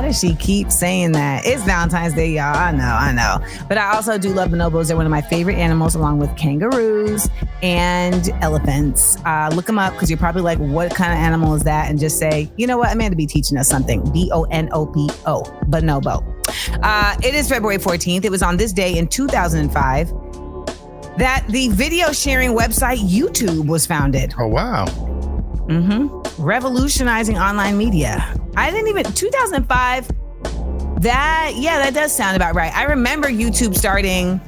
why 0.00 0.06
does 0.06 0.18
she 0.18 0.34
keep 0.36 0.72
saying 0.72 1.12
that? 1.12 1.44
It's 1.44 1.62
Valentine's 1.64 2.14
Day, 2.14 2.30
y'all. 2.30 2.56
I 2.56 2.72
know, 2.72 2.84
I 2.84 3.12
know. 3.12 3.46
But 3.68 3.76
I 3.76 3.94
also 3.94 4.16
do 4.16 4.30
love 4.32 4.48
bonobos. 4.48 4.86
They're 4.88 4.96
one 4.96 5.04
of 5.04 5.10
my 5.10 5.20
favorite 5.20 5.56
animals, 5.56 5.94
along 5.94 6.20
with 6.20 6.34
kangaroos 6.38 7.28
and 7.62 8.30
elephants. 8.40 9.18
Uh, 9.26 9.50
look 9.54 9.66
them 9.66 9.78
up 9.78 9.92
because 9.92 10.08
you're 10.08 10.18
probably 10.18 10.40
like, 10.40 10.56
what 10.56 10.94
kind 10.94 11.12
of 11.12 11.18
animal 11.18 11.54
is 11.54 11.64
that? 11.64 11.90
And 11.90 11.98
just 11.98 12.18
say, 12.18 12.50
you 12.56 12.66
know 12.66 12.78
what? 12.78 12.90
Amanda 12.90 13.14
be 13.14 13.26
teaching 13.26 13.58
us 13.58 13.68
something. 13.68 14.02
B 14.10 14.30
O 14.32 14.44
N 14.44 14.70
O 14.72 14.86
B 14.86 15.06
O, 15.26 15.42
bonobo. 15.66 16.24
Uh, 16.82 17.14
it 17.22 17.34
is 17.34 17.46
February 17.46 17.76
14th. 17.76 18.24
It 18.24 18.30
was 18.30 18.42
on 18.42 18.56
this 18.56 18.72
day 18.72 18.96
in 18.96 19.06
2005 19.06 20.08
that 21.18 21.44
the 21.50 21.68
video 21.68 22.10
sharing 22.12 22.56
website 22.56 23.00
YouTube 23.00 23.66
was 23.66 23.84
founded. 23.86 24.32
Oh 24.38 24.46
wow. 24.46 24.86
Mm-hmm. 25.66 26.42
Revolutionizing 26.42 27.36
online 27.36 27.76
media. 27.76 28.34
I 28.56 28.70
didn't 28.70 28.88
even 28.88 29.04
2005. 29.12 30.10
That 31.02 31.52
yeah, 31.56 31.78
that 31.78 31.94
does 31.94 32.14
sound 32.14 32.36
about 32.36 32.54
right. 32.54 32.74
I 32.74 32.84
remember 32.84 33.28
YouTube 33.28 33.76
starting, 33.76 34.40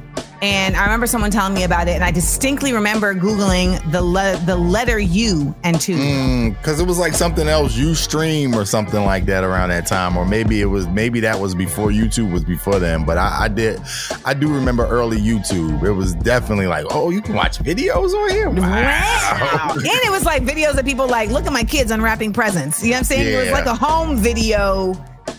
and 0.43 0.75
I 0.75 0.83
remember 0.83 1.07
someone 1.07 1.31
telling 1.31 1.53
me 1.53 1.63
about 1.63 1.87
it, 1.87 1.91
and 1.91 2.03
I 2.03 2.11
distinctly 2.11 2.73
remember 2.73 3.15
googling 3.15 3.79
the 3.93 4.01
le- 4.01 4.35
the 4.45 4.57
letter 4.57 4.99
U 4.99 5.55
and 5.63 5.79
two. 5.79 5.95
Mm, 5.95 6.57
because 6.57 6.81
it 6.81 6.85
was 6.85 6.99
like 6.99 7.13
something 7.13 7.47
else, 7.47 7.77
Ustream 7.77 8.53
or 8.53 8.65
something 8.65 9.05
like 9.05 9.25
that 9.27 9.45
around 9.45 9.69
that 9.69 9.87
time, 9.87 10.17
or 10.17 10.25
maybe 10.25 10.59
it 10.59 10.65
was 10.65 10.85
maybe 10.87 11.21
that 11.21 11.39
was 11.39 11.55
before 11.55 11.91
YouTube 11.91 12.33
was 12.33 12.43
before 12.43 12.77
then. 12.77 13.05
But 13.05 13.17
I, 13.17 13.43
I 13.43 13.47
did, 13.47 13.79
I 14.25 14.33
do 14.33 14.53
remember 14.53 14.85
early 14.85 15.17
YouTube. 15.17 15.81
It 15.81 15.93
was 15.93 16.13
definitely 16.15 16.67
like, 16.67 16.87
oh, 16.89 17.09
you 17.09 17.21
can 17.21 17.35
watch 17.35 17.59
videos 17.59 18.13
on 18.13 18.29
here. 18.29 18.49
Wow. 18.49 18.59
Wow. 18.59 19.71
and 19.75 19.85
it 19.85 20.11
was 20.11 20.25
like 20.25 20.43
videos 20.43 20.77
of 20.77 20.83
people 20.83 21.07
like, 21.07 21.29
look 21.29 21.45
at 21.45 21.53
my 21.53 21.63
kids 21.63 21.89
unwrapping 21.89 22.33
presents. 22.33 22.83
You 22.83 22.89
know 22.89 22.95
what 22.95 22.99
I'm 22.99 23.03
saying? 23.05 23.33
It 23.33 23.37
was 23.37 23.51
like 23.51 23.65
a 23.65 23.75
home 23.75 24.17
video 24.17 24.93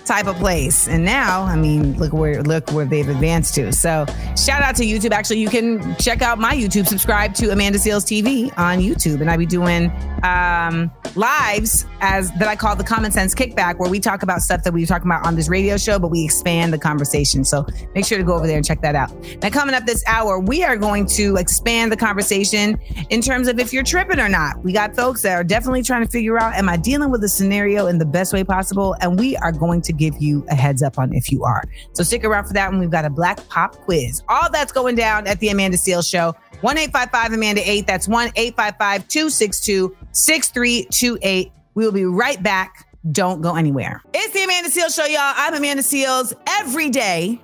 type 0.04 0.26
of 0.26 0.36
place. 0.36 0.88
And 0.88 1.04
now, 1.04 1.42
I 1.42 1.56
mean, 1.56 1.98
look 1.98 2.12
where 2.12 2.42
look 2.42 2.70
where 2.72 2.84
they've 2.84 3.08
advanced 3.08 3.54
to. 3.56 3.72
So 3.72 4.06
shout 4.36 4.62
out 4.62 4.76
to 4.76 4.84
YouTube. 4.84 5.12
Actually, 5.12 5.40
you 5.40 5.48
can 5.48 5.96
check 5.96 6.22
out 6.22 6.38
my 6.38 6.54
YouTube, 6.54 6.86
subscribe 6.86 7.34
to 7.34 7.50
Amanda 7.50 7.78
Seales 7.78 8.04
TV 8.04 8.56
on 8.58 8.78
YouTube. 8.78 9.20
And 9.20 9.30
I 9.30 9.36
be 9.36 9.46
doing 9.46 9.90
um 10.22 10.90
lives 11.16 11.86
as 12.00 12.32
that 12.32 12.48
I 12.48 12.56
call 12.56 12.76
the 12.76 12.84
common 12.84 13.12
sense 13.12 13.34
kickback, 13.34 13.78
where 13.78 13.90
we 13.90 14.00
talk 14.00 14.22
about 14.22 14.40
stuff 14.40 14.62
that 14.64 14.72
we 14.72 14.84
talking 14.86 15.06
about 15.06 15.26
on 15.26 15.36
this 15.36 15.48
radio 15.48 15.76
show, 15.76 15.98
but 15.98 16.08
we 16.08 16.24
expand 16.24 16.72
the 16.72 16.78
conversation. 16.78 17.44
So 17.44 17.66
make 17.94 18.04
sure 18.04 18.18
to 18.18 18.24
go 18.24 18.34
over 18.34 18.46
there 18.46 18.56
and 18.56 18.64
check 18.64 18.80
that 18.82 18.94
out. 18.94 19.12
Now, 19.42 19.50
coming 19.50 19.74
up 19.74 19.86
this 19.86 20.04
hour, 20.06 20.38
we 20.38 20.64
are 20.64 20.76
going 20.76 21.06
to 21.06 21.36
expand 21.36 21.92
the 21.92 21.96
conversation 21.96 22.78
in 23.10 23.20
terms 23.20 23.48
of 23.48 23.58
if 23.58 23.72
you're 23.72 23.82
tripping 23.82 24.20
or 24.20 24.28
not. 24.28 24.62
We 24.62 24.72
got 24.72 24.94
folks 24.94 25.22
that 25.22 25.34
are 25.34 25.44
definitely 25.44 25.82
trying 25.82 26.04
to 26.04 26.10
figure 26.10 26.38
out, 26.38 26.54
am 26.54 26.68
I 26.68 26.76
dealing 26.76 27.10
with 27.10 27.22
a 27.24 27.28
scenario 27.28 27.86
in 27.86 27.98
the 27.98 28.04
best 28.04 28.32
way 28.32 28.44
possible? 28.44 28.96
And 29.00 29.18
we 29.18 29.36
are 29.36 29.52
going 29.52 29.80
to 29.82 29.92
give 29.96 30.20
you 30.20 30.44
a 30.50 30.54
heads 30.54 30.82
up 30.82 30.98
on 30.98 31.12
if 31.14 31.30
you 31.30 31.44
are. 31.44 31.62
So 31.92 32.02
stick 32.02 32.24
around 32.24 32.46
for 32.46 32.52
that 32.54 32.70
one. 32.70 32.80
We've 32.80 32.90
got 32.90 33.04
a 33.04 33.10
black 33.10 33.46
pop 33.48 33.76
quiz. 33.76 34.22
All 34.28 34.50
that's 34.50 34.72
going 34.72 34.96
down 34.96 35.26
at 35.26 35.40
the 35.40 35.48
Amanda 35.48 35.76
Seales 35.76 36.08
Show. 36.08 36.34
1 36.60 36.78
855 36.78 37.32
Amanda 37.32 37.70
8. 37.70 37.86
That's 37.86 38.08
1 38.08 38.32
855 38.36 39.08
262 39.08 39.96
6328. 40.12 41.52
We 41.74 41.84
will 41.84 41.92
be 41.92 42.04
right 42.04 42.42
back. 42.42 42.88
Don't 43.12 43.42
go 43.42 43.56
anywhere. 43.56 44.02
It's 44.14 44.32
the 44.32 44.44
Amanda 44.44 44.70
Seales 44.70 44.94
Show, 44.96 45.04
y'all. 45.04 45.34
I'm 45.36 45.54
Amanda 45.54 45.82
Seales. 45.82 46.32
Every 46.48 46.88
day, 46.88 47.40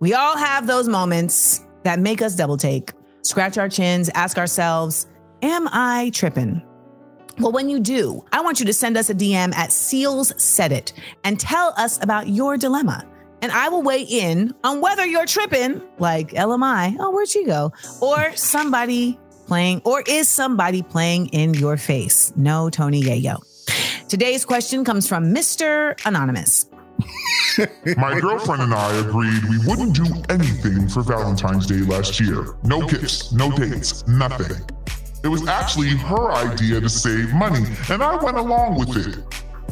we 0.00 0.14
all 0.14 0.36
have 0.36 0.66
those 0.66 0.88
moments 0.88 1.64
that 1.82 1.98
make 1.98 2.22
us 2.22 2.36
double 2.36 2.56
take, 2.56 2.92
scratch 3.22 3.58
our 3.58 3.68
chins, 3.68 4.10
ask 4.14 4.38
ourselves, 4.38 5.06
Am 5.42 5.68
I 5.72 6.10
tripping? 6.14 6.62
Well, 7.38 7.50
when 7.50 7.68
you 7.68 7.80
do, 7.80 8.24
I 8.32 8.40
want 8.40 8.60
you 8.60 8.66
to 8.66 8.72
send 8.72 8.96
us 8.96 9.10
a 9.10 9.14
DM 9.14 9.54
at 9.54 9.70
Seales 9.70 10.38
Said 10.40 10.70
It 10.70 10.92
and 11.24 11.38
tell 11.38 11.74
us 11.76 12.00
about 12.02 12.28
your 12.28 12.56
dilemma. 12.56 13.04
And 13.42 13.50
I 13.50 13.68
will 13.68 13.82
weigh 13.82 14.02
in 14.02 14.54
on 14.62 14.80
whether 14.80 15.04
you're 15.04 15.26
tripping, 15.26 15.82
like 15.98 16.30
LMI, 16.30 16.96
oh, 17.00 17.10
where'd 17.10 17.28
she 17.28 17.44
go? 17.44 17.72
Or 18.00 18.34
somebody 18.36 19.18
playing, 19.46 19.82
or 19.84 20.02
is 20.06 20.28
somebody 20.28 20.82
playing 20.82 21.26
in 21.28 21.54
your 21.54 21.76
face? 21.76 22.32
No, 22.36 22.70
Tony 22.70 23.02
Yayo. 23.02 23.42
Today's 24.08 24.44
question 24.44 24.84
comes 24.84 25.08
from 25.08 25.34
Mr. 25.34 26.00
Anonymous. 26.06 26.66
My 27.96 28.18
girlfriend 28.20 28.62
and 28.62 28.72
I 28.72 28.94
agreed 28.96 29.44
we 29.44 29.58
wouldn't 29.66 29.94
do 29.94 30.06
anything 30.28 30.88
for 30.88 31.02
Valentine's 31.02 31.66
Day 31.66 31.80
last 31.80 32.20
year. 32.20 32.54
No 32.62 32.86
gifts, 32.86 33.32
no 33.32 33.50
dates, 33.50 34.06
nothing. 34.06 34.64
It 35.24 35.28
was 35.28 35.48
actually 35.48 35.88
her 35.88 36.32
idea 36.32 36.82
to 36.82 36.88
save 36.90 37.32
money, 37.32 37.64
and 37.88 38.02
I 38.02 38.22
went 38.22 38.36
along 38.36 38.78
with 38.78 38.94
it. 38.94 39.24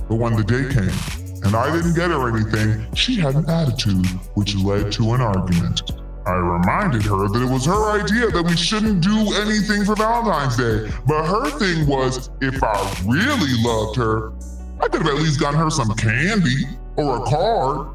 But 0.08 0.14
when 0.14 0.34
the 0.34 0.42
day 0.42 0.66
came, 0.72 1.44
and 1.44 1.54
I 1.54 1.70
didn't 1.70 1.92
get 1.92 2.10
her 2.10 2.26
anything, 2.34 2.86
she 2.94 3.16
had 3.16 3.34
an 3.34 3.50
attitude 3.50 4.06
which 4.32 4.56
led 4.56 4.90
to 4.92 5.12
an 5.12 5.20
argument. 5.20 5.82
I 6.24 6.36
reminded 6.36 7.02
her 7.02 7.28
that 7.28 7.42
it 7.42 7.52
was 7.52 7.66
her 7.66 8.00
idea 8.00 8.30
that 8.30 8.42
we 8.42 8.56
shouldn't 8.56 9.02
do 9.02 9.34
anything 9.42 9.84
for 9.84 9.94
Valentine's 9.94 10.56
Day, 10.56 10.90
but 11.06 11.26
her 11.26 11.50
thing 11.58 11.86
was 11.86 12.30
if 12.40 12.62
I 12.62 13.02
really 13.04 13.52
loved 13.62 13.96
her, 13.96 14.32
I 14.80 14.88
could 14.88 15.02
have 15.02 15.14
at 15.14 15.20
least 15.20 15.38
gotten 15.38 15.60
her 15.60 15.68
some 15.68 15.94
candy 15.96 16.64
or 16.96 17.18
a 17.18 17.26
card. 17.26 17.88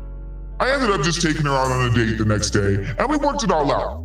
I 0.59 0.71
ended 0.71 0.91
up 0.91 1.01
just 1.01 1.23
taking 1.23 1.47
her 1.47 1.55
out 1.55 1.71
on 1.71 1.89
a 1.89 1.95
date 1.95 2.19
the 2.19 2.25
next 2.25 2.51
day, 2.51 2.87
and 2.99 3.09
we 3.09 3.17
worked 3.17 3.43
it 3.43 3.49
all 3.49 3.71
out. 3.71 4.03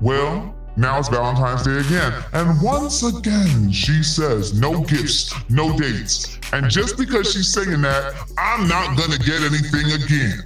Well, 0.00 0.56
now 0.76 0.98
it's 0.98 1.08
Valentine's 1.08 1.62
Day 1.64 1.78
again, 1.78 2.24
and 2.32 2.62
once 2.62 3.02
again 3.02 3.70
she 3.70 4.02
says 4.02 4.58
no 4.58 4.82
gifts, 4.82 5.32
no 5.50 5.76
dates. 5.76 6.38
And 6.52 6.70
just 6.70 6.96
because 6.96 7.32
she's 7.32 7.52
saying 7.52 7.82
that, 7.82 8.14
I'm 8.38 8.66
not 8.68 8.96
gonna 8.96 9.18
get 9.18 9.42
anything 9.42 9.92
again. 10.02 10.38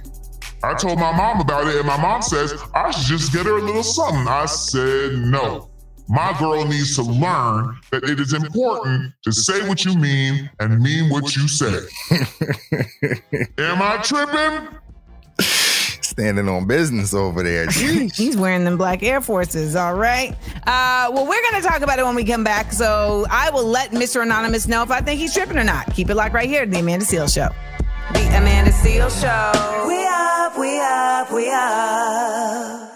I 0.63 0.73
told 0.73 0.99
my 0.99 1.15
mom 1.15 1.39
about 1.39 1.67
it, 1.67 1.75
and 1.75 1.87
my 1.87 2.01
mom 2.01 2.21
says 2.21 2.53
I 2.73 2.91
should 2.91 3.19
just 3.19 3.31
get 3.33 3.45
her 3.45 3.57
a 3.57 3.61
little 3.61 3.83
something. 3.83 4.27
I 4.27 4.45
said 4.45 5.13
no. 5.13 5.69
My 6.09 6.33
girl 6.39 6.65
needs 6.65 6.95
to 6.95 7.03
learn 7.03 7.77
that 7.91 8.03
it 8.05 8.19
is 8.19 8.33
important 8.33 9.13
to 9.23 9.31
say 9.33 9.67
what 9.67 9.83
you 9.83 9.97
mean 9.97 10.49
and 10.59 10.81
mean 10.81 11.09
what 11.09 11.35
you 11.35 11.47
say. 11.49 11.79
Am 13.57 13.81
I 13.81 13.97
tripping? 14.01 14.69
Standing 16.17 16.49
on 16.49 16.65
business 16.65 17.13
over 17.13 17.43
there. 17.43 17.67
Jeez. 17.67 18.15
He's 18.15 18.35
wearing 18.35 18.63
them 18.63 18.75
black 18.75 19.03
Air 19.03 19.21
Forces, 19.21 19.75
all 19.75 19.93
right? 19.93 20.31
Uh, 20.65 21.11
well, 21.13 21.27
we're 21.27 21.41
going 21.43 21.61
to 21.61 21.67
talk 21.67 21.81
about 21.81 21.99
it 21.99 22.05
when 22.05 22.15
we 22.15 22.23
come 22.25 22.43
back. 22.43 22.73
So 22.73 23.27
I 23.29 23.51
will 23.51 23.67
let 23.67 23.91
Mr. 23.91 24.23
Anonymous 24.23 24.67
know 24.67 24.81
if 24.81 24.89
I 24.89 24.99
think 24.99 25.19
he's 25.19 25.31
tripping 25.31 25.59
or 25.59 25.63
not. 25.63 25.93
Keep 25.93 26.09
it 26.09 26.15
locked 26.15 26.33
right 26.33 26.49
here, 26.49 26.65
The 26.65 26.79
Amanda 26.79 27.05
Seales 27.05 27.35
Show. 27.35 27.49
The 28.13 28.27
Amanda 28.35 28.71
Seales 28.71 29.21
Show. 29.21 29.87
We 29.87 30.07
up, 30.07 30.57
we 30.57 30.79
up, 30.79 31.31
we 31.31 31.51
up. 31.51 32.93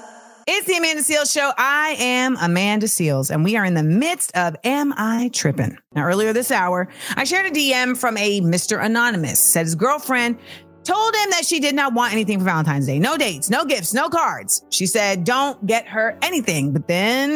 It's 0.47 0.65
the 0.65 0.74
Amanda 0.78 1.03
Seales 1.03 1.32
Show. 1.32 1.51
I 1.57 1.95
am 1.99 2.36
Amanda 2.41 2.88
Seales, 2.88 3.30
and 3.30 3.43
we 3.43 3.55
are 3.55 3.63
in 3.63 3.76
the 3.76 3.84
midst 3.84 4.36
of 4.36 4.55
Am 4.63 4.93
I 4.97 5.30
Tripping? 5.32 5.78
Now, 5.93 6.05
earlier 6.05 6.34
this 6.34 6.49
hour, 6.49 6.88
I 7.15 7.24
shared 7.26 7.45
a 7.45 7.51
DM 7.51 7.95
from 7.95 8.17
a 8.17 8.41
Mr. 8.41 8.84
Anonymous. 8.84 9.39
Said 9.39 9.67
his 9.67 9.76
girlfriend 9.76 10.39
told 10.84 11.15
him 11.15 11.29
that 11.32 11.45
she 11.45 11.59
did 11.59 11.75
not 11.75 11.93
want 11.93 12.13
anything 12.13 12.39
for 12.39 12.45
Valentine's 12.45 12.86
Day. 12.86 12.99
No 12.99 13.17
dates, 13.17 13.49
no 13.49 13.65
gifts, 13.65 13.93
no 13.93 14.09
cards. 14.09 14.65
She 14.69 14.86
said, 14.86 15.23
don't 15.23 15.65
get 15.65 15.88
her 15.88 16.17
anything. 16.21 16.71
But 16.71 16.88
then, 16.88 17.29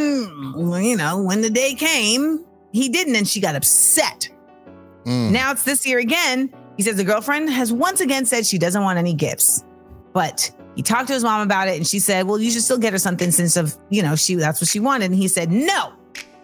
you 0.56 0.96
know, 0.98 1.22
when 1.22 1.42
the 1.42 1.50
day 1.50 1.76
came, 1.76 2.46
he 2.72 2.90
didn't, 2.90 3.16
and 3.16 3.28
she 3.28 3.40
got 3.40 3.56
upset. 3.56 4.30
Mm. 5.06 5.32
Now 5.32 5.52
it's 5.52 5.64
this 5.64 5.86
year 5.86 6.00
again. 6.00 6.54
He 6.78 6.84
says 6.84 6.98
the 6.98 7.04
girlfriend 7.04 7.50
has 7.50 7.72
once 7.72 8.02
again 8.02 8.26
said 8.26 8.46
she 8.46 8.58
doesn't 8.58 8.84
want 8.84 8.98
any 8.98 9.14
gifts, 9.14 9.64
but 10.14 10.52
he 10.76 10.82
talked 10.82 11.08
to 11.08 11.14
his 11.14 11.24
mom 11.24 11.42
about 11.42 11.70
it, 11.70 11.78
and 11.78 11.88
she 11.88 12.00
said, 12.00 12.28
"Well, 12.28 12.40
you 12.40 12.52
should 12.52 12.64
still 12.64 12.78
get 12.78 12.92
her 12.92 13.00
something 13.00 13.32
since 13.32 13.56
of 13.56 13.78
you 13.90 14.04
know 14.04 14.16
she 14.16 14.36
that's 14.36 14.60
what 14.60 14.70
she 14.70 14.80
wanted." 14.80 15.06
And 15.06 15.16
he 15.16 15.30
said, 15.30 15.52
"No, 15.52 15.94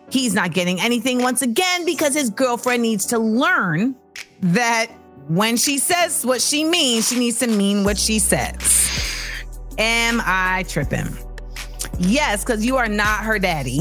he's 0.09 0.33
not 0.33 0.53
getting 0.53 0.79
anything 0.79 1.21
once 1.21 1.41
again 1.41 1.85
because 1.85 2.13
his 2.13 2.29
girlfriend 2.29 2.81
needs 2.81 3.05
to 3.07 3.19
learn 3.19 3.95
that 4.41 4.87
when 5.36 5.57
she 5.57 5.77
says 5.77 6.25
what 6.25 6.41
she 6.41 6.63
means, 6.63 7.07
she 7.09 7.19
needs 7.19 7.39
to 7.39 7.47
mean 7.47 7.84
what 7.84 7.97
she 7.97 8.19
says." 8.19 8.88
Am 9.77 10.21
I 10.25 10.63
tripping? 10.67 11.07
Yes, 11.99 12.43
because 12.43 12.65
you 12.65 12.77
are 12.77 12.88
not 12.88 13.23
her 13.23 13.39
daddy, 13.39 13.79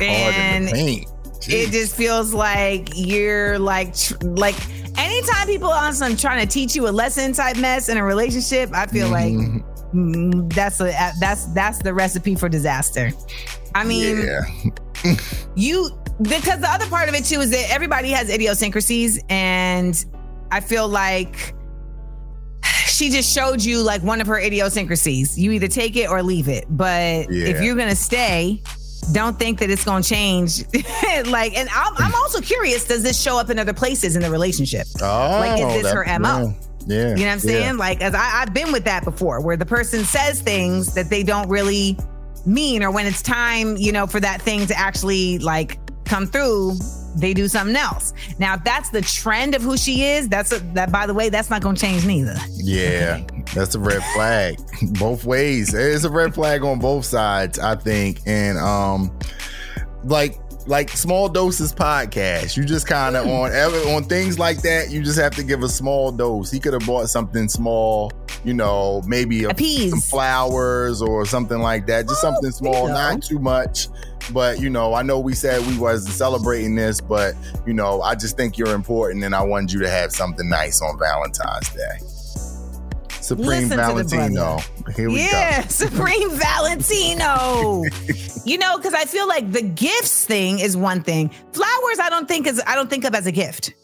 and 0.00 0.68
it 0.72 1.70
just 1.72 1.96
feels 1.96 2.32
like 2.34 2.90
you're 2.94 3.58
like 3.58 3.96
tr- 3.96 4.14
like 4.22 4.54
anytime 4.98 5.46
people 5.46 5.70
on 5.70 5.92
some 5.94 6.16
trying 6.16 6.46
to 6.46 6.52
teach 6.52 6.76
you 6.76 6.86
a 6.88 6.90
lesson 6.90 7.32
type 7.32 7.56
mess 7.56 7.88
in 7.88 7.96
a 7.96 8.04
relationship 8.04 8.70
i 8.74 8.86
feel 8.86 9.08
Mhm. 9.08 9.10
like 9.10 9.92
mm, 9.92 10.52
that's 10.52 10.80
a 10.80 10.92
that's 11.18 11.46
that's 11.54 11.78
the 11.82 11.92
recipe 11.94 12.34
for 12.36 12.48
disaster 12.48 13.10
i 13.74 13.82
mean 13.84 14.18
yeah. 14.24 15.14
you 15.56 15.90
because 16.20 16.60
the 16.60 16.68
other 16.70 16.86
part 16.86 17.08
of 17.08 17.14
it 17.14 17.24
too 17.24 17.40
is 17.40 17.50
that 17.50 17.66
everybody 17.70 18.10
has 18.10 18.28
idiosyncrasies 18.30 19.18
and 19.30 20.04
i 20.52 20.60
feel 20.60 20.86
like 20.88 21.54
she 22.86 23.10
just 23.10 23.32
showed 23.32 23.60
you 23.62 23.82
like 23.82 24.02
one 24.02 24.20
of 24.20 24.26
her 24.26 24.38
idiosyncrasies 24.38 25.36
you 25.38 25.50
either 25.52 25.66
take 25.68 25.96
it 25.96 26.08
or 26.08 26.22
leave 26.22 26.48
it 26.48 26.66
but 26.70 27.30
Yeah. 27.30 27.46
if 27.48 27.62
you're 27.62 27.74
gonna 27.74 27.96
stay 27.96 28.62
don't 29.10 29.36
think 29.38 29.58
that 29.58 29.68
it's 29.70 29.84
gonna 29.84 30.04
change 30.04 30.64
like 31.26 31.56
and 31.56 31.68
I'm, 31.74 31.92
I'm 31.96 32.14
also 32.14 32.40
curious 32.40 32.86
does 32.86 33.02
this 33.02 33.20
show 33.20 33.36
up 33.38 33.50
in 33.50 33.58
other 33.58 33.72
places 33.72 34.14
in 34.14 34.22
the 34.22 34.30
relationship 34.30 34.86
Oh, 35.00 35.38
Like, 35.40 35.58
is 35.60 35.66
oh, 35.66 35.82
this 35.82 35.92
her 35.92 36.04
MO? 36.20 36.54
Yeah. 36.86 36.96
You 37.10 37.14
know 37.16 37.26
what 37.26 37.28
I'm 37.32 37.38
saying? 37.38 37.64
Yeah. 37.64 37.72
Like, 37.72 38.00
as 38.00 38.12
I, 38.14 38.42
I've 38.42 38.52
been 38.52 38.72
with 38.72 38.84
that 38.84 39.04
before, 39.04 39.40
where 39.40 39.56
the 39.56 39.64
person 39.66 40.02
says 40.04 40.40
things 40.42 40.94
that 40.94 41.10
they 41.10 41.22
don't 41.22 41.48
really 41.48 41.96
mean, 42.44 42.82
or 42.82 42.90
when 42.90 43.06
it's 43.06 43.22
time, 43.22 43.76
you 43.76 43.92
know, 43.92 44.04
for 44.08 44.18
that 44.18 44.42
thing 44.42 44.66
to 44.66 44.76
actually 44.76 45.38
like 45.38 45.78
come 46.04 46.26
through, 46.26 46.72
they 47.14 47.34
do 47.34 47.48
something 47.48 47.76
else. 47.76 48.12
Now, 48.38 48.54
if 48.54 48.64
that's 48.64 48.90
the 48.90 49.02
trend 49.02 49.54
of 49.54 49.62
who 49.62 49.76
she 49.76 50.04
is, 50.04 50.28
that's 50.28 50.52
a, 50.52 50.58
that. 50.74 50.90
By 50.92 51.06
the 51.06 51.14
way, 51.14 51.28
that's 51.28 51.50
not 51.50 51.62
going 51.62 51.76
to 51.76 51.80
change 51.80 52.06
neither. 52.06 52.36
Yeah, 52.56 53.24
that's 53.54 53.74
a 53.74 53.80
red 53.80 54.02
flag 54.14 54.58
both 54.98 55.24
ways. 55.24 55.74
It's 55.74 56.04
a 56.04 56.10
red 56.10 56.34
flag 56.34 56.64
on 56.64 56.78
both 56.78 57.04
sides, 57.04 57.58
I 57.58 57.76
think. 57.76 58.20
And 58.26 58.58
um, 58.58 59.16
like 60.04 60.38
like 60.66 60.90
small 60.90 61.28
doses 61.28 61.72
podcast, 61.72 62.56
you 62.56 62.64
just 62.64 62.86
kind 62.86 63.16
of 63.16 63.24
hmm. 63.24 63.30
on 63.30 63.52
ever 63.52 63.76
on 63.90 64.04
things 64.04 64.38
like 64.38 64.62
that. 64.62 64.90
You 64.90 65.02
just 65.02 65.18
have 65.18 65.34
to 65.36 65.42
give 65.42 65.62
a 65.62 65.68
small 65.68 66.12
dose. 66.12 66.50
He 66.50 66.60
could 66.60 66.72
have 66.72 66.86
bought 66.86 67.08
something 67.08 67.48
small, 67.48 68.12
you 68.44 68.54
know, 68.54 69.02
maybe 69.06 69.44
a, 69.44 69.50
A 69.50 69.54
peas. 69.54 69.90
some 69.90 70.00
flowers 70.00 71.02
or 71.02 71.26
something 71.26 71.58
like 71.58 71.86
that. 71.86 72.08
Just 72.08 72.20
something 72.20 72.50
small, 72.50 72.82
you 72.82 72.88
know. 72.88 72.94
not 72.94 73.22
too 73.22 73.38
much. 73.38 73.88
But 74.32 74.60
you 74.60 74.70
know, 74.70 74.94
I 74.94 75.02
know 75.02 75.18
we 75.18 75.34
said 75.34 75.66
we 75.66 75.76
wasn't 75.76 76.14
celebrating 76.14 76.76
this, 76.76 77.00
but 77.00 77.34
you 77.66 77.74
know, 77.74 78.00
I 78.02 78.14
just 78.14 78.36
think 78.36 78.56
you're 78.56 78.74
important, 78.74 79.24
and 79.24 79.34
I 79.34 79.42
wanted 79.42 79.72
you 79.72 79.80
to 79.80 79.90
have 79.90 80.12
something 80.12 80.48
nice 80.48 80.80
on 80.80 80.96
Valentine's 80.98 81.70
Day. 81.70 82.21
Supreme 83.22 83.46
Listen 83.46 83.76
Valentino. 83.76 84.58
Here 84.96 85.08
we 85.08 85.16
go. 85.16 85.22
yeah, 85.22 85.66
Supreme 85.68 86.30
Valentino. 86.30 87.84
you 88.44 88.58
know, 88.58 88.76
because 88.76 88.94
I 88.94 89.04
feel 89.04 89.28
like 89.28 89.52
the 89.52 89.62
gifts 89.62 90.24
thing 90.24 90.58
is 90.58 90.76
one 90.76 91.02
thing. 91.02 91.30
Flowers, 91.52 91.98
I 92.00 92.08
don't 92.10 92.26
think 92.26 92.46
is 92.46 92.60
I 92.66 92.74
don't 92.74 92.90
think 92.90 93.04
of 93.04 93.14
as 93.14 93.26
a 93.26 93.32
gift. 93.32 93.74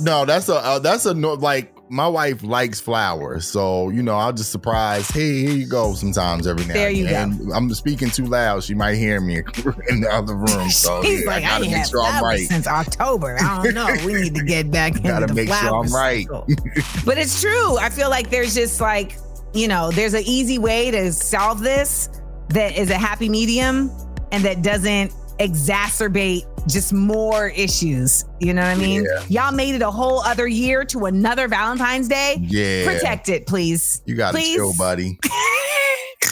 No, 0.00 0.24
that's 0.24 0.48
a 0.48 0.56
uh, 0.56 0.78
that's 0.78 1.06
a 1.06 1.14
no, 1.14 1.34
like 1.34 1.71
my 1.92 2.08
wife 2.08 2.42
likes 2.42 2.80
flowers, 2.80 3.46
so 3.46 3.90
you 3.90 4.02
know 4.02 4.14
I'll 4.16 4.32
just 4.32 4.50
surprise. 4.50 5.08
Hey, 5.10 5.42
here 5.42 5.50
you 5.52 5.66
go. 5.66 5.92
Sometimes 5.92 6.46
every 6.46 6.64
now 6.64 6.72
There 6.72 6.88
and 6.88 6.96
you 6.96 7.06
then. 7.06 7.46
go. 7.48 7.52
I'm 7.52 7.72
speaking 7.74 8.08
too 8.08 8.24
loud. 8.24 8.64
She 8.64 8.72
might 8.74 8.94
hear 8.94 9.20
me 9.20 9.36
in 9.90 10.00
the 10.00 10.08
other 10.10 10.34
room. 10.34 10.70
So 10.70 11.02
He's 11.02 11.20
yeah, 11.20 11.26
like, 11.26 11.44
I 11.44 11.46
I, 11.46 11.50
gotta 11.50 11.64
ain't 11.66 11.72
make 11.74 11.86
sure 11.86 12.02
I'm 12.02 12.24
right. 12.24 12.48
since 12.48 12.66
October. 12.66 13.36
I 13.38 13.62
don't 13.62 13.74
know. 13.74 13.94
We 14.06 14.14
need 14.14 14.34
to 14.36 14.42
get 14.44 14.70
back 14.70 14.96
into 14.96 15.08
Gotta 15.08 15.26
the 15.26 15.34
make 15.34 15.48
sure 15.52 15.76
I'm 15.84 15.92
right. 15.92 16.26
but 17.04 17.18
it's 17.18 17.40
true. 17.42 17.76
I 17.76 17.90
feel 17.90 18.08
like 18.08 18.30
there's 18.30 18.54
just 18.54 18.80
like, 18.80 19.18
you 19.52 19.68
know, 19.68 19.90
there's 19.90 20.14
an 20.14 20.22
easy 20.24 20.58
way 20.58 20.90
to 20.90 21.12
solve 21.12 21.60
this 21.60 22.08
that 22.48 22.74
is 22.76 22.88
a 22.88 22.96
happy 22.98 23.28
medium 23.28 23.90
and 24.32 24.42
that 24.44 24.62
doesn't 24.62 25.12
exacerbate 25.38 26.46
just 26.68 26.92
more 26.92 27.48
issues. 27.48 28.24
You 28.40 28.54
know 28.54 28.62
what 28.62 28.68
I 28.68 28.76
mean? 28.76 29.04
Yeah. 29.04 29.24
Y'all 29.46 29.52
made 29.52 29.74
it 29.74 29.82
a 29.82 29.90
whole 29.90 30.20
other 30.20 30.46
year 30.46 30.84
to 30.86 31.06
another 31.06 31.48
Valentine's 31.48 32.08
Day. 32.08 32.36
Yeah, 32.40 32.84
Protect 32.84 33.28
it, 33.28 33.46
please. 33.46 34.02
You 34.06 34.14
gotta 34.14 34.36
Please. 34.36 34.56
chill, 34.56 34.74
buddy. 34.76 35.18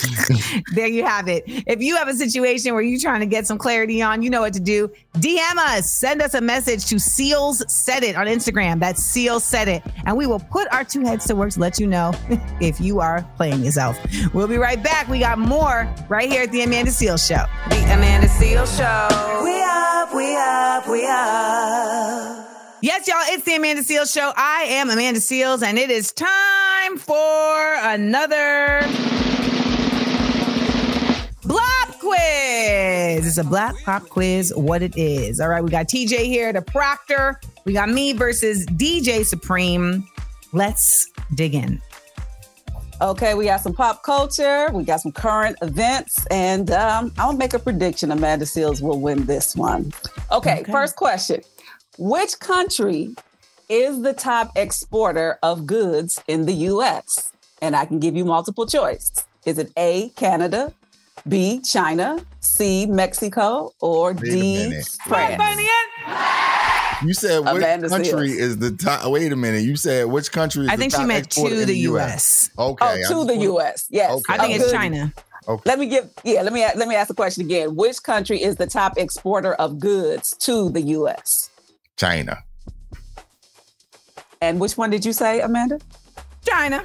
there 0.74 0.86
you 0.86 1.05
have 1.05 1.28
it. 1.28 1.44
If 1.46 1.80
you 1.80 1.96
have 1.96 2.09
a 2.09 2.14
situation 2.14 2.72
where 2.72 2.82
you're 2.82 3.01
trying 3.01 3.20
to 3.20 3.26
get 3.26 3.46
some 3.46 3.59
clarity 3.59 4.03
on, 4.03 4.22
you 4.22 4.30
know 4.30 4.40
what 4.40 4.53
to 4.55 4.61
do. 4.61 4.90
DM 5.14 5.57
us, 5.57 5.90
send 5.90 6.22
us 6.22 6.34
a 6.34 6.40
message 6.40 6.86
to 6.86 6.96
Seales 6.96 7.68
Said 7.70 8.03
It 8.03 8.16
on 8.16 8.26
Instagram. 8.26 8.80
That's 8.80 9.03
Seales 9.03 9.42
Said 9.42 9.68
It. 9.68 9.82
And 10.07 10.16
we 10.16 10.26
will 10.26 10.40
put 10.40 10.72
our 10.72 10.84
two 10.84 11.03
heads 11.03 11.26
to 11.26 11.34
work 11.34 11.51
to 11.53 11.61
let 11.61 11.78
you 11.78 11.86
know 11.86 12.12
if 12.61 12.80
you 12.80 13.01
are 13.01 13.26
playing 13.36 13.64
yourself. 13.64 13.98
We'll 14.32 14.48
be 14.48 14.57
right 14.57 14.82
back. 14.82 15.09
We 15.09 15.20
got 15.20 15.38
more 15.38 15.92
right 16.09 16.30
here 16.30 16.42
at 16.42 16.53
the 16.53 16.62
Amanda 16.62 16.90
Seales 16.90 17.26
Show. 17.26 17.44
The 17.68 17.82
Amanda 17.92 18.28
Seales 18.28 18.76
Show. 18.76 19.44
We 19.44 19.62
up, 19.62 20.14
we 20.14 20.36
up, 20.36 20.88
we 20.88 21.07
up. 21.07 22.46
Yes, 22.82 23.07
y'all, 23.07 23.16
it's 23.26 23.44
the 23.44 23.57
Amanda 23.57 23.82
Seales 23.82 24.12
Show. 24.12 24.32
I 24.34 24.62
am 24.70 24.88
Amanda 24.88 25.20
Seales, 25.20 25.62
and 25.62 25.78
it 25.78 25.90
is 25.90 26.12
time 26.12 26.96
for 26.96 27.74
another 27.82 28.80
Blop 31.51 31.98
quiz. 31.98 33.26
It's 33.26 33.38
a 33.38 33.42
black 33.44 33.74
pop 33.84 34.09
quiz, 34.09 34.53
what 34.55 34.82
it 34.82 34.96
is. 34.96 35.40
All 35.40 35.48
right, 35.48 35.62
we 35.64 35.68
got 35.70 35.88
TJ 35.88 36.26
here, 36.26 36.53
the 36.53 36.62
proctor. 36.62 37.40
We 37.64 37.72
got 37.72 37.88
me 37.88 38.12
versus 38.12 38.64
DJ 38.66 39.24
Supreme. 39.26 40.07
Let's 40.53 41.11
dig 41.34 41.55
in. 41.55 41.80
Okay, 43.03 43.34
we 43.34 43.46
got 43.46 43.62
some 43.62 43.72
pop 43.72 44.03
culture, 44.05 44.68
we 44.72 44.84
got 44.84 45.01
some 45.01 45.11
current 45.11 45.57
events, 45.62 46.24
and 46.30 46.70
um, 46.70 47.12
I'll 47.18 47.32
make 47.32 47.55
a 47.55 47.59
prediction 47.59 48.12
Amanda 48.12 48.44
Seales 48.44 48.82
will 48.82 49.01
win 49.01 49.24
this 49.24 49.57
one. 49.57 49.90
Okay, 50.30 50.61
Okay. 50.61 50.70
first 50.70 50.94
question 50.96 51.40
Which 51.98 52.38
country 52.38 53.14
is 53.70 54.03
the 54.03 54.12
top 54.12 54.53
exporter 54.55 55.38
of 55.42 55.66
goods 55.66 56.22
in 56.28 56.44
the 56.46 56.53
US? 56.53 57.32
And 57.62 57.74
I 57.74 57.86
can 57.86 57.98
give 57.98 58.14
you 58.14 58.24
multiple 58.24 58.66
choice. 58.66 59.12
Is 59.46 59.59
it 59.59 59.72
A, 59.78 60.11
Canada, 60.11 60.72
B, 61.29 61.61
China, 61.61 62.18
C, 62.41 62.87
Mexico, 62.87 63.73
or 63.81 64.12
Wait 64.12 64.23
a 64.23 64.31
D, 64.31 64.68
minute. 64.68 64.99
France? 65.07 65.43
You 67.03 67.14
said 67.14 67.39
which 67.41 67.49
Amanda 67.62 67.89
country 67.89 68.31
Seales. 68.31 68.39
is 68.39 68.59
the 68.59 68.73
top? 68.73 69.11
Wait 69.11 69.33
a 69.33 69.37
minute. 69.37 69.62
You 69.62 69.77
said 69.77 70.07
which 70.07 70.33
country 70.33 70.64
is 70.64 70.71
I 70.71 70.77
the 70.77 70.81
think 70.81 70.95
she 70.95 71.05
meant 71.05 71.31
to 71.31 71.47
in 71.47 71.66
the 71.66 71.77
US. 71.79 72.51
Okay. 72.59 72.85
Oh, 72.85 72.89
I 72.89 73.03
to 73.03 73.25
the 73.25 73.37
US. 73.53 73.87
Yes. 73.91 74.11
Okay. 74.11 74.35
I 74.35 74.39
think 74.39 74.55
it's 74.55 74.64
goods. 74.64 74.73
China. 74.73 75.12
Okay. 75.49 75.62
Let 75.64 75.79
me 75.79 75.87
give 75.87 76.11
yeah, 76.25 76.43
let 76.43 76.53
me 76.53 76.61
let 76.77 76.89
me 76.89 76.95
ask 76.95 77.09
the 77.09 77.14
question 77.14 77.45
again. 77.45 77.75
Which 77.75 78.03
country 78.03 78.43
is 78.43 78.57
the 78.57 78.66
top 78.66 78.99
exporter 78.99 79.55
of 79.55 79.79
goods 79.79 80.37
to 80.41 80.68
the 80.71 80.83
US? 80.83 81.49
China. 81.97 82.39
And 84.43 84.61
which 84.61 84.77
one 84.77 84.91
did 84.91 85.05
you 85.05 85.12
say, 85.12 85.41
Amanda? 85.41 85.81
China. 86.47 86.85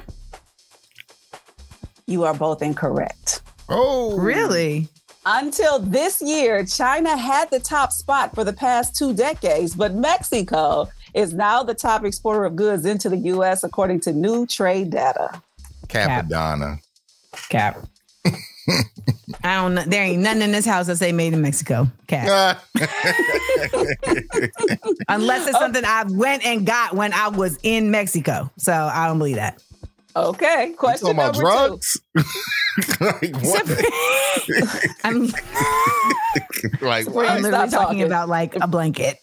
You 2.06 2.24
are 2.24 2.34
both 2.34 2.62
incorrect. 2.62 3.42
Oh, 3.68 4.16
Really? 4.18 4.88
Until 5.28 5.80
this 5.80 6.22
year, 6.22 6.64
China 6.64 7.16
had 7.16 7.50
the 7.50 7.58
top 7.58 7.90
spot 7.90 8.32
for 8.32 8.44
the 8.44 8.52
past 8.52 8.94
two 8.94 9.12
decades, 9.12 9.74
but 9.74 9.92
Mexico 9.92 10.88
is 11.14 11.34
now 11.34 11.64
the 11.64 11.74
top 11.74 12.04
exporter 12.04 12.44
of 12.44 12.54
goods 12.54 12.86
into 12.86 13.08
the 13.08 13.16
US 13.16 13.64
according 13.64 13.98
to 14.00 14.12
new 14.12 14.46
trade 14.46 14.90
data. 14.90 15.42
Cappadonna. 15.88 16.78
Cap. 17.48 17.78
I 19.42 19.56
don't 19.56 19.74
know. 19.74 19.82
There 19.84 20.02
ain't 20.02 20.22
nothing 20.22 20.42
in 20.42 20.52
this 20.52 20.64
house 20.64 20.86
that 20.86 20.96
say 20.96 21.10
made 21.12 21.32
in 21.32 21.42
Mexico. 21.42 21.90
Cap. 22.06 22.60
Unless 25.08 25.48
it's 25.48 25.58
something 25.58 25.84
I 25.84 26.04
went 26.08 26.44
and 26.44 26.64
got 26.66 26.94
when 26.94 27.12
I 27.12 27.28
was 27.28 27.58
in 27.62 27.90
Mexico. 27.90 28.50
So 28.58 28.72
I 28.72 29.06
don't 29.06 29.18
believe 29.18 29.36
that. 29.36 29.62
Okay, 30.16 30.68
You 30.70 30.76
question 30.76 31.14
talking 31.14 31.18
about 31.18 31.34
number 31.34 31.40
drugs? 31.50 32.00
like 33.00 33.36
what? 33.42 33.66
I'm, 35.04 35.26
like 36.80 37.06
I'm 37.06 37.12
what? 37.12 37.26
Stop 37.26 37.42
literally 37.42 37.50
talking 37.50 37.70
talking. 37.70 38.02
about 38.02 38.28
like 38.30 38.56
a 38.56 38.66
blanket. 38.66 39.18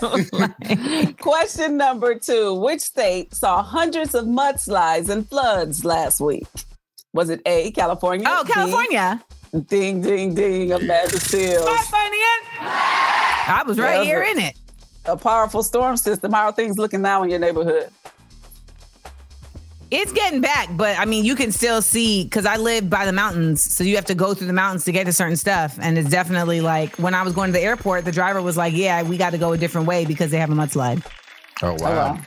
two. 0.00 1.14
Question 1.20 1.76
number 1.78 2.14
two. 2.18 2.54
Which 2.54 2.80
state 2.80 3.34
saw 3.34 3.62
hundreds 3.62 4.14
of 4.14 4.26
mudslides 4.26 5.08
and 5.08 5.26
floods 5.28 5.84
last 5.84 6.20
week? 6.20 6.46
Was 7.14 7.30
it 7.30 7.40
A, 7.46 7.70
California? 7.72 8.26
oh, 8.28 8.44
B, 8.44 8.52
California. 8.52 9.22
Ding, 9.66 10.02
ding, 10.02 10.34
ding, 10.34 10.70
Amanda 10.72 11.16
Seales. 11.16 11.64
I 12.60 13.62
was 13.66 13.78
right 13.78 13.98
Yeah, 14.00 14.04
here 14.04 14.22
in 14.22 14.38
it. 14.38 14.54
A 15.06 15.16
powerful 15.16 15.62
storm 15.62 15.96
system. 15.96 16.32
How 16.32 16.46
are 16.48 16.52
things 16.52 16.76
looking 16.76 17.00
now 17.00 17.22
in 17.22 17.30
your 17.30 17.38
neighborhood? 17.38 17.88
It's 19.90 20.12
getting 20.12 20.42
back, 20.42 20.68
but 20.72 20.98
I 20.98 21.06
mean, 21.06 21.24
you 21.24 21.34
can 21.34 21.50
still 21.50 21.80
see 21.80 22.24
because 22.24 22.44
I 22.44 22.56
live 22.56 22.90
by 22.90 23.06
the 23.06 23.12
mountains, 23.12 23.62
so 23.62 23.82
you 23.84 23.96
have 23.96 24.04
to 24.06 24.14
go 24.14 24.34
through 24.34 24.46
the 24.48 24.52
mountains 24.52 24.84
to 24.84 24.92
get 24.92 25.04
to 25.04 25.12
certain 25.14 25.36
stuff. 25.36 25.78
And 25.80 25.96
it's 25.96 26.10
definitely 26.10 26.60
like 26.60 26.96
when 26.96 27.14
I 27.14 27.22
was 27.22 27.32
going 27.32 27.48
to 27.48 27.52
the 27.52 27.62
airport, 27.64 28.04
the 28.04 28.12
driver 28.12 28.42
was 28.42 28.56
like, 28.56 28.74
"Yeah, 28.74 29.02
we 29.02 29.16
got 29.16 29.30
to 29.30 29.38
go 29.38 29.52
a 29.52 29.58
different 29.58 29.86
way 29.86 30.04
because 30.04 30.30
they 30.30 30.38
have 30.38 30.50
a 30.50 30.54
mudslide." 30.54 31.02
Oh 31.62 31.68
Oh, 31.68 31.76
wow. 31.82 31.90
wow. 32.14 32.18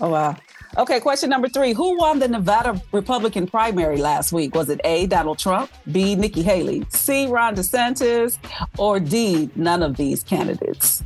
Oh, 0.00 0.08
wow. 0.10 0.36
Okay, 0.78 0.98
question 1.00 1.30
number 1.30 1.48
three. 1.48 1.72
Who 1.72 1.96
won 1.96 2.18
the 2.18 2.28
Nevada 2.28 2.78
Republican 2.92 3.46
primary 3.46 3.96
last 3.98 4.32
week? 4.32 4.54
Was 4.54 4.68
it 4.68 4.80
A, 4.84 5.06
Donald 5.06 5.38
Trump, 5.38 5.70
B, 5.90 6.14
Nikki 6.16 6.42
Haley, 6.42 6.84
C, 6.90 7.26
Ron 7.28 7.54
DeSantis, 7.56 8.36
or 8.76 9.00
D, 9.00 9.48
none 9.54 9.82
of 9.82 9.96
these 9.96 10.22
candidates? 10.22 11.02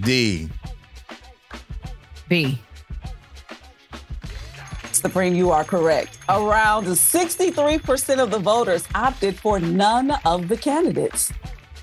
D. 0.00 0.48
B. 2.28 2.58
Supreme, 4.96 5.34
you 5.34 5.50
are 5.50 5.64
correct. 5.64 6.18
Around 6.28 6.86
63% 6.86 8.18
of 8.18 8.30
the 8.30 8.38
voters 8.38 8.86
opted 8.94 9.38
for 9.38 9.60
none 9.60 10.12
of 10.24 10.48
the 10.48 10.56
candidates. 10.56 11.32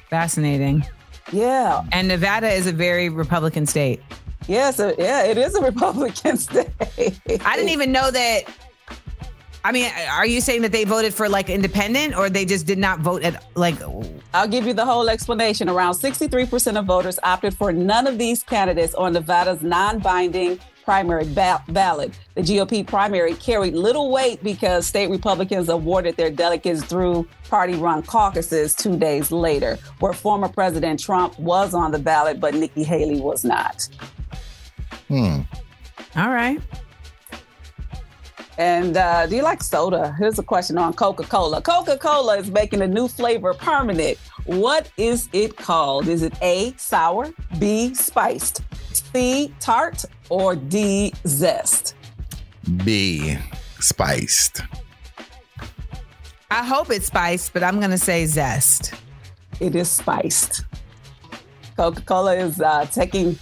Fascinating. 0.09 0.85
Yeah. 1.31 1.83
And 1.91 2.07
Nevada 2.07 2.49
is 2.49 2.67
a 2.67 2.71
very 2.71 3.09
Republican 3.09 3.65
state. 3.65 4.01
Yes, 4.47 4.79
uh, 4.79 4.93
yeah, 4.97 5.23
it 5.23 5.37
is 5.37 5.55
a 5.55 5.61
Republican 5.71 6.37
state. 6.37 6.69
I 6.79 7.55
didn't 7.55 7.69
even 7.69 7.91
know 7.91 8.11
that. 8.11 8.43
I 9.65 9.71
mean, 9.71 9.89
are 10.11 10.25
you 10.25 10.41
saying 10.41 10.61
that 10.63 10.73
they 10.73 10.83
voted 10.83 11.13
for 11.13 11.29
like 11.29 11.49
independent 11.49 12.17
or 12.17 12.29
they 12.29 12.43
just 12.43 12.67
did 12.67 12.77
not 12.77 12.99
vote 12.99 13.23
at 13.23 13.45
like? 13.55 13.75
I'll 14.33 14.47
give 14.47 14.65
you 14.67 14.73
the 14.73 14.85
whole 14.85 15.09
explanation. 15.09 15.69
Around 15.69 15.93
63% 15.93 16.77
of 16.77 16.85
voters 16.85 17.17
opted 17.23 17.53
for 17.53 17.71
none 17.71 18.05
of 18.05 18.17
these 18.17 18.43
candidates 18.43 18.93
on 18.93 19.13
Nevada's 19.13 19.61
non 19.61 19.99
binding 19.99 20.59
primary 20.83 21.25
ba- 21.25 21.63
ballot. 21.69 22.11
The 22.35 22.41
GOP 22.41 22.85
primary 22.85 23.33
carried 23.35 23.73
little 23.73 24.11
weight 24.11 24.43
because 24.43 24.85
state 24.85 25.09
Republicans 25.09 25.69
awarded 25.69 26.15
their 26.17 26.29
delegates 26.29 26.83
through 26.83 27.27
party 27.49 27.75
run 27.75 28.03
caucuses 28.03 28.75
two 28.75 28.97
days 28.97 29.31
later, 29.31 29.77
where 29.99 30.13
former 30.13 30.49
President 30.49 30.99
Trump 30.99 31.37
was 31.39 31.73
on 31.73 31.91
the 31.91 31.99
ballot, 31.99 32.39
but 32.39 32.53
Nikki 32.53 32.83
Haley 32.83 33.19
was 33.19 33.43
not. 33.43 33.87
Hmm. 35.07 35.41
All 36.15 36.29
right. 36.29 36.59
And 38.57 38.97
uh, 38.97 39.25
do 39.25 39.35
you 39.35 39.41
like 39.41 39.63
soda? 39.63 40.15
Here's 40.19 40.37
a 40.37 40.43
question 40.43 40.77
on 40.77 40.93
Coca 40.93 41.23
Cola. 41.23 41.61
Coca 41.61 41.97
Cola 41.97 42.37
is 42.37 42.51
making 42.51 42.81
a 42.81 42.87
new 42.87 43.07
flavor 43.07 43.53
permanent. 43.53 44.17
What 44.45 44.91
is 44.97 45.27
it 45.33 45.55
called? 45.55 46.07
Is 46.07 46.21
it 46.21 46.33
A, 46.41 46.73
sour, 46.77 47.33
B, 47.57 47.95
spiced, 47.95 48.61
C, 49.13 49.53
tart, 49.59 50.03
or 50.29 50.55
D, 50.55 51.13
zest? 51.27 51.95
B. 52.83 53.37
Spiced. 53.79 54.61
I 56.49 56.63
hope 56.63 56.89
it's 56.89 57.07
spiced, 57.07 57.53
but 57.53 57.63
I'm 57.63 57.79
going 57.79 57.91
to 57.91 57.97
say 57.97 58.25
zest. 58.25 58.93
It 59.59 59.75
is 59.75 59.89
spiced. 59.89 60.65
Coca 61.75 62.01
Cola 62.01 62.35
is 62.35 62.61
uh, 62.61 62.85
taking 62.85 63.37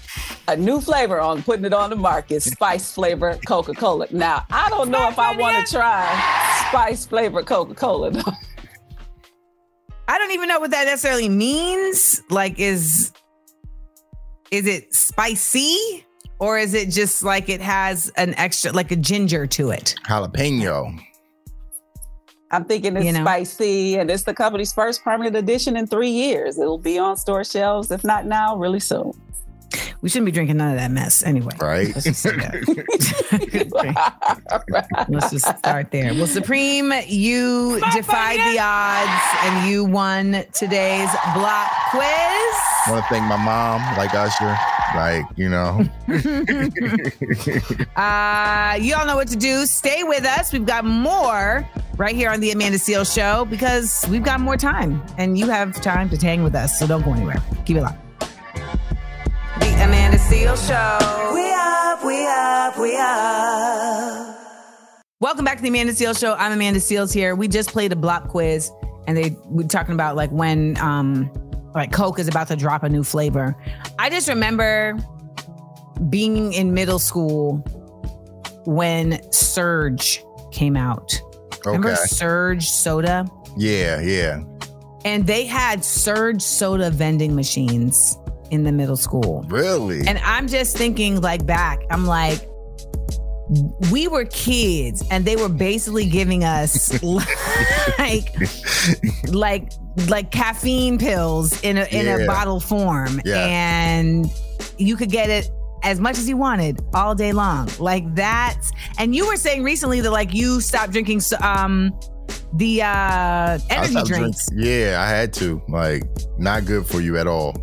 a 0.48 0.56
new 0.56 0.82
flavor 0.82 1.20
on 1.20 1.44
putting 1.44 1.66
it 1.66 1.74
on 1.74 1.90
the 1.90 1.96
market 1.96 2.42
spice 2.42 2.94
flavor 2.94 3.38
Coca 3.46 3.74
Cola. 3.74 4.08
Now, 4.12 4.46
I 4.50 4.70
don't 4.70 4.90
know 4.90 5.08
if 5.10 5.20
I 5.20 5.36
want 5.36 5.66
to 5.66 5.74
try 5.74 6.66
spice 6.70 7.06
flavor 7.06 7.44
Coca 7.44 7.76
Cola. 7.76 8.12
I 10.08 10.18
don't 10.18 10.32
even 10.32 10.50
know 10.50 10.60
what 10.60 10.72
that 10.72 10.86
necessarily 10.86 11.30
means. 11.30 12.22
Like, 12.30 12.60
is 12.60 13.12
is 14.52 14.68
it 14.68 14.93
spicy 14.93 16.06
or 16.39 16.58
is 16.58 16.74
it 16.74 16.89
just 16.89 17.24
like 17.24 17.49
it 17.49 17.62
has 17.62 18.10
an 18.18 18.34
extra, 18.36 18.72
like 18.72 18.91
a 18.91 18.95
ginger 18.95 19.47
to 19.47 19.72
it? 19.72 19.95
Jalapeno. 20.06 20.99
I'm 22.52 22.66
thinking 22.66 22.97
it's 22.97 23.06
You 23.06 23.14
know? 23.14 23.22
spicy, 23.22 23.97
and 23.97 24.12
it's 24.12 24.24
the 24.24 24.34
company's 24.34 24.74
first 24.74 25.04
permanent 25.04 25.36
edition 25.38 25.78
in 25.78 25.88
three 25.88 26.10
years. 26.10 26.60
It'll 26.60 26.78
be 26.78 26.99
on 26.99 27.16
store 27.16 27.45
shelves, 27.45 27.91
if 27.91 28.04
not 28.04 28.26
now, 28.26 28.58
really 28.58 28.82
soon. 28.82 29.14
We 30.02 30.10
shouldn't 30.10 30.26
be 30.26 30.32
drinking 30.32 30.58
none 30.58 30.72
of 30.72 30.78
that 30.78 30.91
mess 30.91 31.24
anyway. 31.24 31.54
Right? 31.62 31.88
Let's 31.95 32.04
just, 32.04 32.22
say. 32.22 32.32
Let's 35.08 35.32
just 35.32 35.58
start 35.60 35.91
there. 35.91 36.14
Well, 36.14 36.28
Supreme, 36.28 36.91
you 37.08 37.80
defied 37.93 38.39
the 38.39 38.60
odds 38.60 39.22
and 39.45 39.70
you 39.70 39.86
won 39.86 40.43
today's 40.54 41.08
Blop 41.08 41.70
quiz. 41.91 42.56
I 42.84 42.92
want 42.92 43.04
to 43.04 43.10
thank 43.10 43.26
my 43.26 43.38
mom, 43.38 43.82
like 43.96 44.14
Usher. 44.16 44.58
Like, 44.96 45.26
you 45.36 45.50
know. 45.50 45.86
Uh, 47.96 48.78
you 48.80 48.96
all 48.96 49.06
know 49.06 49.16
what 49.16 49.28
to 49.28 49.36
do. 49.36 49.66
Stay 49.66 50.04
with 50.04 50.26
us. 50.26 50.54
We've 50.54 50.66
got 50.66 50.86
more 50.86 51.68
right 51.98 52.16
here 52.16 52.32
on 52.32 52.40
the 52.40 52.52
Amanda 52.52 52.78
Seales 52.78 53.14
Show 53.14 53.46
because 53.46 54.06
we've 54.10 54.24
got 54.24 54.40
more 54.40 54.58
time 54.58 55.04
and 55.18 55.38
you 55.38 55.48
have 55.50 55.80
time 55.82 56.10
to 56.10 56.18
hang 56.18 56.42
with 56.42 56.56
us. 56.56 56.80
So 56.80 56.88
don't 56.88 57.04
go 57.04 57.14
anywhere. 57.14 57.42
Keep 57.66 57.78
it 57.78 57.82
locked. 57.82 58.00
The 59.60 59.74
Amanda 59.84 60.18
Seales 60.18 60.66
Show. 60.68 61.34
We 61.34 61.52
up, 61.52 62.04
we 62.04 62.26
up, 62.26 62.80
we 62.80 62.98
up. 62.98 64.38
Welcome 65.20 65.46
back 65.46 65.58
to 65.58 65.64
the 65.64 65.70
Amanda 65.70 65.94
Seales 65.94 66.20
Show. 66.20 66.34
I'm 66.36 66.54
Amanda 66.54 66.80
Seales 66.80 67.14
here. 67.14 67.36
We 67.36 67.48
just 67.48 67.70
played 67.70 67.92
a 67.92 67.96
Blop 67.96 68.30
quiz, 68.30 68.72
and 69.06 69.16
they 69.16 69.36
were 69.46 69.66
talking 69.66 69.94
about 69.94 70.16
like 70.16 70.32
when 70.32 70.78
um 70.78 71.30
like 71.74 71.92
Coke 71.92 72.20
is 72.20 72.28
about 72.28 72.48
to 72.50 72.56
drop 72.56 72.84
a 72.84 72.90
new 72.90 73.04
flavor. 73.04 73.56
I 74.00 74.10
just 74.10 74.28
remember 74.28 74.98
being 76.10 76.54
in 76.54 76.74
middle 76.74 77.00
school 77.00 77.58
when 78.66 79.22
Surge 79.32 80.24
came 80.52 80.76
out. 80.76 81.20
Okay. 81.54 81.62
Remember 81.66 81.96
Surge 81.96 82.68
soda? 82.68 83.26
Yeah, 83.58 84.02
yeah. 84.02 84.44
And 85.06 85.26
they 85.26 85.46
had 85.46 85.84
Surge 85.84 86.42
soda 86.42 86.90
vending 86.92 87.36
machines 87.36 88.18
in 88.52 88.64
the 88.64 88.72
middle 88.72 88.98
school. 88.98 89.44
Really? 89.48 90.06
And 90.08 90.20
I'm 90.20 90.48
just 90.48 90.78
thinking 90.78 91.22
like 91.22 91.46
back, 91.46 91.80
I'm 91.90 92.06
like, 92.06 92.48
we 93.91 94.08
were 94.08 94.26
kids 94.26 95.04
and 95.12 95.26
they 95.26 95.36
were 95.36 95.49
basically 95.49 96.06
giving 96.06 96.43
us 96.43 97.02
like 97.99 98.34
like 99.28 99.72
like 100.08 100.32
caffeine 100.32 100.97
pills 100.97 101.60
in 101.62 101.78
a 101.78 101.84
in 101.86 102.06
Yeah. 102.06 102.18
a 102.18 102.28
bottle 102.28 102.60
form. 102.60 103.22
Yeah. 103.26 103.45
And 103.45 104.28
you 104.78 104.95
could 104.95 105.10
get 105.10 105.30
it 105.30 105.49
as 105.84 105.99
much 105.99 106.18
as 106.18 106.30
you 106.30 106.38
wanted 106.38 106.80
all 106.93 107.14
day 107.16 107.34
long. 107.34 107.70
Like 107.80 108.16
that. 108.16 108.58
And 108.97 109.16
you 109.16 109.28
were 109.28 109.36
saying 109.38 109.64
recently 109.64 109.99
that 110.02 110.12
like 110.12 110.34
you 110.34 110.62
stopped 110.62 110.91
drinking 110.93 111.22
um 111.41 111.91
the 112.54 112.82
uh 112.84 113.60
energy 113.70 113.93
drinks. 114.06 114.49
drink- 114.49 114.66
yeah, 114.66 115.02
I 115.02 115.10
had 115.10 115.34
to. 115.34 115.62
Like, 115.68 116.04
not 116.38 116.66
good 116.66 116.86
for 116.86 117.02
you 117.02 117.18
at 117.18 117.28
all. 117.28 117.54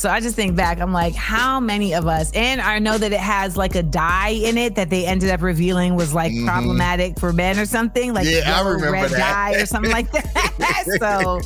So 0.00 0.08
I 0.08 0.18
just 0.20 0.34
think 0.34 0.56
back, 0.56 0.80
I'm 0.80 0.94
like, 0.94 1.14
how 1.14 1.60
many 1.60 1.92
of 1.94 2.06
us, 2.06 2.30
and 2.32 2.58
I 2.62 2.78
know 2.78 2.96
that 2.96 3.12
it 3.12 3.20
has 3.20 3.54
like 3.58 3.74
a 3.74 3.82
dye 3.82 4.30
in 4.30 4.56
it 4.56 4.74
that 4.76 4.88
they 4.88 5.04
ended 5.04 5.28
up 5.28 5.42
revealing 5.42 5.94
was 5.94 6.14
like 6.14 6.32
Mhm. 6.32 6.46
problematic 6.46 7.20
for 7.20 7.34
men 7.34 7.58
or 7.58 7.66
something, 7.66 8.14
like 8.14 8.26
Yeah, 8.26 8.58
I 8.58 8.62
remember 8.66 8.92
red 8.92 9.10
that. 9.10 9.18
dye 9.52 9.60
or 9.60 9.66
something 9.66 9.92
like 9.92 10.10
that. 10.12 10.49
So 10.98 11.40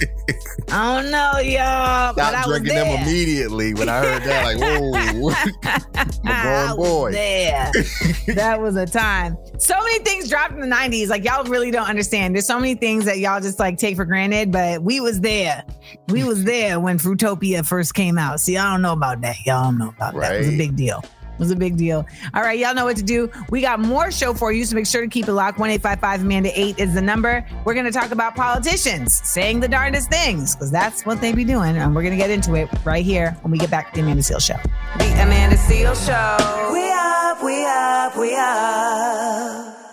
I 0.70 1.02
don't 1.02 1.10
know, 1.10 1.38
y'all, 1.38 2.14
but 2.14 2.34
I 2.34 2.44
drinking 2.44 2.74
there. 2.74 2.84
them 2.84 3.02
immediately 3.02 3.74
when 3.74 3.88
I 3.88 3.98
heard 3.98 4.22
that. 4.22 4.44
Like, 4.44 4.58
whoa, 5.14 6.14
my 6.24 6.74
was 6.74 6.88
boy. 6.88 7.10
Yeah, 7.10 7.70
that 8.34 8.60
was 8.60 8.76
a 8.76 8.86
time. 8.86 9.36
So 9.58 9.76
many 9.76 10.00
things 10.00 10.28
dropped 10.28 10.54
in 10.54 10.60
the 10.60 10.66
90s. 10.66 11.08
Like 11.08 11.24
y'all 11.24 11.44
really 11.44 11.70
don't 11.70 11.88
understand. 11.88 12.34
There's 12.34 12.46
so 12.46 12.58
many 12.58 12.74
things 12.74 13.04
that 13.04 13.18
y'all 13.18 13.40
just 13.40 13.58
like 13.58 13.78
take 13.78 13.96
for 13.96 14.04
granted, 14.04 14.50
but 14.50 14.82
we 14.82 15.00
was 15.00 15.20
there. 15.20 15.64
We 16.08 16.24
was 16.24 16.44
there 16.44 16.80
when 16.80 16.98
Fruitopia 16.98 17.64
first 17.64 17.94
came 17.94 18.18
out. 18.18 18.40
See, 18.40 18.56
I 18.56 18.70
don't 18.70 18.82
know 18.82 18.92
about 18.92 19.20
that. 19.20 19.36
Y'all 19.44 19.64
don't 19.64 19.78
know 19.78 19.90
about 19.90 20.14
that. 20.14 20.34
It 20.34 20.38
was 20.38 20.48
a 20.48 20.58
big 20.58 20.76
deal. 20.76 21.04
It 21.34 21.38
was 21.38 21.50
a 21.50 21.56
big 21.56 21.76
deal. 21.76 22.06
All 22.32 22.42
right, 22.42 22.58
y'all 22.58 22.74
know 22.74 22.84
what 22.84 22.96
to 22.96 23.02
do. 23.02 23.30
We 23.50 23.60
got 23.60 23.80
more 23.80 24.10
show 24.10 24.34
for 24.34 24.52
you, 24.52 24.64
so 24.64 24.76
make 24.76 24.86
sure 24.86 25.02
to 25.02 25.08
keep 25.08 25.28
it 25.28 25.32
locked. 25.32 25.58
1 25.58 25.80
Amanda 26.02 26.50
8 26.58 26.78
is 26.78 26.94
the 26.94 27.02
number. 27.02 27.44
We're 27.64 27.74
going 27.74 27.86
to 27.86 27.92
talk 27.92 28.10
about 28.12 28.36
politicians 28.36 29.20
saying 29.24 29.60
the 29.60 29.68
darndest 29.68 30.10
things 30.10 30.54
because 30.54 30.70
that's 30.70 31.04
what 31.04 31.20
they 31.20 31.32
be 31.32 31.44
doing. 31.44 31.76
And 31.76 31.94
we're 31.94 32.02
going 32.02 32.12
to 32.12 32.18
get 32.18 32.30
into 32.30 32.54
it 32.54 32.68
right 32.84 33.04
here 33.04 33.36
when 33.42 33.50
we 33.50 33.58
get 33.58 33.70
back 33.70 33.92
to 33.92 33.94
the 33.96 34.02
Amanda 34.02 34.22
Seales 34.22 34.46
Show. 34.46 34.56
The 34.98 35.22
Amanda 35.22 35.56
Seales 35.56 36.06
Show. 36.06 36.72
We 36.72 36.90
up, 36.90 37.42
we 37.42 37.64
up, 37.66 38.16
we 38.16 38.34
up. 38.36 39.83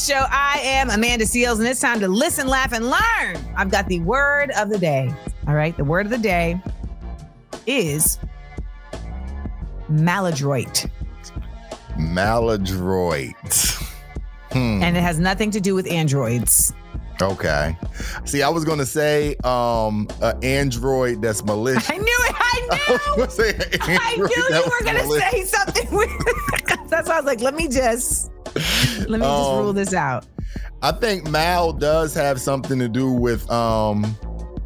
Show. 0.00 0.24
I 0.30 0.60
am 0.64 0.90
Amanda 0.90 1.24
Seales, 1.24 1.58
and 1.58 1.68
it's 1.68 1.80
time 1.80 2.00
to 2.00 2.08
listen, 2.08 2.48
laugh, 2.48 2.72
and 2.72 2.86
learn. 2.86 3.36
I've 3.56 3.70
got 3.70 3.86
the 3.86 4.00
word 4.00 4.50
of 4.56 4.70
the 4.70 4.78
day. 4.78 5.12
All 5.46 5.54
right, 5.54 5.76
the 5.76 5.84
word 5.84 6.06
of 6.06 6.10
the 6.10 6.18
day 6.18 6.60
is 7.66 8.18
maladroit, 9.88 10.86
Maladroit. 11.98 13.34
Hmm. 14.52 14.82
and 14.82 14.96
it 14.96 15.00
has 15.00 15.20
nothing 15.20 15.50
to 15.52 15.60
do 15.60 15.74
with 15.76 15.86
androids. 15.88 16.72
Okay. 17.22 17.76
See, 18.24 18.42
I 18.42 18.48
was 18.48 18.64
gonna 18.64 18.86
say 18.86 19.36
um 19.44 20.08
an 20.22 20.42
android 20.42 21.20
that's 21.22 21.44
malicious. 21.44 21.88
I 21.90 21.98
knew 21.98 22.04
it. 22.06 22.34
I 22.36 22.68
I 22.72 23.16
knew. 23.16 23.26
gonna 23.26 23.30
an 23.92 23.98
I 24.00 24.16
knew 24.16 24.56
you 24.56 24.64
were 24.64 24.84
going 24.84 24.96
to 24.96 25.02
malicious. 25.04 25.30
say 25.30 25.44
something. 25.44 25.94
With, 25.94 26.10
that's 26.88 27.08
why 27.08 27.14
I 27.14 27.18
was 27.18 27.26
like, 27.26 27.40
let 27.40 27.54
me 27.54 27.68
just, 27.68 28.29
let 29.08 29.20
me 29.20 29.26
just 29.26 29.50
Um, 29.50 29.58
rule 29.58 29.72
this 29.72 29.94
out. 29.94 30.24
I 30.82 30.92
think 30.92 31.28
mal 31.28 31.72
does 31.72 32.14
have 32.14 32.40
something 32.40 32.78
to 32.78 32.88
do 32.88 33.10
with 33.12 33.50
um 33.50 34.16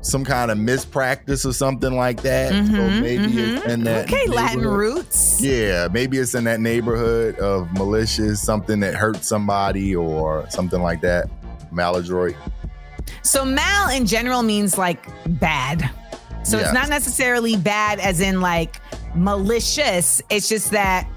some 0.01 0.23
kind 0.23 0.51
of 0.51 0.59
mispractice 0.59 1.47
or 1.47 1.53
something 1.55 1.95
like 1.97 2.21
that. 2.23 2.51
so 2.51 2.57
Mhm, 2.57 3.01
maybe 3.01 3.25
it's 3.25 3.65
mhm. 3.65 3.69
in 3.69 3.85
that 3.85 4.05
Okay, 4.05 4.27
Latin 4.27 4.67
roots. 4.67 5.41
Yeah, 5.41 5.89
maybe 5.91 6.19
it's 6.19 6.35
in 6.35 6.45
that 6.45 6.61
neighborhood 6.61 7.39
of 7.39 7.73
malicious, 7.73 8.43
something 8.43 8.81
that 8.81 8.95
hurts 8.95 9.27
somebody 9.27 9.97
or 9.97 10.45
something 10.51 10.83
like 10.83 11.01
that. 11.01 11.29
Maladroit. 11.73 12.35
So 13.23 13.45
mal 13.47 13.89
in 13.91 14.07
general 14.07 14.43
means 14.43 14.77
like 14.77 15.07
bad. 15.41 15.89
So 16.43 16.59
it's 16.59 16.75
not 16.75 16.91
necessarily 16.91 17.57
bad 17.57 17.99
as 17.99 18.21
in 18.21 18.43
like 18.43 18.77
malicious. 19.15 20.21
It's 20.29 20.49
just 20.51 20.71
that 20.73 21.09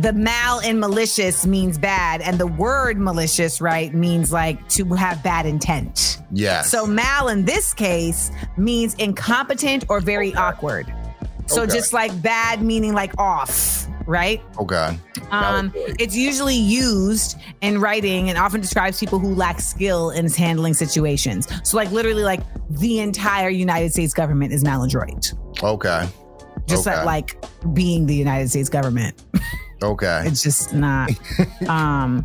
the 0.00 0.12
mal 0.12 0.58
in 0.60 0.80
malicious 0.80 1.46
means 1.46 1.78
bad, 1.78 2.20
and 2.20 2.38
the 2.38 2.46
word 2.46 2.98
malicious, 2.98 3.60
right, 3.60 3.94
means 3.94 4.32
like 4.32 4.68
to 4.70 4.84
have 4.94 5.22
bad 5.22 5.46
intent. 5.46 6.18
Yes. 6.32 6.70
So 6.70 6.86
mal 6.86 7.28
in 7.28 7.44
this 7.44 7.72
case 7.72 8.30
means 8.56 8.94
incompetent 8.94 9.84
or 9.88 10.00
very 10.00 10.34
awkward. 10.34 10.92
So 11.46 11.62
Okay. 11.62 11.72
just 11.74 11.92
like 11.92 12.20
bad 12.22 12.62
meaning 12.62 12.94
like 12.94 13.12
off, 13.18 13.86
right? 14.06 14.42
okay. 14.58 14.98
Um, 15.30 15.72
it's 15.74 16.14
usually 16.16 16.56
used 16.56 17.36
in 17.60 17.80
writing 17.80 18.28
and 18.28 18.38
often 18.38 18.60
describes 18.60 18.98
people 18.98 19.18
who 19.20 19.34
lack 19.34 19.60
skill 19.60 20.10
in 20.10 20.28
handling 20.30 20.74
situations. 20.74 21.46
So 21.62 21.76
like 21.76 21.90
literally 21.92 22.22
like 22.24 22.40
the 22.70 22.98
entire 23.00 23.48
United 23.48 23.92
States 23.92 24.12
government 24.14 24.52
is 24.52 24.64
maladroit. 24.64 25.32
Okay. 25.62 26.08
Just 26.66 26.86
Okay. 26.88 27.04
like, 27.04 27.40
like 27.42 27.74
being 27.74 28.06
the 28.06 28.14
United 28.14 28.50
States 28.50 28.68
government. 28.68 29.14
Okay. 29.82 30.22
It's 30.24 30.42
just 30.42 30.72
not. 30.72 31.10
um, 31.68 32.24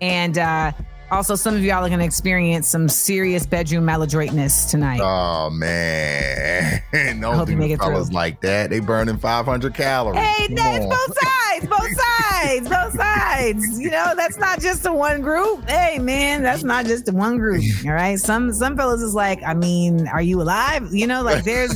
and 0.00 0.38
uh, 0.38 0.72
also, 1.10 1.34
some 1.34 1.56
of 1.56 1.64
y'all 1.64 1.84
are 1.84 1.88
going 1.88 1.98
to 1.98 2.04
experience 2.04 2.68
some 2.68 2.88
serious 2.88 3.44
bedroom 3.44 3.84
maladroitness 3.84 4.70
tonight. 4.70 5.00
Oh 5.02 5.50
man. 5.50 6.80
Hope 7.22 7.48
you 7.48 7.56
make 7.56 7.72
it 7.72 7.78
through. 7.78 7.92
fellas 7.92 8.12
like 8.12 8.40
that. 8.42 8.70
They 8.70 8.80
burning 8.80 9.18
500 9.18 9.74
calories. 9.74 10.20
Hey, 10.20 10.46
Come 10.46 10.54
that's 10.56 10.84
on. 10.84 10.90
both 10.90 11.16
sides, 11.18 11.66
both 11.66 12.00
sides, 12.00 12.68
both 12.68 12.94
sides. 12.96 13.80
You 13.80 13.90
know, 13.90 14.14
that's 14.16 14.38
not 14.38 14.60
just 14.60 14.84
the 14.84 14.92
one 14.92 15.20
group. 15.20 15.68
Hey, 15.68 15.98
man, 15.98 16.42
that's 16.42 16.62
not 16.62 16.86
just 16.86 17.06
the 17.06 17.12
one 17.12 17.38
group. 17.38 17.62
All 17.84 17.92
right, 17.92 18.18
some 18.18 18.52
some 18.52 18.76
fellas 18.76 19.02
is 19.02 19.14
like, 19.14 19.42
I 19.44 19.54
mean, 19.54 20.06
are 20.08 20.22
you 20.22 20.40
alive? 20.40 20.88
You 20.92 21.06
know, 21.08 21.22
like 21.22 21.44
there's, 21.44 21.74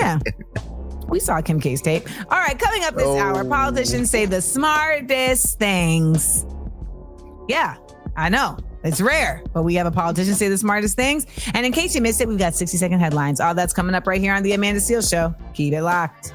yeah. 0.00 0.18
We 1.14 1.20
saw 1.20 1.40
Kim 1.40 1.60
K's 1.60 1.80
tape. 1.80 2.08
All 2.28 2.38
right, 2.40 2.58
coming 2.58 2.82
up 2.82 2.96
this 2.96 3.04
Oh. 3.06 3.16
hour, 3.20 3.44
politicians 3.44 4.10
say 4.10 4.26
the 4.26 4.42
smartest 4.42 5.60
things. 5.60 6.44
Yeah, 7.48 7.76
I 8.16 8.28
know. 8.30 8.56
It's 8.82 9.00
rare, 9.00 9.40
but 9.52 9.62
we 9.62 9.76
have 9.76 9.86
a 9.86 9.92
politician 9.92 10.34
say 10.34 10.48
the 10.48 10.58
smartest 10.58 10.96
things. 10.96 11.24
And 11.54 11.64
in 11.64 11.70
case 11.70 11.94
you 11.94 12.00
missed 12.00 12.20
it, 12.20 12.26
we've 12.26 12.36
got 12.36 12.56
60 12.56 12.76
second 12.78 12.98
headlines. 12.98 13.38
All 13.38 13.54
that's 13.54 13.72
coming 13.72 13.94
up 13.94 14.08
right 14.08 14.20
here 14.20 14.34
on 14.34 14.42
The 14.42 14.54
Amanda 14.54 14.80
Seales 14.80 15.08
Show. 15.08 15.32
Keep 15.54 15.74
it 15.74 15.82
locked. 15.82 16.34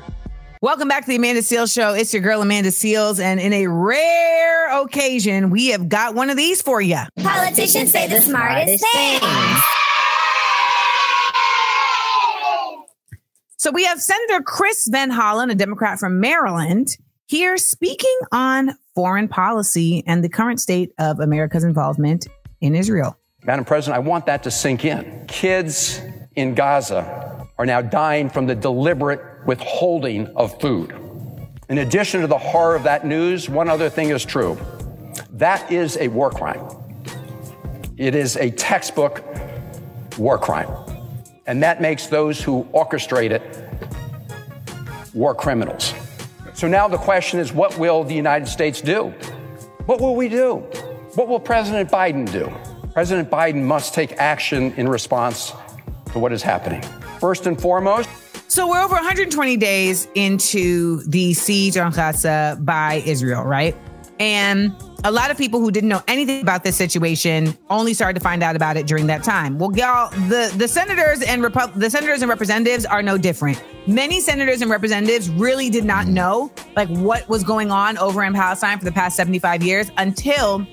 Welcome 0.61 0.87
back 0.87 1.01
to 1.03 1.09
The 1.09 1.17
Amanda 1.17 1.41
Seales 1.41 1.73
Show. 1.73 1.93
It's 1.93 2.13
your 2.13 2.21
girl, 2.21 2.41
Amanda 2.41 2.69
Seales. 2.69 3.19
And 3.19 3.41
in 3.41 3.51
a 3.51 3.67
rare 3.67 4.81
occasion, 4.81 5.49
we 5.49 5.67
have 5.71 5.89
got 5.89 6.15
one 6.15 6.29
of 6.29 6.37
these 6.37 6.61
for 6.61 6.79
you. 6.81 6.99
Politicians 7.21 7.91
say 7.91 8.07
the 8.07 8.21
smartest 8.21 8.85
things. 8.93 9.61
So 13.59 13.71
we 13.71 13.83
have 13.83 14.01
Senator 14.01 14.41
Chris 14.41 14.87
Van 14.89 15.11
Hollen, 15.11 15.51
a 15.51 15.55
Democrat 15.55 15.99
from 15.99 16.21
Maryland, 16.21 16.95
here 17.25 17.57
speaking 17.57 18.17
on 18.31 18.71
foreign 18.95 19.27
policy 19.27 20.01
and 20.07 20.23
the 20.23 20.29
current 20.29 20.61
state 20.61 20.93
of 20.97 21.19
America's 21.19 21.65
involvement 21.65 22.25
in 22.61 22.73
Israel. 22.73 23.17
Madam 23.43 23.65
President, 23.65 23.97
I 23.97 23.99
want 23.99 24.27
that 24.27 24.43
to 24.43 24.51
sink 24.51 24.85
in. 24.85 25.25
Kids 25.27 25.99
in 26.37 26.55
Gaza 26.55 27.49
are 27.57 27.65
now 27.65 27.81
dying 27.81 28.29
from 28.29 28.47
the 28.47 28.55
deliberate 28.55 29.19
withholding 29.45 30.27
of 30.37 30.57
food. 30.61 30.95
In 31.67 31.79
addition 31.79 32.21
to 32.21 32.27
the 32.27 32.37
horror 32.37 32.77
of 32.77 32.83
that 32.83 33.05
news, 33.05 33.49
one 33.49 33.67
other 33.67 33.89
thing 33.89 34.11
is 34.11 34.23
true. 34.23 34.57
That 35.31 35.69
is 35.69 35.97
a 35.97 36.07
war 36.07 36.31
crime. 36.31 36.65
It 37.97 38.15
is 38.15 38.37
a 38.37 38.51
textbook 38.51 39.21
war 40.17 40.37
crime. 40.37 40.69
And 41.49 41.63
that 41.63 41.81
makes 41.81 42.05
those 42.05 42.39
who 42.39 42.63
orchestrate 42.75 43.31
it 43.31 43.41
war 45.15 45.33
criminals. 45.33 45.95
So 46.53 46.67
now 46.67 46.87
the 46.87 46.99
question 46.99 47.39
is 47.39 47.51
what 47.51 47.75
will 47.79 48.03
the 48.03 48.13
United 48.13 48.47
States 48.47 48.81
do? 48.81 49.05
What 49.87 49.99
will 49.99 50.15
we 50.15 50.29
do? 50.29 50.57
What 51.15 51.27
will 51.27 51.39
President 51.39 51.89
Biden 51.89 52.31
do? 52.31 52.53
President 52.93 53.31
Biden 53.31 53.63
must 53.63 53.95
take 53.95 54.11
action 54.17 54.73
in 54.73 54.87
response 54.87 55.51
to 56.11 56.19
what 56.19 56.31
is 56.31 56.43
happening. 56.43 56.83
First 57.19 57.47
and 57.47 57.59
foremost, 57.59 58.07
So 58.47 58.67
we're 58.67 58.81
over 58.81 58.93
120 58.93 59.57
days 59.57 60.07
into 60.13 61.03
the 61.05 61.33
siege 61.33 61.77
on 61.77 61.91
Gaza 61.93 62.57
by 62.59 63.01
Israel, 63.07 63.43
right? 63.43 63.75
And 64.19 64.75
a 65.03 65.11
lot 65.11 65.31
of 65.31 65.37
people 65.37 65.59
who 65.59 65.71
didn't 65.71 65.89
know 65.89 66.01
anything 66.07 66.41
about 66.41 66.63
this 66.63 66.75
situation 66.75 67.57
only 67.69 67.93
started 67.93 68.19
to 68.19 68.23
find 68.23 68.43
out 68.43 68.55
about 68.55 68.75
it 68.77 68.85
during 68.85 69.07
that 69.07 69.23
time. 69.23 69.57
Well, 69.57 69.75
y'all, 69.75 70.09
the 70.27 70.53
the 70.57 70.67
senators 70.67 71.21
and 71.21 71.41
Repu- 71.41 71.73
the 71.73 71.89
senators 71.89 72.21
and 72.21 72.29
representatives 72.29 72.85
are 72.85 73.01
no 73.01 73.17
different. 73.17 73.63
Many 73.87 74.19
senators 74.19 74.61
and 74.61 74.69
representatives 74.69 75.29
really 75.29 75.69
did 75.69 75.85
not 75.85 76.07
know 76.07 76.51
like 76.75 76.89
what 76.89 77.27
was 77.29 77.43
going 77.43 77.71
on 77.71 77.97
over 77.97 78.23
in 78.23 78.33
Palestine 78.33 78.77
for 78.77 78.85
the 78.85 78.91
past 78.91 79.15
75 79.15 79.63
years 79.63 79.89
until 79.97 80.65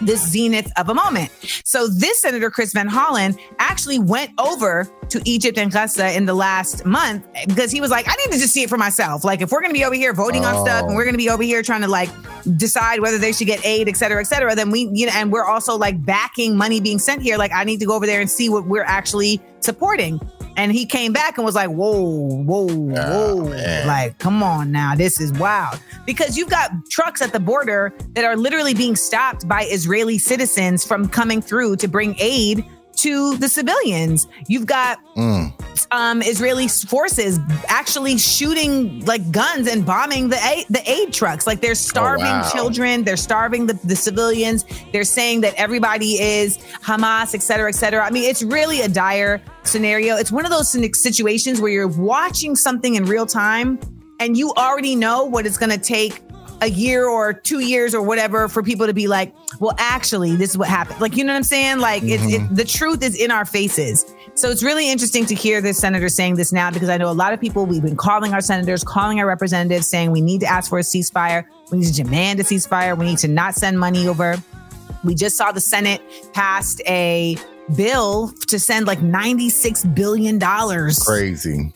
this 0.00 0.26
zenith 0.28 0.70
of 0.76 0.88
a 0.88 0.94
moment. 0.94 1.30
So 1.64 1.88
this 1.88 2.20
Senator 2.20 2.50
Chris 2.50 2.72
Van 2.72 2.88
Hollen 2.88 3.38
actually 3.58 3.98
went 3.98 4.30
over 4.38 4.88
to 5.08 5.20
Egypt 5.24 5.58
and 5.58 5.70
Gaza 5.70 6.16
in 6.16 6.26
the 6.26 6.34
last 6.34 6.84
month 6.84 7.26
because 7.46 7.70
he 7.70 7.80
was 7.80 7.90
like, 7.90 8.06
I 8.08 8.14
need 8.16 8.32
to 8.32 8.38
just 8.38 8.52
see 8.52 8.62
it 8.62 8.68
for 8.68 8.78
myself. 8.78 9.24
Like 9.24 9.40
if 9.40 9.50
we're 9.50 9.60
going 9.60 9.72
to 9.72 9.78
be 9.78 9.84
over 9.84 9.94
here 9.94 10.12
voting 10.12 10.44
on 10.44 10.64
stuff 10.64 10.82
and 10.82 10.92
oh. 10.92 10.94
we're 10.96 11.04
going 11.04 11.14
to 11.14 11.18
be 11.18 11.30
over 11.30 11.42
here 11.42 11.62
trying 11.62 11.82
to 11.82 11.88
like 11.88 12.10
decide 12.56 13.00
whether 13.00 13.18
they 13.18 13.32
should 13.32 13.46
get 13.46 13.64
aid, 13.64 13.88
et 13.88 13.96
cetera, 13.96 14.20
et 14.20 14.26
cetera, 14.26 14.54
then 14.54 14.70
we, 14.70 14.90
you 14.92 15.06
know, 15.06 15.12
and 15.14 15.32
we're 15.32 15.44
also 15.44 15.76
like 15.76 16.04
backing 16.04 16.56
money 16.56 16.80
being 16.80 16.98
sent 16.98 17.22
here. 17.22 17.36
Like 17.36 17.52
I 17.52 17.64
need 17.64 17.80
to 17.80 17.86
go 17.86 17.94
over 17.94 18.06
there 18.06 18.20
and 18.20 18.30
see 18.30 18.48
what 18.48 18.66
we're 18.66 18.84
actually 18.84 19.40
supporting. 19.60 20.20
And 20.56 20.72
he 20.72 20.86
came 20.86 21.12
back 21.12 21.36
and 21.36 21.44
was 21.44 21.54
like, 21.54 21.70
whoa, 21.70 22.42
whoa, 22.42 22.66
whoa. 22.66 23.34
like, 23.86 24.18
come 24.18 24.42
on 24.42 24.72
now. 24.72 24.94
This 24.94 25.20
is 25.20 25.32
wild. 25.34 25.78
Because 26.06 26.36
you've 26.36 26.50
got 26.50 26.70
trucks 26.90 27.20
at 27.20 27.32
the 27.32 27.40
border 27.40 27.92
that 28.14 28.24
are 28.24 28.36
literally 28.36 28.74
being 28.74 28.96
stopped 28.96 29.46
by 29.46 29.64
Israeli 29.64 30.18
citizens 30.18 30.84
from 30.84 31.08
coming 31.08 31.42
through 31.42 31.76
to 31.76 31.88
bring 31.88 32.16
aid 32.18 32.64
to 32.96 33.36
the 33.36 33.48
civilians. 33.48 34.26
You've 34.48 34.66
got 34.66 34.98
um, 35.90 36.22
Israeli 36.22 36.66
forces 36.68 37.38
actually 37.68 38.16
shooting 38.16 39.04
like 39.04 39.30
guns 39.30 39.68
and 39.68 39.84
bombing 39.84 40.30
the 40.30 40.42
aid, 40.44 40.64
the 40.70 40.82
aid 40.90 41.12
trucks. 41.12 41.46
Like 41.46 41.60
they're 41.60 41.74
starving 41.74 42.24
wow. 42.24 42.50
children, 42.50 43.04
they're 43.04 43.18
starving 43.18 43.66
the, 43.66 43.74
the 43.84 43.96
civilians. 43.96 44.64
They're 44.92 45.04
saying 45.04 45.42
that 45.42 45.54
everybody 45.56 46.20
is 46.20 46.56
Hamas, 46.82 47.34
et 47.34 47.42
cetera, 47.42 47.68
et 47.68 47.74
cetera. 47.74 48.04
I 48.04 48.10
mean, 48.10 48.24
it's 48.24 48.42
really 48.42 48.80
a 48.80 48.88
dire 48.88 49.42
scenario. 49.66 50.16
It's 50.16 50.32
one 50.32 50.44
of 50.44 50.50
those 50.50 50.70
situations 51.00 51.60
where 51.60 51.70
you're 51.70 51.88
watching 51.88 52.56
something 52.56 52.94
in 52.94 53.04
real 53.04 53.26
time 53.26 53.78
and 54.20 54.36
you 54.36 54.52
already 54.56 54.96
know 54.96 55.24
what 55.24 55.46
it's 55.46 55.58
going 55.58 55.70
to 55.70 55.78
take 55.78 56.22
a 56.62 56.70
year 56.70 57.06
or 57.06 57.32
two 57.32 57.60
years 57.60 57.94
or 57.94 58.02
whatever 58.02 58.48
for 58.48 58.62
people 58.62 58.86
to 58.86 58.94
be 58.94 59.06
like, 59.06 59.34
well, 59.60 59.74
actually, 59.78 60.36
this 60.36 60.50
is 60.50 60.58
what 60.58 60.68
happened. 60.68 61.00
Like, 61.00 61.16
you 61.16 61.24
know 61.24 61.32
what 61.32 61.38
I'm 61.38 61.42
saying? 61.42 61.78
Like, 61.78 62.02
it's 62.02 62.24
it, 62.24 62.40
mm-hmm. 62.40 62.54
the 62.54 62.64
truth 62.64 63.02
is 63.02 63.14
in 63.14 63.30
our 63.30 63.44
faces. 63.44 64.04
So 64.34 64.50
it's 64.50 64.62
really 64.62 64.90
interesting 64.90 65.26
to 65.26 65.34
hear 65.34 65.60
this 65.60 65.78
senator 65.78 66.08
saying 66.08 66.36
this 66.36 66.52
now 66.52 66.70
because 66.70 66.88
I 66.88 66.96
know 66.96 67.10
a 67.10 67.12
lot 67.12 67.32
of 67.32 67.40
people, 67.40 67.66
we've 67.66 67.82
been 67.82 67.96
calling 67.96 68.32
our 68.32 68.40
senators, 68.40 68.84
calling 68.84 69.20
our 69.20 69.26
representatives, 69.26 69.86
saying 69.86 70.10
we 70.10 70.20
need 70.20 70.40
to 70.40 70.46
ask 70.46 70.70
for 70.70 70.78
a 70.78 70.82
ceasefire. 70.82 71.44
We 71.70 71.78
need 71.78 71.86
to 71.86 72.02
demand 72.02 72.40
a 72.40 72.42
ceasefire. 72.42 72.96
We 72.96 73.06
need 73.06 73.18
to 73.18 73.28
not 73.28 73.54
send 73.54 73.78
money 73.78 74.06
over. 74.08 74.36
We 75.04 75.14
just 75.14 75.36
saw 75.36 75.52
the 75.52 75.60
Senate 75.60 76.02
passed 76.32 76.80
a 76.86 77.36
bill 77.74 78.32
to 78.46 78.58
send 78.58 78.86
like 78.86 79.00
$96 79.00 79.94
billion 79.94 80.38
Crazy. 80.40 81.72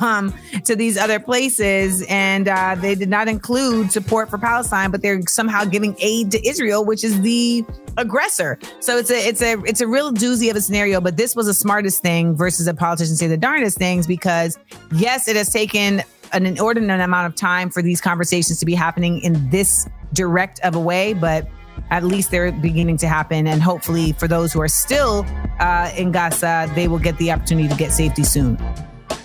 um, 0.00 0.32
to 0.64 0.76
these 0.76 0.96
other 0.96 1.18
places, 1.18 2.04
and 2.08 2.48
uh, 2.48 2.76
they 2.76 2.94
did 2.94 3.08
not 3.08 3.28
include 3.28 3.90
support 3.90 4.30
for 4.30 4.38
Palestine, 4.38 4.90
but 4.90 5.02
they're 5.02 5.20
somehow 5.28 5.64
giving 5.64 5.96
aid 6.00 6.30
to 6.30 6.48
Israel, 6.48 6.84
which 6.84 7.02
is 7.02 7.20
the 7.22 7.64
aggressor. 7.96 8.58
So 8.80 8.98
it's 8.98 9.10
a 9.10 9.28
it's 9.28 9.42
a 9.42 9.58
it's 9.64 9.80
a 9.80 9.86
real 9.86 10.12
doozy 10.12 10.50
of 10.50 10.56
a 10.56 10.60
scenario. 10.60 11.00
But 11.00 11.16
this 11.16 11.34
was 11.34 11.46
the 11.46 11.54
smartest 11.54 12.02
thing 12.02 12.36
versus 12.36 12.66
a 12.66 12.74
politician 12.74 13.16
say 13.16 13.26
the 13.26 13.36
darndest 13.36 13.78
things 13.78 14.06
because 14.06 14.58
yes, 14.94 15.28
it 15.28 15.36
has 15.36 15.50
taken 15.52 16.02
an 16.32 16.46
inordinate 16.46 17.00
amount 17.00 17.26
of 17.26 17.34
time 17.34 17.70
for 17.70 17.82
these 17.82 18.00
conversations 18.00 18.58
to 18.58 18.66
be 18.66 18.74
happening 18.74 19.20
in 19.22 19.48
this 19.50 19.88
direct 20.12 20.60
of 20.60 20.74
a 20.74 20.80
way, 20.80 21.14
but 21.14 21.48
at 21.90 22.04
least 22.04 22.30
they're 22.30 22.52
beginning 22.52 22.96
to 22.98 23.08
happen. 23.08 23.46
And 23.46 23.62
hopefully, 23.62 24.12
for 24.12 24.28
those 24.28 24.52
who 24.52 24.60
are 24.60 24.68
still 24.68 25.26
uh, 25.60 25.90
in 25.96 26.12
Gaza, 26.12 26.70
they 26.74 26.88
will 26.88 26.98
get 26.98 27.16
the 27.18 27.32
opportunity 27.32 27.68
to 27.68 27.76
get 27.76 27.92
safety 27.92 28.24
soon. 28.24 28.58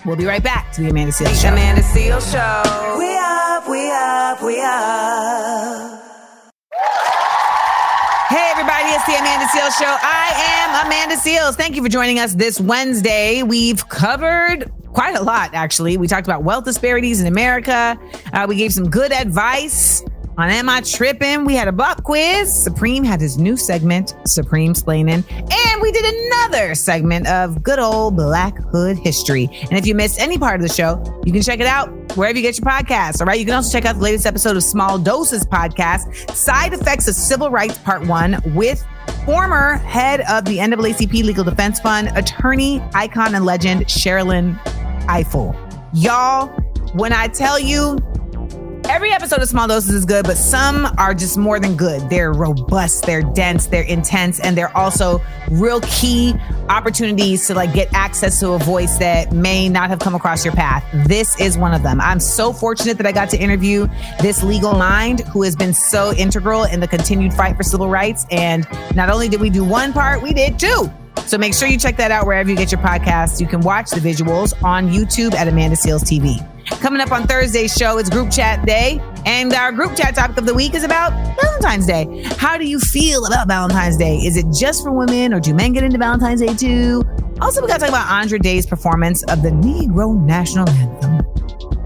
We'll 0.05 0.16
be 0.16 0.26
right 0.26 0.43
back 0.43 0.72
to 0.74 0.82
the 0.82 0.89
Amanda 0.89 1.12
Seales 1.12 1.41
Show. 1.41 1.49
Amanda 1.49 1.82
Seales 1.82 2.32
Show. 2.32 2.97
We 2.97 3.16
up, 3.18 3.70
we 3.70 3.91
up, 3.91 4.41
we 4.41 4.59
up. 4.62 6.01
Hey, 8.30 8.49
everybody, 8.49 8.89
it's 8.89 9.05
the 9.05 9.18
Amanda 9.20 9.45
Seales 9.47 9.78
Show. 9.78 9.97
I 10.01 10.32
am 10.38 10.88
Amanda 10.88 11.16
Seales. 11.18 11.55
Thank 11.55 11.76
you 11.76 11.84
for 11.84 11.89
joining 11.89 12.18
us 12.18 12.34
this 12.34 12.59
Wednesday. 12.59 13.43
We've 13.43 13.88
covered 13.89 14.72
quite 14.93 15.16
a 15.16 15.22
lot, 15.22 15.53
actually. 15.53 15.97
We 15.97 16.07
talked 16.07 16.28
about 16.28 16.43
wealth 16.43 16.66
disparities 16.66 17.22
in 17.22 17.28
America. 17.28 17.99
Uh, 18.34 18.45
we 18.47 18.55
gave 18.55 18.74
some 18.74 18.89
good 18.89 19.12
advice 19.12 20.03
On 20.42 20.50
Am 20.50 20.70
I 20.70 20.82
Tripping, 20.82 21.46
we 21.46 21.54
had 21.54 21.68
a 21.68 21.72
buck 21.72 22.02
quiz. 22.02 22.52
Supreme 22.52 23.04
had 23.04 23.22
his 23.22 23.38
new 23.38 23.56
segment, 23.56 24.16
Supreme 24.26 24.74
Splaining. 24.74 25.24
And 25.32 25.82
we 25.84 25.92
did 25.92 26.04
another 26.04 26.74
segment 26.74 27.28
of 27.28 27.62
good 27.62 27.78
old 27.78 28.16
Black 28.16 28.58
Hood 28.58 28.98
history. 28.98 29.48
And 29.62 29.74
if 29.74 29.86
you 29.86 29.94
missed 29.94 30.20
any 30.20 30.39
part 30.39 30.56
of 30.56 30.68
the 30.68 30.74
show, 30.74 31.00
you 31.28 31.32
can 31.32 31.44
check 31.44 31.60
it 31.60 31.68
out 31.68 31.89
wherever 32.18 32.36
you 32.36 32.42
get 32.42 32.58
your 32.58 32.66
podcasts. 32.66 33.22
All 33.22 33.28
right. 33.28 33.39
You 33.39 33.46
can 33.46 33.54
also 33.54 33.72
check 33.72 33.86
out 33.86 33.98
the 33.98 34.02
latest 34.02 34.26
episode 34.26 34.58
of 34.58 34.64
Small 34.64 34.98
Doses 34.98 35.46
podcast, 35.46 36.36
Side 36.36 36.74
Effects 36.74 37.08
of 37.08 37.14
Civil 37.14 37.52
Rights 37.52 37.78
Part 37.78 38.08
One, 38.08 38.42
with 38.56 38.84
former 39.28 39.76
head 39.76 40.22
of 40.22 40.46
the 40.46 40.58
NAACP 40.58 41.24
Legal 41.24 41.44
Defense 41.44 41.80
Fund, 41.80 42.10
attorney, 42.16 42.82
icon, 42.96 43.36
and 43.36 43.46
legend, 43.46 43.86
Sherrilyn 43.86 44.60
Ifill. 45.06 45.56
Y'all, 45.94 46.48
when 46.94 47.14
I 47.14 47.28
tell 47.28 47.60
you, 47.60 48.00
Every 48.92 49.12
episode 49.14 49.42
of 49.42 49.48
Small 49.48 49.70
Doses 49.70 49.96
is 49.96 50.06
good, 50.06 50.26
but 50.26 50.36
some 50.36 50.86
are 50.98 51.14
just 51.14 51.38
more 51.38 51.62
than 51.62 51.78
good. 51.78 52.10
They're 52.10 52.34
robust, 52.34 53.06
they're 53.06 53.22
dense, 53.22 53.68
they're 53.68 53.84
intense, 53.84 54.42
and 54.42 54.58
they're 54.58 54.76
also 54.78 55.22
real 55.50 55.80
key 55.80 56.36
opportunities 56.68 57.48
to 57.48 57.56
like 57.56 57.74
get 57.74 57.88
access 57.94 58.42
to 58.42 58.50
a 58.50 58.60
voice 58.60 58.98
that 58.98 59.32
may 59.32 59.70
not 59.70 59.89
have 59.89 60.00
come 60.00 60.14
across 60.14 60.44
your 60.44 60.54
path. 60.54 60.84
This 61.08 61.39
is 61.39 61.58
one 61.58 61.74
of 61.74 61.84
them. 61.84 62.02
I'm 62.02 62.20
so 62.20 62.52
fortunate 62.52 62.98
that 62.98 63.08
I 63.08 63.14
got 63.14 63.30
to 63.30 63.38
interview 63.38 63.88
this 64.20 64.44
legal 64.44 64.74
mind 64.74 65.22
who 65.22 65.44
has 65.44 65.56
been 65.56 65.74
so 65.74 66.12
integral 66.16 66.66
in 66.66 66.82
the 66.82 66.88
continued 66.88 67.34
fight 67.34 67.56
for 67.56 67.64
civil 67.64 67.88
rights. 67.88 68.26
And 68.30 68.68
not 68.94 69.10
only 69.10 69.30
did 69.30 69.39
we 69.39 69.50
do 69.50 69.64
one 69.64 69.94
part, 69.94 70.22
we 70.22 70.34
did 70.34 70.60
two. 70.60 70.92
So 71.28 71.38
make 71.38 71.54
sure 71.54 71.70
you 71.70 71.78
check 71.78 71.96
that 71.96 72.12
out 72.12 72.26
wherever 72.26 72.50
you 72.50 72.58
get 72.58 72.74
your 72.74 72.82
podcasts. 72.82 73.39
You 73.39 73.48
can 73.48 73.62
watch 73.62 73.92
the 73.92 74.02
visuals 74.02 74.62
on 74.62 74.89
YouTube 74.89 75.34
at 75.34 75.48
Amanda 75.48 75.78
Seales 75.78 76.04
TV. 76.04 76.46
Coming 76.80 77.01
up 77.01 77.11
on 77.11 77.28
Thursday's 77.28 77.74
show, 77.74 77.97
it's 77.97 78.09
group 78.09 78.32
chat 78.32 78.65
day. 78.65 78.99
And 79.26 79.53
our 79.53 79.72
group 79.72 79.95
chat 79.95 80.15
topic 80.15 80.38
of 80.38 80.45
the 80.45 80.53
week 80.53 80.74
is 80.74 80.84
about 80.84 81.11
Valentine's 81.41 81.86
Day. 81.86 82.24
How 82.38 82.57
do 82.57 82.67
you 82.67 82.80
feel 82.80 83.26
about 83.26 83.47
Valentine's 83.47 83.97
Day? 83.97 84.17
Is 84.17 84.38
it 84.38 84.45
just 84.57 84.84
for 84.84 84.91
women 84.91 85.34
or 85.34 85.39
do 85.39 85.53
men 85.53 85.74
get 85.74 85.84
into 85.84 85.97
Valentine's 85.97 86.41
Day 86.41 86.53
too? 86.55 87.03
Also, 87.39 87.61
we 87.61 87.67
got 87.67 87.76
to 87.76 87.80
talk 87.82 87.89
about 87.89 88.09
Andra 88.09 88.39
Day's 88.39 88.65
performance 88.65 89.24
of 89.24 89.43
the 89.43 89.49
Negro 89.49 90.19
National 90.19 90.69
Anthem. 90.69 91.41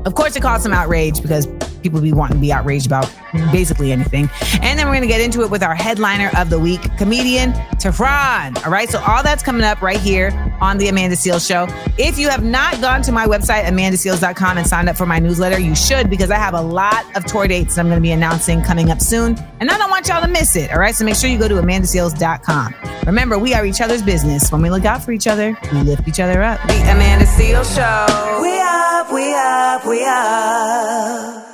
Of 0.05 0.13
course, 0.15 0.35
it 0.35 0.41
caused 0.41 0.63
some 0.63 0.73
outrage 0.73 1.21
because 1.21 1.47
people 1.85 2.01
be 2.01 2.13
wanting 2.13 2.37
to 2.37 2.41
be 2.41 2.51
outraged 2.51 2.87
about 2.87 3.11
basically 3.51 3.91
anything. 3.91 4.29
And 4.61 4.77
then 4.77 4.87
we're 4.87 4.93
going 4.93 5.01
to 5.01 5.07
get 5.07 5.21
into 5.21 5.41
it 5.41 5.51
with 5.51 5.61
our 5.61 5.75
headliner 5.75 6.31
of 6.37 6.49
the 6.49 6.59
week, 6.59 6.81
comedian 6.97 7.53
Tehran. 7.79 8.57
All 8.57 8.71
right. 8.71 8.89
So 8.89 8.99
all 8.99 9.21
that's 9.21 9.43
coming 9.43 9.63
up 9.63 9.81
right 9.81 9.99
here 9.99 10.31
on 10.61 10.77
the 10.77 10.87
Amanda 10.87 11.15
Seales 11.15 11.47
Show. 11.47 11.67
If 11.97 12.17
you 12.17 12.29
have 12.29 12.43
not 12.43 12.81
gone 12.81 13.01
to 13.03 13.11
my 13.11 13.27
website, 13.27 13.65
amandaseales.com, 13.65 14.57
and 14.57 14.67
signed 14.67 14.89
up 14.89 14.95
for 14.95 15.05
my 15.05 15.19
newsletter, 15.19 15.59
you 15.59 15.75
should 15.75 16.09
because 16.09 16.31
I 16.31 16.37
have 16.37 16.53
a 16.53 16.61
lot 16.61 17.05
of 17.15 17.25
tour 17.25 17.47
dates 17.47 17.75
that 17.75 17.81
I'm 17.81 17.87
going 17.87 17.97
to 17.97 18.01
be 18.01 18.11
announcing 18.11 18.61
coming 18.63 18.89
up 18.89 19.01
soon. 19.01 19.37
And 19.59 19.69
I 19.69 19.77
don't 19.77 19.89
want 19.89 20.07
y'all 20.07 20.21
to 20.21 20.27
miss 20.27 20.55
it. 20.55 20.71
All 20.71 20.79
right. 20.79 20.95
So 20.95 21.05
make 21.05 21.15
sure 21.15 21.29
you 21.29 21.37
go 21.37 21.47
to 21.47 21.55
amandaseales.com. 21.55 22.75
Remember, 23.05 23.37
we 23.37 23.53
are 23.53 23.65
each 23.65 23.81
other's 23.81 24.01
business. 24.01 24.51
When 24.51 24.63
we 24.63 24.71
look 24.71 24.85
out 24.85 25.03
for 25.03 25.11
each 25.11 25.27
other, 25.27 25.55
we 25.71 25.81
lift 25.81 26.07
each 26.07 26.19
other 26.19 26.41
up. 26.41 26.59
The 26.67 26.81
Amanda 26.91 27.25
Seales 27.25 27.75
Show 27.75 28.35
up, 29.15 29.21
we 29.21 29.33
up, 29.33 29.85
we 29.85 30.03
up. 30.05 31.44